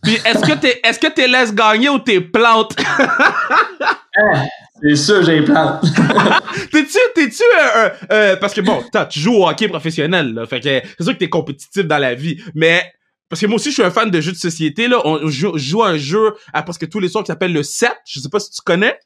Puis 0.02 0.14
est-ce 0.24 0.40
que 0.46 0.58
t'es 0.58 0.80
est-ce 0.84 0.98
que 0.98 1.08
t'es 1.08 1.28
laisse 1.28 1.54
gagner 1.54 1.88
ou 1.88 1.98
t'es 1.98 2.20
plante? 2.20 2.74
Ah, 4.20 4.44
c'est 4.82 4.96
sûr, 4.96 5.22
j'ai 5.24 5.40
les 5.40 5.44
plantes. 5.44 5.82
T'es-tu, 6.72 6.98
t'es-tu, 7.14 7.42
euh, 7.42 7.66
euh, 7.76 7.90
euh, 8.12 8.36
parce 8.36 8.52
que 8.54 8.60
bon, 8.60 8.82
t'as- 8.92 9.06
tu 9.06 9.20
joues 9.20 9.34
au 9.34 9.48
hockey 9.48 9.68
professionnel, 9.68 10.34
là, 10.34 10.46
fait 10.46 10.60
que 10.60 10.64
c'est 10.98 11.02
sûr 11.04 11.12
que 11.12 11.18
t'es 11.18 11.28
compétitif 11.28 11.84
dans 11.84 11.98
la 11.98 12.14
vie, 12.14 12.40
mais 12.54 12.82
parce 13.28 13.40
que 13.40 13.46
moi 13.46 13.56
aussi 13.56 13.68
je 13.70 13.74
suis 13.74 13.82
un 13.82 13.90
fan 13.90 14.10
de 14.10 14.20
jeux 14.20 14.32
de 14.32 14.36
société 14.36 14.88
là, 14.88 15.00
on 15.04 15.28
joue, 15.28 15.56
joue 15.58 15.82
à 15.82 15.88
un 15.90 15.98
jeu 15.98 16.34
à 16.52 16.62
presque 16.62 16.88
tous 16.88 16.98
les 17.00 17.08
soirs 17.08 17.22
qui 17.24 17.28
s'appelle 17.28 17.52
le 17.52 17.62
7, 17.62 17.92
je 18.06 18.18
sais 18.20 18.28
pas 18.28 18.40
si 18.40 18.50
tu 18.50 18.60
connais. 18.64 18.98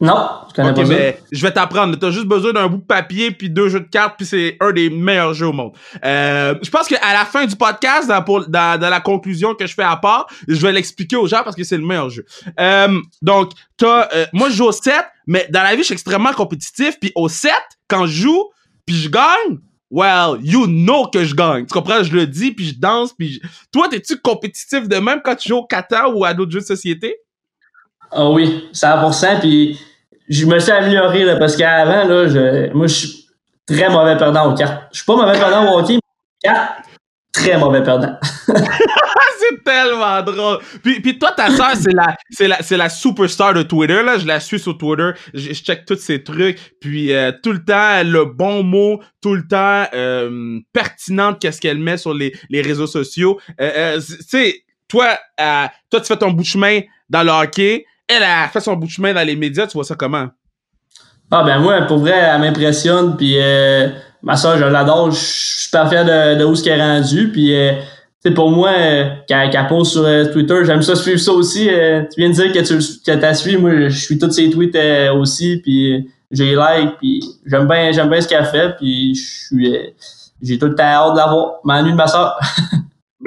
Non, 0.00 0.28
je 0.48 0.54
connais 0.54 0.74
pas 0.74 0.84
ça. 0.86 0.92
mais 0.92 1.20
je 1.32 1.42
vais 1.42 1.50
t'apprendre. 1.52 1.96
T'as 1.98 2.10
juste 2.12 2.26
besoin 2.26 2.52
d'un 2.52 2.68
bout 2.68 2.76
de 2.76 2.82
papier 2.84 3.32
puis 3.32 3.50
deux 3.50 3.68
jeux 3.68 3.80
de 3.80 3.88
cartes 3.88 4.14
puis 4.16 4.26
c'est 4.26 4.56
un 4.60 4.70
des 4.70 4.90
meilleurs 4.90 5.34
jeux 5.34 5.48
au 5.48 5.52
monde. 5.52 5.72
Euh, 6.04 6.54
je 6.62 6.70
pense 6.70 6.86
qu'à 6.86 7.12
la 7.12 7.24
fin 7.24 7.44
du 7.46 7.56
podcast, 7.56 8.06
dans, 8.08 8.22
pour, 8.22 8.46
dans, 8.48 8.78
dans 8.80 8.90
la 8.90 9.00
conclusion 9.00 9.54
que 9.56 9.66
je 9.66 9.74
fais 9.74 9.82
à 9.82 9.96
part, 9.96 10.28
je 10.46 10.54
vais 10.64 10.70
l'expliquer 10.72 11.16
aux 11.16 11.26
gens 11.26 11.42
parce 11.42 11.56
que 11.56 11.64
c'est 11.64 11.76
le 11.76 11.84
meilleur 11.84 12.10
jeu. 12.10 12.24
Euh, 12.60 12.96
donc, 13.22 13.50
t'as, 13.76 14.08
euh, 14.14 14.26
moi 14.32 14.48
je 14.50 14.54
joue 14.54 14.66
au 14.66 14.72
7, 14.72 14.94
mais 15.26 15.48
dans 15.50 15.64
la 15.64 15.72
vie 15.72 15.78
je 15.78 15.86
suis 15.86 15.94
extrêmement 15.94 16.32
compétitif 16.32 16.96
puis 17.00 17.10
au 17.16 17.28
7, 17.28 17.50
quand 17.88 18.06
je 18.06 18.22
joue 18.22 18.44
puis 18.86 18.94
je 18.94 19.08
gagne, 19.08 19.58
well, 19.90 20.38
you 20.42 20.66
know 20.68 21.08
que 21.08 21.24
je 21.24 21.34
gagne. 21.34 21.66
Tu 21.66 21.72
comprends? 21.74 22.04
Je 22.04 22.12
le 22.14 22.28
dis 22.28 22.52
puis 22.52 22.66
je 22.68 22.78
danse 22.78 23.12
puis 23.14 23.32
je- 23.42 23.48
toi 23.72 23.88
t'es-tu 23.88 24.16
compétitif 24.20 24.86
de 24.88 24.96
même 24.98 25.20
quand 25.24 25.34
tu 25.34 25.48
joues 25.48 25.56
au 25.56 25.66
Qatar 25.66 26.16
ou 26.16 26.24
à 26.24 26.34
d'autres 26.34 26.52
jeux 26.52 26.60
de 26.60 26.64
société? 26.66 27.16
Ah 28.10 28.30
oui, 28.30 28.64
100%. 28.72 29.40
Puis 29.40 29.78
je 30.28 30.46
me 30.46 30.58
suis 30.58 30.72
amélioré 30.72 31.24
là, 31.24 31.36
parce 31.36 31.56
qu'avant, 31.56 32.04
là, 32.04 32.28
je, 32.28 32.72
moi, 32.72 32.86
je 32.86 32.94
suis 32.94 33.26
très 33.66 33.88
mauvais 33.88 34.16
perdant 34.16 34.50
aux 34.50 34.54
cartes. 34.54 34.88
Je 34.92 34.98
suis 34.98 35.06
pas 35.06 35.16
mauvais 35.16 35.38
perdant 35.38 35.72
au 35.72 35.78
hockey, 35.78 35.94
mais 35.94 36.50
aux 36.50 36.52
cartes, 36.52 36.84
très 37.32 37.58
mauvais 37.58 37.82
perdant. 37.82 38.16
c'est 39.38 39.64
tellement 39.64 40.22
drôle. 40.22 40.58
Puis, 40.82 41.00
puis 41.00 41.18
toi, 41.18 41.32
ta 41.32 41.50
sœur, 41.50 41.72
c'est 41.74 41.92
la, 41.92 42.16
c'est 42.30 42.48
la, 42.48 42.62
c'est 42.62 42.76
la 42.76 42.88
superstar 42.88 43.54
de 43.54 43.62
Twitter, 43.62 44.02
là. 44.02 44.18
Je 44.18 44.26
la 44.26 44.40
suis 44.40 44.58
sur 44.58 44.76
Twitter. 44.76 45.10
Je, 45.34 45.52
je 45.52 45.62
check 45.62 45.84
tous 45.84 45.98
ses 45.98 46.22
trucs. 46.22 46.58
Puis, 46.80 47.12
euh, 47.12 47.32
tout 47.42 47.52
le 47.52 47.64
temps, 47.64 48.02
le 48.04 48.24
bon 48.24 48.62
mot, 48.62 49.00
tout 49.22 49.34
le 49.34 49.46
temps, 49.46 49.84
euh, 49.94 50.60
pertinente 50.72 51.40
qu'est-ce 51.40 51.60
qu'elle 51.60 51.78
met 51.78 51.96
sur 51.96 52.14
les, 52.14 52.34
les 52.50 52.62
réseaux 52.62 52.86
sociaux. 52.86 53.40
Euh, 53.60 53.96
euh, 53.96 54.00
tu 54.00 54.24
sais, 54.26 54.64
toi, 54.88 55.18
toi, 55.90 56.00
tu 56.00 56.06
fais 56.06 56.16
ton 56.16 56.30
bout 56.30 56.42
de 56.42 56.48
chemin 56.48 56.80
dans 57.10 57.22
le 57.22 57.30
hockey. 57.30 57.84
Elle 58.08 58.22
a 58.22 58.48
fait 58.48 58.60
son 58.60 58.74
bout 58.74 58.86
de 58.86 58.90
chemin 58.90 59.12
dans 59.12 59.26
les 59.26 59.36
médias. 59.36 59.66
Tu 59.66 59.74
vois 59.74 59.84
ça 59.84 59.94
comment? 59.94 60.28
Ah 61.30 61.42
ben 61.44 61.58
moi, 61.58 61.82
pour 61.82 61.98
vrai, 61.98 62.12
elle 62.12 62.40
m'impressionne. 62.40 63.16
Puis 63.16 63.34
euh, 63.36 63.88
ma 64.22 64.36
soeur, 64.36 64.56
je 64.56 64.64
l'adore. 64.64 65.10
Je 65.10 65.18
suis 65.18 65.68
fier 65.70 66.04
de, 66.04 66.38
de 66.38 66.44
où 66.44 66.54
ce 66.54 66.64
qu'elle 66.64 66.80
est 66.80 66.82
rendue. 66.82 67.30
Puis 67.30 67.54
euh, 67.54 67.72
tu 68.22 68.30
sais, 68.30 68.34
pour 68.34 68.50
moi, 68.50 68.70
euh, 68.70 69.10
qu'elle 69.28 69.50
qu'elle 69.50 69.66
pose 69.66 69.92
sur 69.92 70.04
euh, 70.04 70.24
Twitter, 70.32 70.64
j'aime 70.64 70.82
ça 70.82 70.96
suivre 70.96 71.20
ça 71.20 71.32
aussi. 71.32 71.68
Euh, 71.68 72.02
tu 72.10 72.20
viens 72.20 72.30
de 72.30 72.34
dire 72.34 72.52
que 72.52 72.60
tu 72.60 72.78
que 72.78 73.14
t'as 73.20 73.34
suivi. 73.34 73.58
Moi, 73.58 73.88
je 73.88 73.98
suis 73.98 74.18
tous 74.18 74.30
ses 74.30 74.48
tweets 74.50 74.74
euh, 74.74 75.12
aussi. 75.12 75.60
Puis 75.62 75.92
euh, 75.94 76.00
j'ai 76.30 76.54
like. 76.54 76.96
Puis 76.98 77.22
j'aime 77.44 77.68
bien, 77.68 77.92
j'aime 77.92 78.08
bien 78.08 78.20
ce 78.22 78.28
qu'elle 78.28 78.46
fait. 78.46 78.74
Puis 78.78 79.14
je 79.14 79.46
suis, 79.46 79.76
euh, 79.76 79.82
j'ai 80.40 80.58
tout 80.58 80.66
le 80.66 80.74
temps 80.74 80.84
hâte 80.84 81.12
de 81.12 81.18
la 81.18 81.26
voir. 81.26 81.52
M'ennuie 81.64 81.92
de 81.92 81.96
ma 81.96 82.06
soeur. 82.06 82.38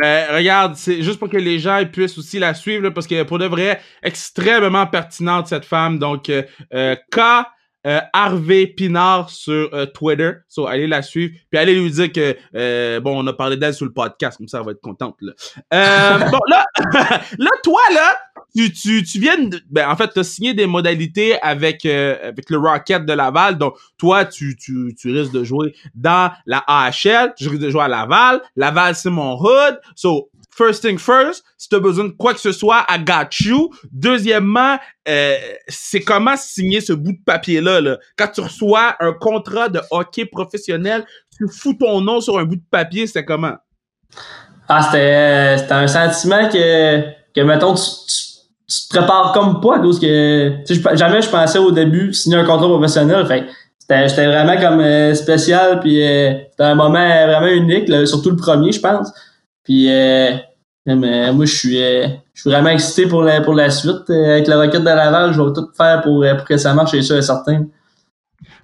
Ben, 0.02 0.36
regarde, 0.36 0.76
c'est 0.78 1.04
juste 1.04 1.20
pour 1.20 1.30
que 1.30 1.38
les 1.38 1.60
gens 1.60 1.80
puissent 1.86 2.18
aussi 2.18 2.40
la 2.40 2.56
suivre, 2.56 2.82
là, 2.82 2.90
parce 2.90 3.06
que 3.06 3.22
pour 3.22 3.38
de 3.38 3.46
vrai, 3.46 3.80
extrêmement 4.02 4.88
pertinente 4.88 5.46
cette 5.46 5.64
femme. 5.64 6.00
Donc, 6.00 6.28
euh, 6.30 6.42
euh, 6.74 6.96
K. 7.12 7.46
Euh, 7.88 8.00
Harvey 8.14 8.68
Pinard 8.68 9.30
sur 9.30 9.70
euh, 9.74 9.86
Twitter. 9.88 10.32
So, 10.48 10.68
allez 10.68 10.88
la 10.88 11.02
suivre. 11.02 11.34
Puis 11.50 11.60
allez 11.60 11.74
lui 11.74 11.90
dire 11.90 12.12
que, 12.12 12.36
euh, 12.56 13.00
bon, 13.00 13.24
on 13.24 13.28
a 13.28 13.34
parlé 13.34 13.58
d'elle 13.58 13.74
sur 13.74 13.86
le 13.86 13.94
podcast. 13.94 14.38
Comme 14.38 14.48
ça, 14.48 14.60
elle 14.60 14.66
va 14.66 14.72
être 14.72 14.82
contente. 14.82 15.16
Là. 15.22 15.34
Euh, 15.74 16.20
bon, 16.32 16.40
là, 16.50 16.66
là, 17.38 17.50
toi, 17.64 17.82
là, 17.94 18.18
tu, 18.56 18.72
tu, 18.72 19.04
tu 19.04 19.20
viens 19.20 19.38
de, 19.38 19.60
ben, 19.70 19.90
en 19.90 19.96
fait, 19.96 20.12
tu 20.14 20.20
as 20.20 20.24
signé 20.24 20.54
des 20.54 20.68
modalités 20.68 21.40
avec, 21.42 21.86
euh, 21.86 22.18
avec 22.24 22.50
le 22.50 22.58
Rocket 22.58 23.06
de 23.06 23.14
Laval. 23.14 23.58
Donc, 23.58 23.76
toi, 23.98 24.26
tu, 24.26 24.56
tu, 24.56 24.94
tu 24.98 25.12
risques 25.12 25.34
de 25.34 25.44
jouer 25.44 25.74
dans 25.96 26.32
la 26.46 26.64
AHL. 26.68 27.34
Tu 27.38 27.48
risques 27.48 27.62
de 27.62 27.70
jouer 27.70 27.84
à 27.84 27.88
Laval. 27.88 28.42
Laval, 28.56 28.96
c'est 28.96 29.10
mon 29.10 29.38
hood. 29.40 29.80
So, 29.96 30.30
first 30.62 30.84
thing 30.84 30.98
first, 30.98 31.44
si 31.58 31.70
tu 31.70 31.76
as 31.76 31.80
besoin 31.80 32.06
de 32.06 32.12
quoi 32.12 32.34
que 32.34 32.40
ce 32.40 32.52
soit, 32.52 32.86
I 32.90 33.00
got 33.04 33.30
you. 33.40 33.72
Deuxièmement, 33.92 34.78
euh, 35.08 35.36
c'est 35.68 36.02
comment 36.02 36.36
signer 36.38 36.82
ce 36.82 36.94
bout 36.94 37.14
de 37.14 37.24
papier-là. 37.26 37.82
Là. 37.82 37.98
Quand 38.18 38.28
tu 38.28 38.42
reçois 38.42 38.96
un 39.00 39.14
contrat 39.14 39.70
de 39.70 39.80
hockey 39.90 40.26
professionnel, 40.26 41.06
tu 41.36 41.48
fous 41.48 41.74
ton 41.74 42.02
nom 42.02 42.22
sur 42.22 42.38
un 42.38 42.44
bout 42.44 42.58
de 42.58 42.64
papier, 42.70 43.08
c'est 43.08 43.26
comment? 43.26 43.56
Ah, 44.68 44.84
c'était, 44.84 45.66
euh, 45.72 45.74
un 45.84 45.88
sentiment 45.88 46.48
que, 46.48 47.02
que 47.34 47.42
mettons, 47.42 47.74
tu, 47.74 47.82
tu, 47.82 48.88
te 48.90 48.98
prépares 48.98 49.32
comme 49.34 49.60
pas 49.62 49.80
cause 49.80 50.00
que, 50.00 50.58
jamais 50.94 51.22
je 51.22 51.30
pensais 51.30 51.60
au 51.60 51.72
début 51.72 52.14
signer 52.14 52.38
un 52.38 52.46
contrat 52.46 52.68
professionnel. 52.68 53.26
Fait 53.26 53.46
c'était, 53.80 54.28
vraiment 54.28 54.58
comme 54.58 54.80
euh, 54.80 55.14
spécial, 55.16 55.80
puis 55.82 55.96
c'était 55.96 56.64
un 56.64 56.76
moment 56.76 57.26
vraiment 57.26 57.48
unique, 57.48 57.92
surtout 58.06 58.30
le 58.30 58.38
premier, 58.38 58.72
je 58.72 58.80
pense. 58.80 59.12
Puis, 59.64 59.90
mais 60.86 61.32
moi, 61.32 61.46
je 61.46 61.56
suis, 61.56 61.82
euh, 61.82 62.08
je 62.34 62.42
suis 62.42 62.50
vraiment 62.50 62.70
excité 62.70 63.08
pour 63.08 63.22
la, 63.22 63.42
pour 63.42 63.54
la 63.54 63.70
suite. 63.70 64.10
Euh, 64.10 64.34
avec 64.34 64.48
la 64.48 64.58
Roquette 64.58 64.82
de 64.82 64.86
Laval, 64.86 65.34
je 65.34 65.42
vais 65.42 65.54
tout 65.54 65.68
faire 65.76 66.02
pour, 66.02 66.24
euh, 66.24 66.36
pour 66.36 66.46
que 66.46 66.58
ça 66.58 66.74
marche, 66.74 66.92
c'est 66.92 67.02
sûr 67.02 67.18
et 67.18 67.22
certain. 67.22 67.66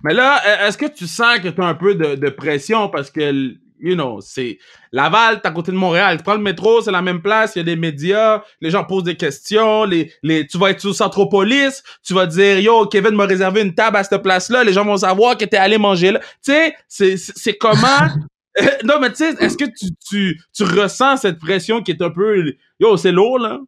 Mais 0.04 0.14
là, 0.14 0.68
est-ce 0.68 0.78
que 0.78 0.88
tu 0.88 1.08
sens 1.08 1.40
que 1.40 1.50
tu 1.50 1.62
as 1.62 1.66
un 1.66 1.76
peu 1.76 1.94
de, 1.96 2.16
de 2.16 2.30
pression? 2.30 2.90
Parce 2.90 3.12
que, 3.12 3.32
you 3.80 3.94
know, 3.94 4.20
c'est 4.22 4.58
Laval, 4.92 5.42
t'es 5.42 5.48
à 5.48 5.52
côté 5.52 5.72
de 5.72 5.78
Montréal. 5.78 6.18
Tu 6.18 6.24
prends 6.24 6.36
le 6.36 6.42
métro, 6.42 6.82
c'est 6.82 6.92
la 6.92 7.02
même 7.04 7.22
place, 7.22 7.56
il 7.56 7.60
y 7.60 7.62
a 7.62 7.66
des 7.66 7.76
médias, 7.76 8.42
les 8.62 8.72
gens 8.72 8.84
posent 8.84 9.04
des 9.04 9.16
questions, 9.16 9.86
les, 9.86 10.12
les, 10.24 10.48
tu 10.48 10.58
vas 10.58 10.72
être 10.72 10.82
sur 10.82 10.96
Centropolis, 10.96 11.84
tu 12.04 12.14
vas 12.16 12.26
dire, 12.26 12.60
yo, 12.60 12.88
Kevin 12.88 13.16
m'a 13.16 13.26
réservé 13.26 13.62
une 13.62 13.76
table 13.76 13.98
à 13.98 14.04
cette 14.04 14.24
place-là, 14.24 14.64
les 14.64 14.74
gens 14.74 14.86
vont 14.86 14.98
savoir 14.98 15.38
que 15.38 15.46
t'es 15.46 15.58
allé 15.58 15.78
manger 15.78 16.12
là. 16.12 16.20
Tu 16.20 16.52
sais, 16.52 16.76
c'est 16.88 17.18
c'est 17.18 17.54
comment... 17.58 17.78
non, 18.84 18.96
mais 19.00 19.10
tu 19.10 19.18
sais, 19.18 19.36
est-ce 19.40 19.58
que 19.58 19.66
tu, 19.66 19.88
tu, 20.08 20.42
tu 20.54 20.64
ressens 20.64 21.18
cette 21.18 21.40
pression 21.40 21.82
qui 21.82 21.92
est 21.92 22.02
un 22.02 22.10
peu... 22.10 22.54
Yo, 22.80 22.98
c'est 22.98 23.12
lourd, 23.12 23.40
là? 23.40 23.60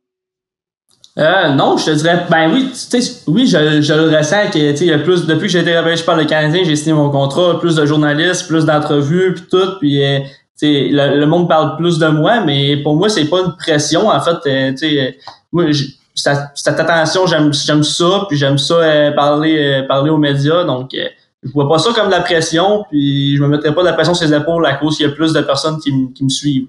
Euh, 1.18 1.50
non, 1.54 1.76
je 1.76 1.86
te 1.86 1.92
dirais, 1.92 2.26
ben 2.30 2.52
oui, 2.54 2.70
tu 2.72 3.02
sais, 3.02 3.24
oui, 3.28 3.46
je, 3.46 3.82
je 3.82 3.94
le 3.94 4.16
ressens 4.16 4.52
que, 4.52 4.78
tu 4.78 4.86
y 4.86 4.94
a 4.94 5.00
plus, 5.00 5.26
depuis 5.26 5.48
que 5.48 5.52
j'ai 5.52 5.60
été 5.60 5.78
repêché 5.78 6.04
par 6.04 6.16
le 6.16 6.24
Canadien, 6.24 6.64
j'ai 6.64 6.76
signé 6.76 6.94
mon 6.94 7.10
contrat, 7.10 7.60
plus 7.60 7.76
de 7.76 7.86
journalistes, 7.86 8.48
plus 8.48 8.64
d'entrevues, 8.64 9.34
puis 9.34 9.44
tout, 9.52 9.78
puis, 9.80 10.04
euh, 10.04 10.20
le, 10.62 11.20
le 11.20 11.26
monde 11.26 11.50
parle 11.50 11.76
plus 11.78 12.00
de 12.00 12.08
moi, 12.08 12.42
mais 12.42 12.78
pour 12.78 12.96
moi, 12.96 13.10
c'est 13.10 13.26
pas 13.26 13.42
une 13.42 13.56
pression, 13.58 14.08
en 14.08 14.22
fait, 14.22 14.38
euh, 14.46 14.74
euh, 14.84 15.12
moi, 15.52 15.66
cette, 16.16 16.80
attention, 16.80 17.26
j'aime, 17.28 17.84
ça, 17.84 18.26
puis 18.28 18.38
j'aime 18.38 18.58
ça 18.58 18.76
euh, 18.76 19.12
parler, 19.12 19.58
euh, 19.58 19.88
parler 19.88 20.10
aux 20.10 20.18
médias, 20.18 20.64
donc, 20.64 20.96
je 21.44 21.52
vois 21.52 21.70
pas 21.70 21.80
ça 21.80 21.92
comme 21.94 22.08
de 22.08 22.12
la 22.12 22.22
pression, 22.22 22.84
puis 22.90 23.38
je 23.38 23.42
me 23.42 23.48
mettrai 23.48 23.74
pas 23.74 23.82
de 23.82 23.88
la 23.88 23.94
pression 23.94 24.14
sur 24.14 24.28
les 24.28 24.34
épaules 24.36 24.66
à 24.66 24.76
cause 24.76 24.98
qu'il 24.98 25.08
y 25.08 25.10
a 25.10 25.14
plus 25.14 25.34
de 25.34 25.42
personnes 25.42 25.80
qui, 25.80 25.92
qui 26.14 26.24
me 26.24 26.30
suivent. 26.30 26.68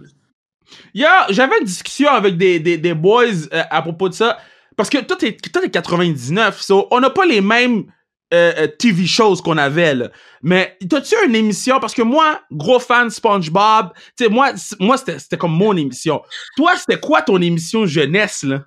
Il 0.94 1.00
y 1.00 1.04
a- 1.04 1.26
j'avais 1.30 1.58
une 1.58 1.64
discussion 1.66 2.08
avec 2.10 2.36
des, 2.36 2.60
des, 2.60 2.78
des 2.78 2.94
boys 2.94 3.24
euh, 3.52 3.62
à 3.70 3.82
propos 3.82 4.08
de 4.08 4.14
ça. 4.14 4.38
Parce 4.76 4.88
que 4.88 4.98
toi, 4.98 5.16
t'es, 5.16 5.36
toi, 5.36 5.60
t'es 5.60 5.70
99, 5.70 6.60
so 6.60 6.86
on 6.90 7.00
n'a 7.00 7.10
pas 7.10 7.26
les 7.26 7.40
mêmes 7.40 7.84
euh, 8.32 8.52
euh, 8.58 8.66
TV 8.68 9.04
shows 9.06 9.36
qu'on 9.42 9.58
avait, 9.58 9.94
là. 9.94 10.08
Mais 10.42 10.76
t'as-tu 10.88 11.16
une 11.26 11.34
émission? 11.34 11.80
Parce 11.80 11.92
que 11.92 12.02
moi, 12.02 12.40
gros 12.52 12.78
fan 12.78 13.08
de 13.08 13.12
SpongeBob, 13.12 13.90
tu 14.16 14.24
sais, 14.24 14.30
moi, 14.30 14.52
moi 14.78 14.96
c'était, 14.96 15.18
c'était 15.18 15.36
comme 15.36 15.52
mon 15.52 15.76
émission. 15.76 16.22
Toi, 16.56 16.72
c'était 16.76 17.00
quoi 17.00 17.22
ton 17.22 17.42
émission 17.42 17.84
jeunesse, 17.86 18.44
là? 18.44 18.62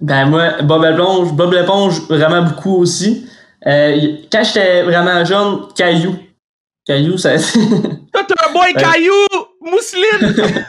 Ben 0.00 0.26
moi, 0.26 0.62
Bob 0.62 0.84
l'éponge, 0.84 1.32
Bob 1.34 1.52
l'éponge, 1.52 2.00
vraiment 2.08 2.42
beaucoup 2.42 2.76
aussi. 2.76 3.26
Euh, 3.66 4.16
quand 4.32 4.42
j'étais 4.42 4.82
vraiment 4.82 5.24
jeune, 5.24 5.58
Caillou. 5.76 6.16
Caillou, 6.86 7.18
ça... 7.18 7.34
ouais, 7.34 7.38
Toi, 8.12 8.22
t'es 8.26 8.34
un 8.48 8.52
boy 8.52 8.72
Ouais. 8.74 8.82
caillou! 8.82 9.12
Mousseline! 9.60 10.34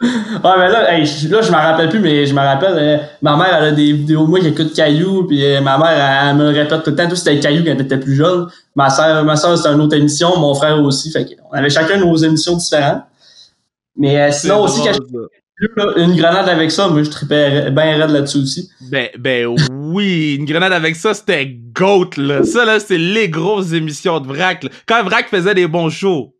mais 0.00 0.68
là, 0.68 0.92
hey, 0.94 1.04
là, 1.28 1.42
je 1.42 1.50
m'en 1.52 1.58
rappelle 1.58 1.88
plus, 1.88 2.00
mais 2.00 2.26
je 2.26 2.34
me 2.34 2.40
rappelle, 2.40 2.74
euh, 2.76 2.98
ma 3.20 3.36
mère, 3.36 3.56
elle 3.58 3.64
a 3.64 3.70
des 3.72 3.92
vidéos 3.92 4.24
de 4.24 4.30
moi 4.30 4.40
qui 4.40 4.48
écoute 4.48 4.72
Caillou, 4.74 5.24
puis 5.26 5.44
euh, 5.44 5.60
ma 5.60 5.78
mère, 5.78 5.90
elle, 5.90 6.28
elle 6.30 6.36
me 6.36 6.50
le 6.50 6.58
répète 6.58 6.82
tout 6.82 6.90
le 6.90 6.96
temps, 6.96 7.08
tout 7.08 7.16
c'était 7.16 7.38
Caillou 7.38 7.64
quand 7.64 7.80
était 7.80 7.98
plus 7.98 8.14
jeune. 8.16 8.48
Ma 8.74 8.90
soeur, 8.90 9.24
ma 9.24 9.36
soeur, 9.36 9.56
c'était 9.56 9.72
une 9.72 9.80
autre 9.80 9.96
émission, 9.96 10.36
mon 10.38 10.54
frère 10.54 10.80
aussi, 10.82 11.10
fait 11.10 11.24
qu'on 11.24 11.56
avait 11.56 11.70
chacun 11.70 11.98
nos 11.98 12.16
émissions 12.16 12.56
différentes. 12.56 13.02
Mais 13.96 14.20
euh, 14.20 14.30
sinon 14.32 14.62
aussi, 14.62 14.82
quand 14.82 14.92
là, 15.76 15.92
une 15.96 16.16
grenade 16.16 16.48
avec 16.48 16.70
ça, 16.70 16.88
moi, 16.88 17.02
je 17.02 17.10
tripais 17.10 17.70
bien 17.70 17.96
raide 17.98 18.10
là-dessus 18.10 18.38
aussi. 18.38 18.70
Ben, 18.90 19.08
ben 19.18 19.54
oui, 19.70 20.36
une 20.38 20.44
grenade 20.44 20.72
avec 20.72 20.96
ça, 20.96 21.14
c'était 21.14 21.46
GOAT, 21.46 22.10
là. 22.16 22.42
Ça, 22.42 22.64
là, 22.64 22.80
c'est 22.80 22.98
les 22.98 23.28
grosses 23.28 23.72
émissions 23.72 24.20
de 24.20 24.26
Vrac, 24.26 24.64
là. 24.64 24.70
Quand 24.86 25.02
Vrac 25.04 25.28
faisait 25.28 25.54
des 25.54 25.66
bons 25.66 25.90
shows. 25.90 26.34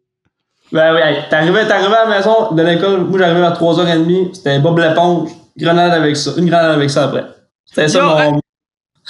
Ben 0.72 0.94
oui, 0.94 1.00
t'arrivais, 1.28 1.68
t'arrivais 1.68 1.96
à 1.96 2.09
la 2.09 2.16
maison 2.16 2.53
de 2.53 2.62
l'école, 2.62 3.03
moi 3.03 3.18
j'arrivais 3.18 3.40
vers 3.40 3.53
3h30, 3.53 4.34
c'était 4.34 4.59
Bob 4.59 4.78
l'éponge, 4.78 5.28
grenade 5.55 5.92
avec 5.92 6.16
ça, 6.16 6.30
une 6.38 6.46
grenade 6.46 6.70
avec 6.70 6.88
ça 6.88 7.05
après. 7.05 7.26
C'était 7.66 7.88
ça 7.88 7.98
Yo, 7.98 8.32
mon. 8.32 8.40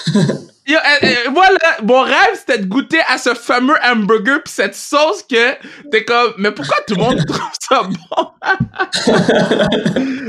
Yo, 0.65 0.77
euh, 0.77 0.81
euh, 1.03 1.31
moi, 1.33 1.47
mon 1.83 2.03
rêve, 2.03 2.35
c'était 2.37 2.59
de 2.59 2.67
goûter 2.67 3.01
à 3.09 3.19
ce 3.19 3.35
fameux 3.35 3.75
hamburger 3.85 4.43
pis 4.45 4.53
cette 4.53 4.77
sauce 4.77 5.25
que 5.25 5.57
t'es 5.91 6.05
comme, 6.05 6.35
mais 6.39 6.53
pourquoi 6.53 6.77
tout 6.87 6.95
le 6.95 7.01
monde 7.01 7.27
trouve 7.27 7.51
ça 7.59 7.83
bon? 7.83 8.31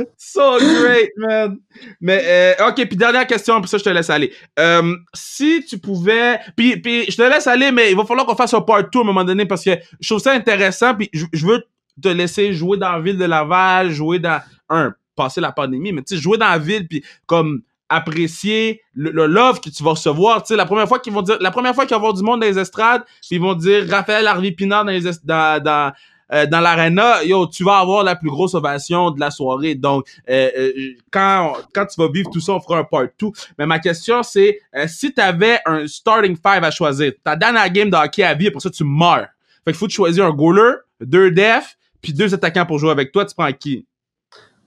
so 0.18 0.58
great, 0.58 1.12
man. 1.18 1.58
Mais, 2.02 2.24
euh, 2.26 2.68
ok, 2.68 2.76
puis 2.88 2.98
dernière 2.98 3.28
question, 3.28 3.60
pour 3.60 3.70
ça, 3.70 3.78
je 3.78 3.84
te 3.84 3.90
laisse 3.90 4.10
aller. 4.10 4.34
Euh, 4.58 4.96
si 5.14 5.64
tu 5.70 5.78
pouvais, 5.78 6.40
puis, 6.56 6.78
puis 6.78 7.06
je 7.10 7.16
te 7.16 7.22
laisse 7.22 7.46
aller, 7.46 7.72
mais 7.72 7.92
il 7.92 7.98
va 7.98 8.04
falloir 8.04 8.26
qu'on 8.26 8.36
fasse 8.36 8.56
un 8.56 8.62
part 8.62 8.90
2 8.90 9.00
à 9.00 9.02
un 9.02 9.06
moment 9.06 9.24
donné 9.24 9.46
parce 9.46 9.64
que 9.64 9.78
je 10.00 10.10
trouve 10.10 10.22
ça 10.22 10.32
intéressant, 10.32 10.96
puis 10.96 11.10
je, 11.14 11.26
je 11.32 11.46
veux 11.46 11.64
te 12.02 12.08
laisser 12.08 12.54
jouer 12.54 12.78
dans 12.78 12.94
la 12.94 13.00
ville 13.00 13.20
de 13.20 13.26
Laval, 13.26 13.92
jouer 13.92 14.18
dans, 14.18 14.42
un, 14.70 14.96
passer 15.16 15.42
la 15.42 15.52
pandémie, 15.52 15.92
mais 15.92 16.02
tu 16.02 16.16
sais, 16.16 16.22
jouer 16.22 16.40
dans 16.40 16.50
la 16.50 16.58
ville, 16.58 16.88
puis 16.88 17.04
comme 17.28 17.62
apprécier 17.94 18.82
le, 18.94 19.12
le 19.12 19.26
love 19.26 19.60
que 19.60 19.70
tu 19.70 19.84
vas 19.84 19.92
recevoir. 19.92 20.44
Tu 20.44 20.50
sais, 20.50 20.56
la 20.56 20.66
première 20.66 20.88
fois 20.88 21.00
qu'ils 21.00 21.14
vont 21.14 21.22
dire, 21.22 21.38
la 21.40 21.52
première 21.52 21.76
fois 21.76 21.86
qu'il 21.86 21.92
va 21.92 21.98
y 21.98 22.00
avoir 22.00 22.14
du 22.14 22.24
monde 22.24 22.42
dans 22.42 22.48
les 22.48 22.60
estrades, 22.60 23.04
ils 23.32 23.40
vont 23.40 23.54
dire 23.54 23.86
Raphaël 23.90 24.28
Harvey 24.28 24.52
Pinard 24.52 24.86
dans 24.86 24.92
les 24.92 25.02
dans, 25.24 25.64
dans, 25.64 25.94
euh, 26.34 26.46
dans 26.48 26.60
l'arena, 26.62 27.24
yo, 27.24 27.48
tu 27.48 27.64
vas 27.64 27.78
avoir 27.78 28.04
la 28.04 28.16
plus 28.16 28.30
grosse 28.30 28.56
ovation 28.56 29.12
de 29.12 29.20
la 29.20 29.30
soirée. 29.30 29.76
Donc, 29.76 30.08
euh, 30.30 30.50
euh, 30.58 30.72
quand, 31.12 31.54
quand 31.74 31.86
tu 31.86 32.02
vas 32.02 32.08
vivre 32.08 32.30
tout 32.32 32.40
ça, 32.40 32.54
on 32.54 32.60
fera 32.60 32.80
un 32.80 32.84
part 32.84 33.04
2. 33.20 33.28
Mais 33.60 33.66
ma 33.66 33.80
question, 33.80 34.24
c'est, 34.24 34.60
euh, 34.76 34.86
si 34.88 35.14
tu 35.14 35.22
avais 35.22 35.60
un 35.66 35.86
starting 35.86 36.36
five 36.36 36.64
à 36.64 36.72
choisir, 36.72 37.12
ta 37.24 37.36
dernière 37.36 37.70
game 37.70 37.90
de 37.90 37.96
hockey 37.96 38.24
à 38.24 38.34
vie, 38.34 38.50
pour 38.50 38.62
ça, 38.62 38.70
tu 38.70 38.84
meurs. 38.84 39.28
Fait 39.64 39.72
qu'il 39.72 39.76
faut 39.76 39.88
te 39.88 39.94
choisir 39.94 40.26
un 40.26 40.32
goaler, 40.32 40.74
deux 41.00 41.32
def, 41.32 41.78
puis 42.02 42.14
deux 42.14 42.34
attaquants 42.34 42.66
pour 42.66 42.80
jouer 42.80 42.92
avec 42.92 43.12
toi. 43.12 43.26
Tu 43.26 43.36
prends 43.36 43.52
qui? 43.52 43.86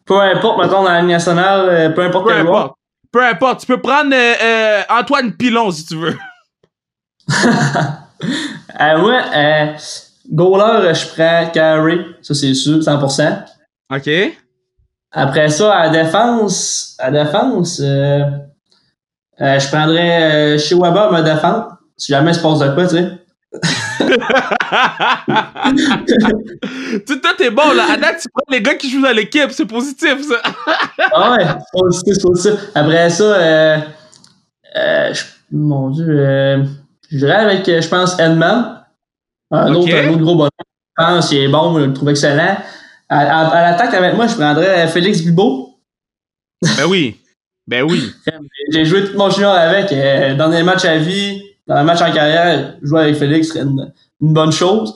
Peu 0.05 0.21
importe, 0.21 0.59
mettons, 0.59 0.85
dans 0.85 0.91
la 0.91 1.01
Ligue 1.01 1.11
nationale, 1.11 1.69
euh, 1.69 1.91
peu 1.91 2.03
importe 2.03 2.27
Peu 2.27 2.31
quel 2.33 2.47
importe. 2.47 2.77
Peu 3.13 3.25
importe. 3.25 3.61
Tu 3.61 3.67
peux 3.67 3.81
prendre 3.81 4.15
euh, 4.15 4.35
euh, 4.43 4.83
Antoine 4.91 5.33
Pilon, 5.33 5.71
si 5.71 5.87
tu 5.87 5.97
veux. 5.97 6.17
Euh, 8.79 8.99
moi, 8.99 9.21
euh, 9.35 9.73
goaler, 10.31 10.95
je 10.95 11.07
prends 11.09 11.51
Carey, 11.53 11.99
ça 12.23 12.35
c'est 12.35 12.55
sûr, 12.55 12.79
100%. 12.79 13.45
OK? 13.95 14.11
Après 15.13 15.49
ça, 15.51 15.75
à 15.75 15.87
la 15.87 16.03
défense, 16.03 16.97
à 16.99 17.11
la 17.11 17.25
défense, 17.25 17.79
je 17.79 19.69
prendrais 19.69 20.59
chez 20.59 20.75
Weber 20.75 21.13
me 21.13 21.23
défendre, 21.23 21.79
si 21.97 22.13
jamais 22.13 22.31
il 22.33 22.35
se 22.35 22.41
passe 22.41 22.59
de 22.59 22.69
quoi, 22.71 22.87
tu 22.87 22.97
sais. 22.97 23.13
tu 27.07 27.21
toi, 27.21 27.31
t'es 27.37 27.51
bon, 27.51 27.73
là. 27.73 27.87
À 27.93 27.97
date, 27.97 28.21
tu 28.23 28.29
prends 28.33 28.45
les 28.51 28.61
gars 28.63 28.75
qui 28.75 28.91
jouent 28.91 29.03
dans 29.03 29.13
l'équipe. 29.15 29.51
C'est 29.51 29.67
positif, 29.67 30.17
ça. 30.29 30.43
Ah 31.13 31.33
ouais, 31.33 31.45
c'est 31.47 31.79
positif, 31.81 32.23
positif. 32.23 32.53
Après 32.75 33.11
ça, 33.11 33.25
euh, 33.25 33.79
euh, 34.77 35.15
je- 35.15 35.25
mon 35.53 35.91
Dieu, 35.91 36.07
euh, 36.09 36.65
je 37.11 37.19
dirais 37.19 37.33
avec, 37.37 37.69
euh, 37.69 37.81
je 37.81 37.89
pense, 37.89 38.19
Edman. 38.19 38.83
Un 39.51 39.75
autre, 39.75 39.95
un 39.95 40.09
autre 40.09 40.19
gros 40.23 40.35
bonhomme. 40.35 40.51
Je 40.99 41.05
pense 41.05 41.29
qu'il 41.29 41.39
est 41.39 41.49
bon, 41.49 41.79
je 41.79 41.85
le 41.85 41.93
trouve 41.93 42.09
excellent. 42.11 42.57
À, 43.09 43.19
à- 43.21 43.47
à 43.49 43.63
l'attaque 43.71 43.95
avec 43.95 44.15
moi, 44.15 44.27
je 44.27 44.35
prendrais 44.35 44.89
Félix 44.89 45.21
Bibo. 45.23 45.79
ben 46.63 46.87
oui. 46.89 47.21
Ben 47.69 47.83
oui. 47.83 48.13
J'ai 48.73 48.85
joué 48.85 49.05
tout 49.05 49.17
mon 49.17 49.31
junior 49.31 49.53
avec. 49.55 49.91
dans 50.37 50.49
des 50.49 50.63
matchs 50.63 50.85
à 50.85 50.97
vie, 50.99 51.43
dans 51.67 51.77
un 51.77 51.83
match 51.85 52.01
en 52.01 52.13
carrière, 52.13 52.75
jouer 52.83 53.03
avec 53.03 53.17
Félix 53.17 53.49
serait 53.49 53.61
une, 53.61 53.93
une 54.21 54.33
bonne 54.33 54.53
chose. 54.53 54.95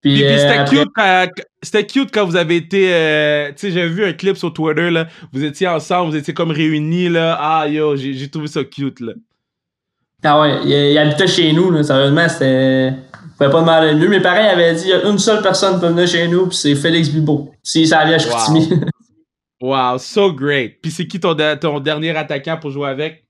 Puis, 0.00 0.14
Puis, 0.14 0.22
puis 0.22 0.24
euh, 0.32 0.38
c'était 0.38 0.58
après- 0.58 0.76
cute 0.76 0.88
quand, 0.96 1.26
c'était 1.62 1.86
cute 1.86 2.10
quand 2.12 2.24
vous 2.26 2.34
avez 2.36 2.56
été, 2.56 2.92
euh, 2.92 3.48
tu 3.50 3.54
sais, 3.58 3.70
j'avais 3.70 3.88
vu 3.88 4.04
un 4.04 4.12
clip 4.12 4.36
sur 4.36 4.52
Twitter, 4.52 4.90
là. 4.90 5.06
Vous 5.32 5.44
étiez 5.44 5.68
ensemble, 5.68 6.10
vous 6.10 6.16
étiez 6.16 6.34
comme 6.34 6.50
réunis, 6.50 7.08
là. 7.08 7.36
Ah, 7.40 7.68
yo, 7.68 7.94
j'ai, 7.96 8.12
j'ai 8.14 8.28
trouvé 8.28 8.48
ça 8.48 8.64
cute, 8.64 8.98
là. 9.00 9.12
Ah 10.24 10.40
ouais, 10.40 10.58
il, 10.64 10.70
il 10.72 10.98
habitait 10.98 11.26
chez 11.28 11.52
nous, 11.52 11.70
là, 11.70 11.82
sérieusement, 11.82 12.28
c'était. 12.28 12.88
Il 12.88 13.30
pouvait 13.38 13.50
pas 13.50 13.60
demander 13.60 13.94
mieux. 13.94 14.08
Mes 14.08 14.20
parents 14.20 14.48
avaient 14.50 14.74
dit 14.74 14.82
il 14.84 14.90
y 14.90 14.92
a 14.92 15.08
une 15.08 15.18
seule 15.18 15.42
personne 15.42 15.74
qui 15.74 15.80
peut 15.80 15.88
venir 15.88 16.06
chez 16.08 16.28
nous, 16.28 16.46
puis 16.48 16.56
c'est 16.56 16.74
Félix 16.74 17.08
Bibo. 17.08 17.52
Si 17.62 17.86
ça 17.86 18.04
vient 18.04 18.14
à 18.16 18.18
Chicoutimi. 18.18 18.68
Wow, 19.60 19.98
so 19.98 20.32
great. 20.32 20.80
Puis 20.82 20.90
c'est 20.90 21.06
qui 21.06 21.20
ton, 21.20 21.34
de- 21.34 21.54
ton 21.54 21.78
dernier 21.78 22.16
attaquant 22.16 22.56
pour 22.56 22.72
jouer 22.72 22.88
avec? 22.88 23.24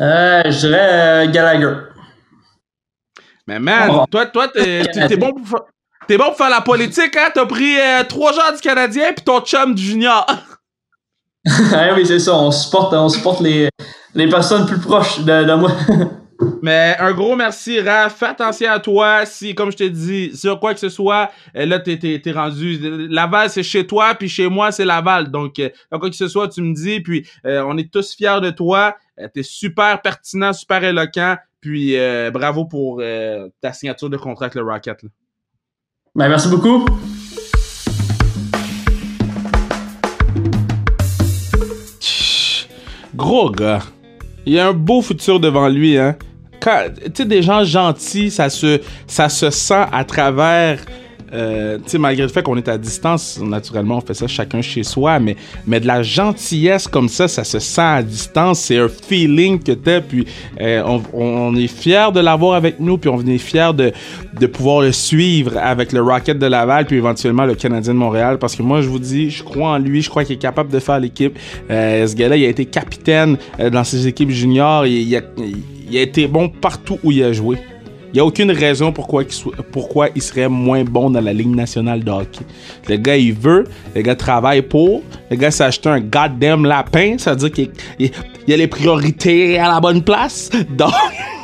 euh, 0.00 0.42
je 0.46 0.58
dirais 0.66 0.88
euh, 1.26 1.30
Gallagher. 1.30 1.74
Mais 3.48 3.58
man, 3.58 3.90
Oh. 3.90 4.04
toi, 4.10 4.26
toi, 4.26 4.46
t'es, 4.48 4.82
t'es- 4.92 5.08
t'es 5.08 5.16
bon 5.16 5.32
pour 5.32 5.64
T'es 6.06 6.16
bon 6.16 6.24
pour 6.26 6.36
faire 6.36 6.50
la 6.50 6.60
politique, 6.60 7.16
hein? 7.16 7.28
T'as 7.34 7.44
pris 7.46 7.76
euh, 7.78 8.02
trois 8.04 8.32
joueurs 8.32 8.52
du 8.54 8.60
Canadien 8.60 9.12
puis 9.14 9.24
ton 9.24 9.40
chum 9.40 9.74
du 9.74 9.82
junior. 9.82 10.26
ah 11.74 11.94
oui, 11.94 12.06
c'est 12.06 12.18
ça, 12.18 12.34
on 12.34 12.50
supporte, 12.50 12.92
on 12.94 13.08
supporte 13.08 13.40
les, 13.40 13.68
les 14.14 14.28
personnes 14.28 14.66
plus 14.66 14.78
proches 14.78 15.20
de, 15.20 15.44
de 15.44 15.54
moi. 15.54 15.70
Mais 16.62 16.94
un 17.00 17.12
gros 17.12 17.34
merci, 17.36 17.80
Raph. 17.80 18.16
Fais 18.16 18.26
attention 18.26 18.70
à 18.70 18.78
toi. 18.78 19.26
Si, 19.26 19.54
comme 19.56 19.72
je 19.72 19.76
t'ai 19.76 19.90
dit, 19.90 20.36
sur 20.36 20.60
quoi 20.60 20.72
que 20.72 20.78
ce 20.80 20.88
soit, 20.88 21.30
euh, 21.56 21.66
là, 21.66 21.78
t'es, 21.80 21.98
t'es, 21.98 22.20
t'es 22.22 22.30
rendu. 22.32 22.78
Laval, 23.10 23.50
c'est 23.50 23.62
chez 23.64 23.86
toi, 23.86 24.14
puis 24.14 24.28
chez 24.28 24.48
moi, 24.48 24.70
c'est 24.70 24.84
Laval. 24.84 25.30
Donc, 25.32 25.58
euh, 25.58 25.68
quoi 25.98 26.08
que 26.08 26.14
ce 26.16 26.28
soit, 26.28 26.48
tu 26.48 26.62
me 26.62 26.74
dis. 26.74 27.00
Puis, 27.00 27.26
euh, 27.44 27.64
on 27.66 27.76
est 27.76 27.90
tous 27.92 28.14
fiers 28.14 28.40
de 28.40 28.50
toi. 28.50 28.96
Euh, 29.20 29.26
t'es 29.34 29.42
super 29.42 30.00
pertinent, 30.00 30.52
super 30.52 30.82
éloquent. 30.84 31.36
Puis, 31.60 31.96
euh, 31.96 32.30
bravo 32.30 32.64
pour 32.66 33.00
euh, 33.00 33.48
ta 33.60 33.72
signature 33.72 34.08
de 34.08 34.16
contrat 34.16 34.46
avec 34.46 34.54
le 34.54 34.62
Rocket. 34.62 35.02
là. 35.02 35.08
Ben, 36.14 36.28
merci 36.28 36.48
beaucoup. 36.48 36.86
Tch, 42.00 42.68
Gros 43.14 43.50
gars. 43.50 43.82
Il 44.46 44.52
y 44.52 44.58
a 44.58 44.68
un 44.68 44.72
beau 44.72 45.02
futur 45.02 45.40
devant 45.40 45.68
lui, 45.68 45.98
hein. 45.98 46.16
Quand, 46.60 46.86
tu 46.96 47.10
sais, 47.14 47.24
des 47.24 47.42
gens 47.42 47.64
gentils, 47.64 48.30
ça 48.30 48.50
se, 48.50 48.80
ça 49.06 49.28
se 49.28 49.50
sent 49.50 49.86
à 49.92 50.04
travers. 50.04 50.80
Euh, 51.32 51.78
malgré 51.98 52.22
le 52.22 52.28
fait 52.28 52.42
qu'on 52.42 52.56
est 52.56 52.68
à 52.68 52.78
distance, 52.78 53.40
naturellement, 53.40 53.98
on 53.98 54.00
fait 54.00 54.14
ça 54.14 54.26
chacun 54.26 54.62
chez 54.62 54.82
soi, 54.82 55.18
mais, 55.18 55.36
mais 55.66 55.80
de 55.80 55.86
la 55.86 56.02
gentillesse 56.02 56.88
comme 56.88 57.08
ça, 57.08 57.28
ça 57.28 57.44
se 57.44 57.58
sent 57.58 57.80
à 57.80 58.02
distance. 58.02 58.60
C'est 58.60 58.78
un 58.78 58.88
feeling 58.88 59.62
que 59.62 59.72
t'as, 59.72 60.00
puis 60.00 60.26
euh, 60.60 60.82
on, 60.86 61.02
on 61.12 61.56
est 61.56 61.66
fiers 61.66 62.12
de 62.14 62.20
l'avoir 62.20 62.54
avec 62.54 62.80
nous, 62.80 62.98
puis 62.98 63.10
on 63.10 63.20
est 63.26 63.38
fiers 63.38 63.72
de, 63.74 63.92
de 64.38 64.46
pouvoir 64.46 64.80
le 64.82 64.92
suivre 64.92 65.56
avec 65.58 65.92
le 65.92 66.02
Rocket 66.02 66.38
de 66.38 66.46
Laval, 66.46 66.86
puis 66.86 66.96
éventuellement 66.96 67.44
le 67.44 67.54
Canadien 67.54 67.94
de 67.94 67.98
Montréal, 67.98 68.38
parce 68.38 68.56
que 68.56 68.62
moi, 68.62 68.80
je 68.80 68.88
vous 68.88 68.98
dis, 68.98 69.30
je 69.30 69.42
crois 69.42 69.70
en 69.70 69.78
lui, 69.78 70.02
je 70.02 70.10
crois 70.10 70.24
qu'il 70.24 70.36
est 70.36 70.40
capable 70.40 70.70
de 70.70 70.78
faire 70.78 71.00
l'équipe. 71.00 71.38
Euh, 71.70 72.06
ce 72.06 72.14
gars-là, 72.14 72.36
il 72.36 72.44
a 72.44 72.48
été 72.48 72.64
capitaine 72.64 73.36
euh, 73.60 73.70
dans 73.70 73.84
ses 73.84 74.06
équipes 74.06 74.30
juniors, 74.30 74.86
il, 74.86 75.02
il 75.02 75.22
il 75.90 75.96
a 75.96 76.02
été 76.02 76.26
bon 76.26 76.48
partout 76.48 76.98
où 77.02 77.12
il 77.12 77.22
a 77.22 77.32
joué. 77.32 77.56
Il 78.08 78.14
n'y 78.14 78.20
a 78.20 78.24
aucune 78.24 78.50
raison 78.50 78.90
pourquoi 78.92 79.22
il, 80.14 80.22
serait 80.22 80.48
moins 80.48 80.82
bon 80.84 81.10
dans 81.10 81.20
la 81.20 81.32
Ligue 81.32 81.54
nationale 81.54 82.02
de 82.02 82.10
hockey. 82.10 82.40
Le 82.88 82.96
gars, 82.96 83.16
il 83.16 83.34
veut, 83.34 83.64
le 83.94 84.00
gars 84.02 84.16
travaille 84.16 84.62
pour, 84.62 85.02
le 85.30 85.36
gars 85.36 85.50
s'est 85.50 85.64
un 85.86 86.00
goddamn 86.00 86.64
lapin, 86.64 87.16
ça 87.18 87.32
veut 87.32 87.36
dire 87.36 87.52
qu'il 87.52 87.70
il- 87.98 88.10
il 88.46 88.54
a 88.54 88.56
les 88.56 88.66
priorités 88.66 89.58
à 89.58 89.68
la 89.68 89.78
bonne 89.80 90.02
place. 90.02 90.48
Donc, 90.70 90.90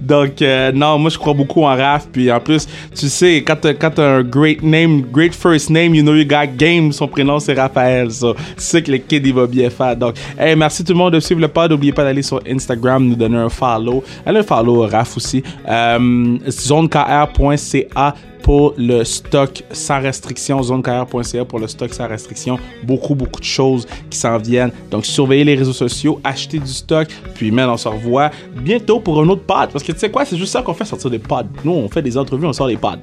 donc 0.00 0.42
euh, 0.42 0.72
non, 0.72 0.98
moi 0.98 1.10
je 1.10 1.18
crois 1.18 1.34
beaucoup 1.34 1.62
en 1.62 1.76
Raph. 1.76 2.08
Puis 2.12 2.30
en 2.30 2.40
plus, 2.40 2.66
tu 2.94 3.08
sais, 3.08 3.44
quand 3.46 3.56
t'as, 3.56 4.02
un 4.02 4.22
great 4.22 4.62
name, 4.62 5.02
great 5.02 5.34
first 5.34 5.70
name, 5.70 5.94
you 5.94 6.02
know 6.02 6.14
you 6.14 6.24
got 6.24 6.46
game, 6.56 6.92
son 6.92 7.08
prénom 7.08 7.38
c'est 7.38 7.54
Raphaël. 7.54 8.10
Ça. 8.10 8.32
C'est 8.56 8.76
ça 8.76 8.80
que 8.80 8.90
le 8.90 8.98
kid 8.98 9.26
il 9.26 9.34
va 9.34 9.46
bien 9.46 9.70
faire. 9.70 9.96
Donc, 9.96 10.14
hey, 10.38 10.56
merci 10.56 10.84
tout 10.84 10.92
le 10.92 10.98
monde 10.98 11.14
de 11.14 11.20
suivre 11.20 11.40
le 11.40 11.48
pod. 11.48 11.70
N'oubliez 11.70 11.92
pas 11.92 12.04
d'aller 12.04 12.22
sur 12.22 12.40
Instagram, 12.48 13.06
nous 13.06 13.16
donner 13.16 13.38
un 13.38 13.48
follow. 13.48 14.02
Allez 14.24 14.40
un 14.40 14.42
follow 14.42 14.86
Raph 14.86 15.16
aussi. 15.16 15.42
Euh, 15.68 16.38
zonekr.ca 16.48 18.14
pour 18.42 18.74
le 18.76 19.04
stock 19.04 19.62
sans 19.72 20.00
restriction, 20.00 20.62
zonekr.ca 20.62 21.44
pour 21.44 21.58
le 21.58 21.66
stock 21.66 21.92
sans 21.92 22.08
restriction. 22.08 22.58
Beaucoup, 22.82 23.14
beaucoup 23.14 23.40
de 23.40 23.44
choses 23.44 23.86
qui 24.08 24.18
s'en 24.18 24.38
viennent. 24.38 24.72
Donc, 24.90 25.06
surveillez 25.06 25.44
les 25.44 25.54
réseaux 25.54 25.72
sociaux, 25.72 26.20
achetez 26.24 26.58
du 26.58 26.72
stock, 26.72 27.08
puis 27.34 27.50
man, 27.50 27.68
on 27.68 27.76
se 27.76 27.88
revoit 27.88 28.30
bientôt 28.56 29.00
pour 29.00 29.20
un 29.20 29.28
autre 29.28 29.42
pod. 29.42 29.70
Parce 29.70 29.84
que 29.84 29.92
tu 29.92 29.98
sais 29.98 30.10
quoi, 30.10 30.24
c'est 30.24 30.36
juste 30.36 30.52
ça 30.52 30.62
qu'on 30.62 30.74
fait 30.74 30.84
sortir 30.84 31.10
des 31.10 31.18
pods. 31.18 31.44
Nous, 31.64 31.72
on 31.72 31.88
fait 31.88 32.02
des 32.02 32.16
entrevues, 32.16 32.46
on 32.46 32.52
sort 32.52 32.68
des 32.68 32.76
pods. 32.76 32.98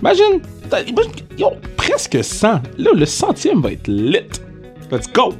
Imagine, 0.00 0.40
imagine, 0.88 1.12
yo, 1.36 1.50
presque 1.76 2.22
100. 2.22 2.48
Là, 2.78 2.90
le 2.94 3.06
centième 3.06 3.60
va 3.60 3.72
être 3.72 3.88
lit. 3.88 4.18
Let's 4.90 5.12
go! 5.12 5.34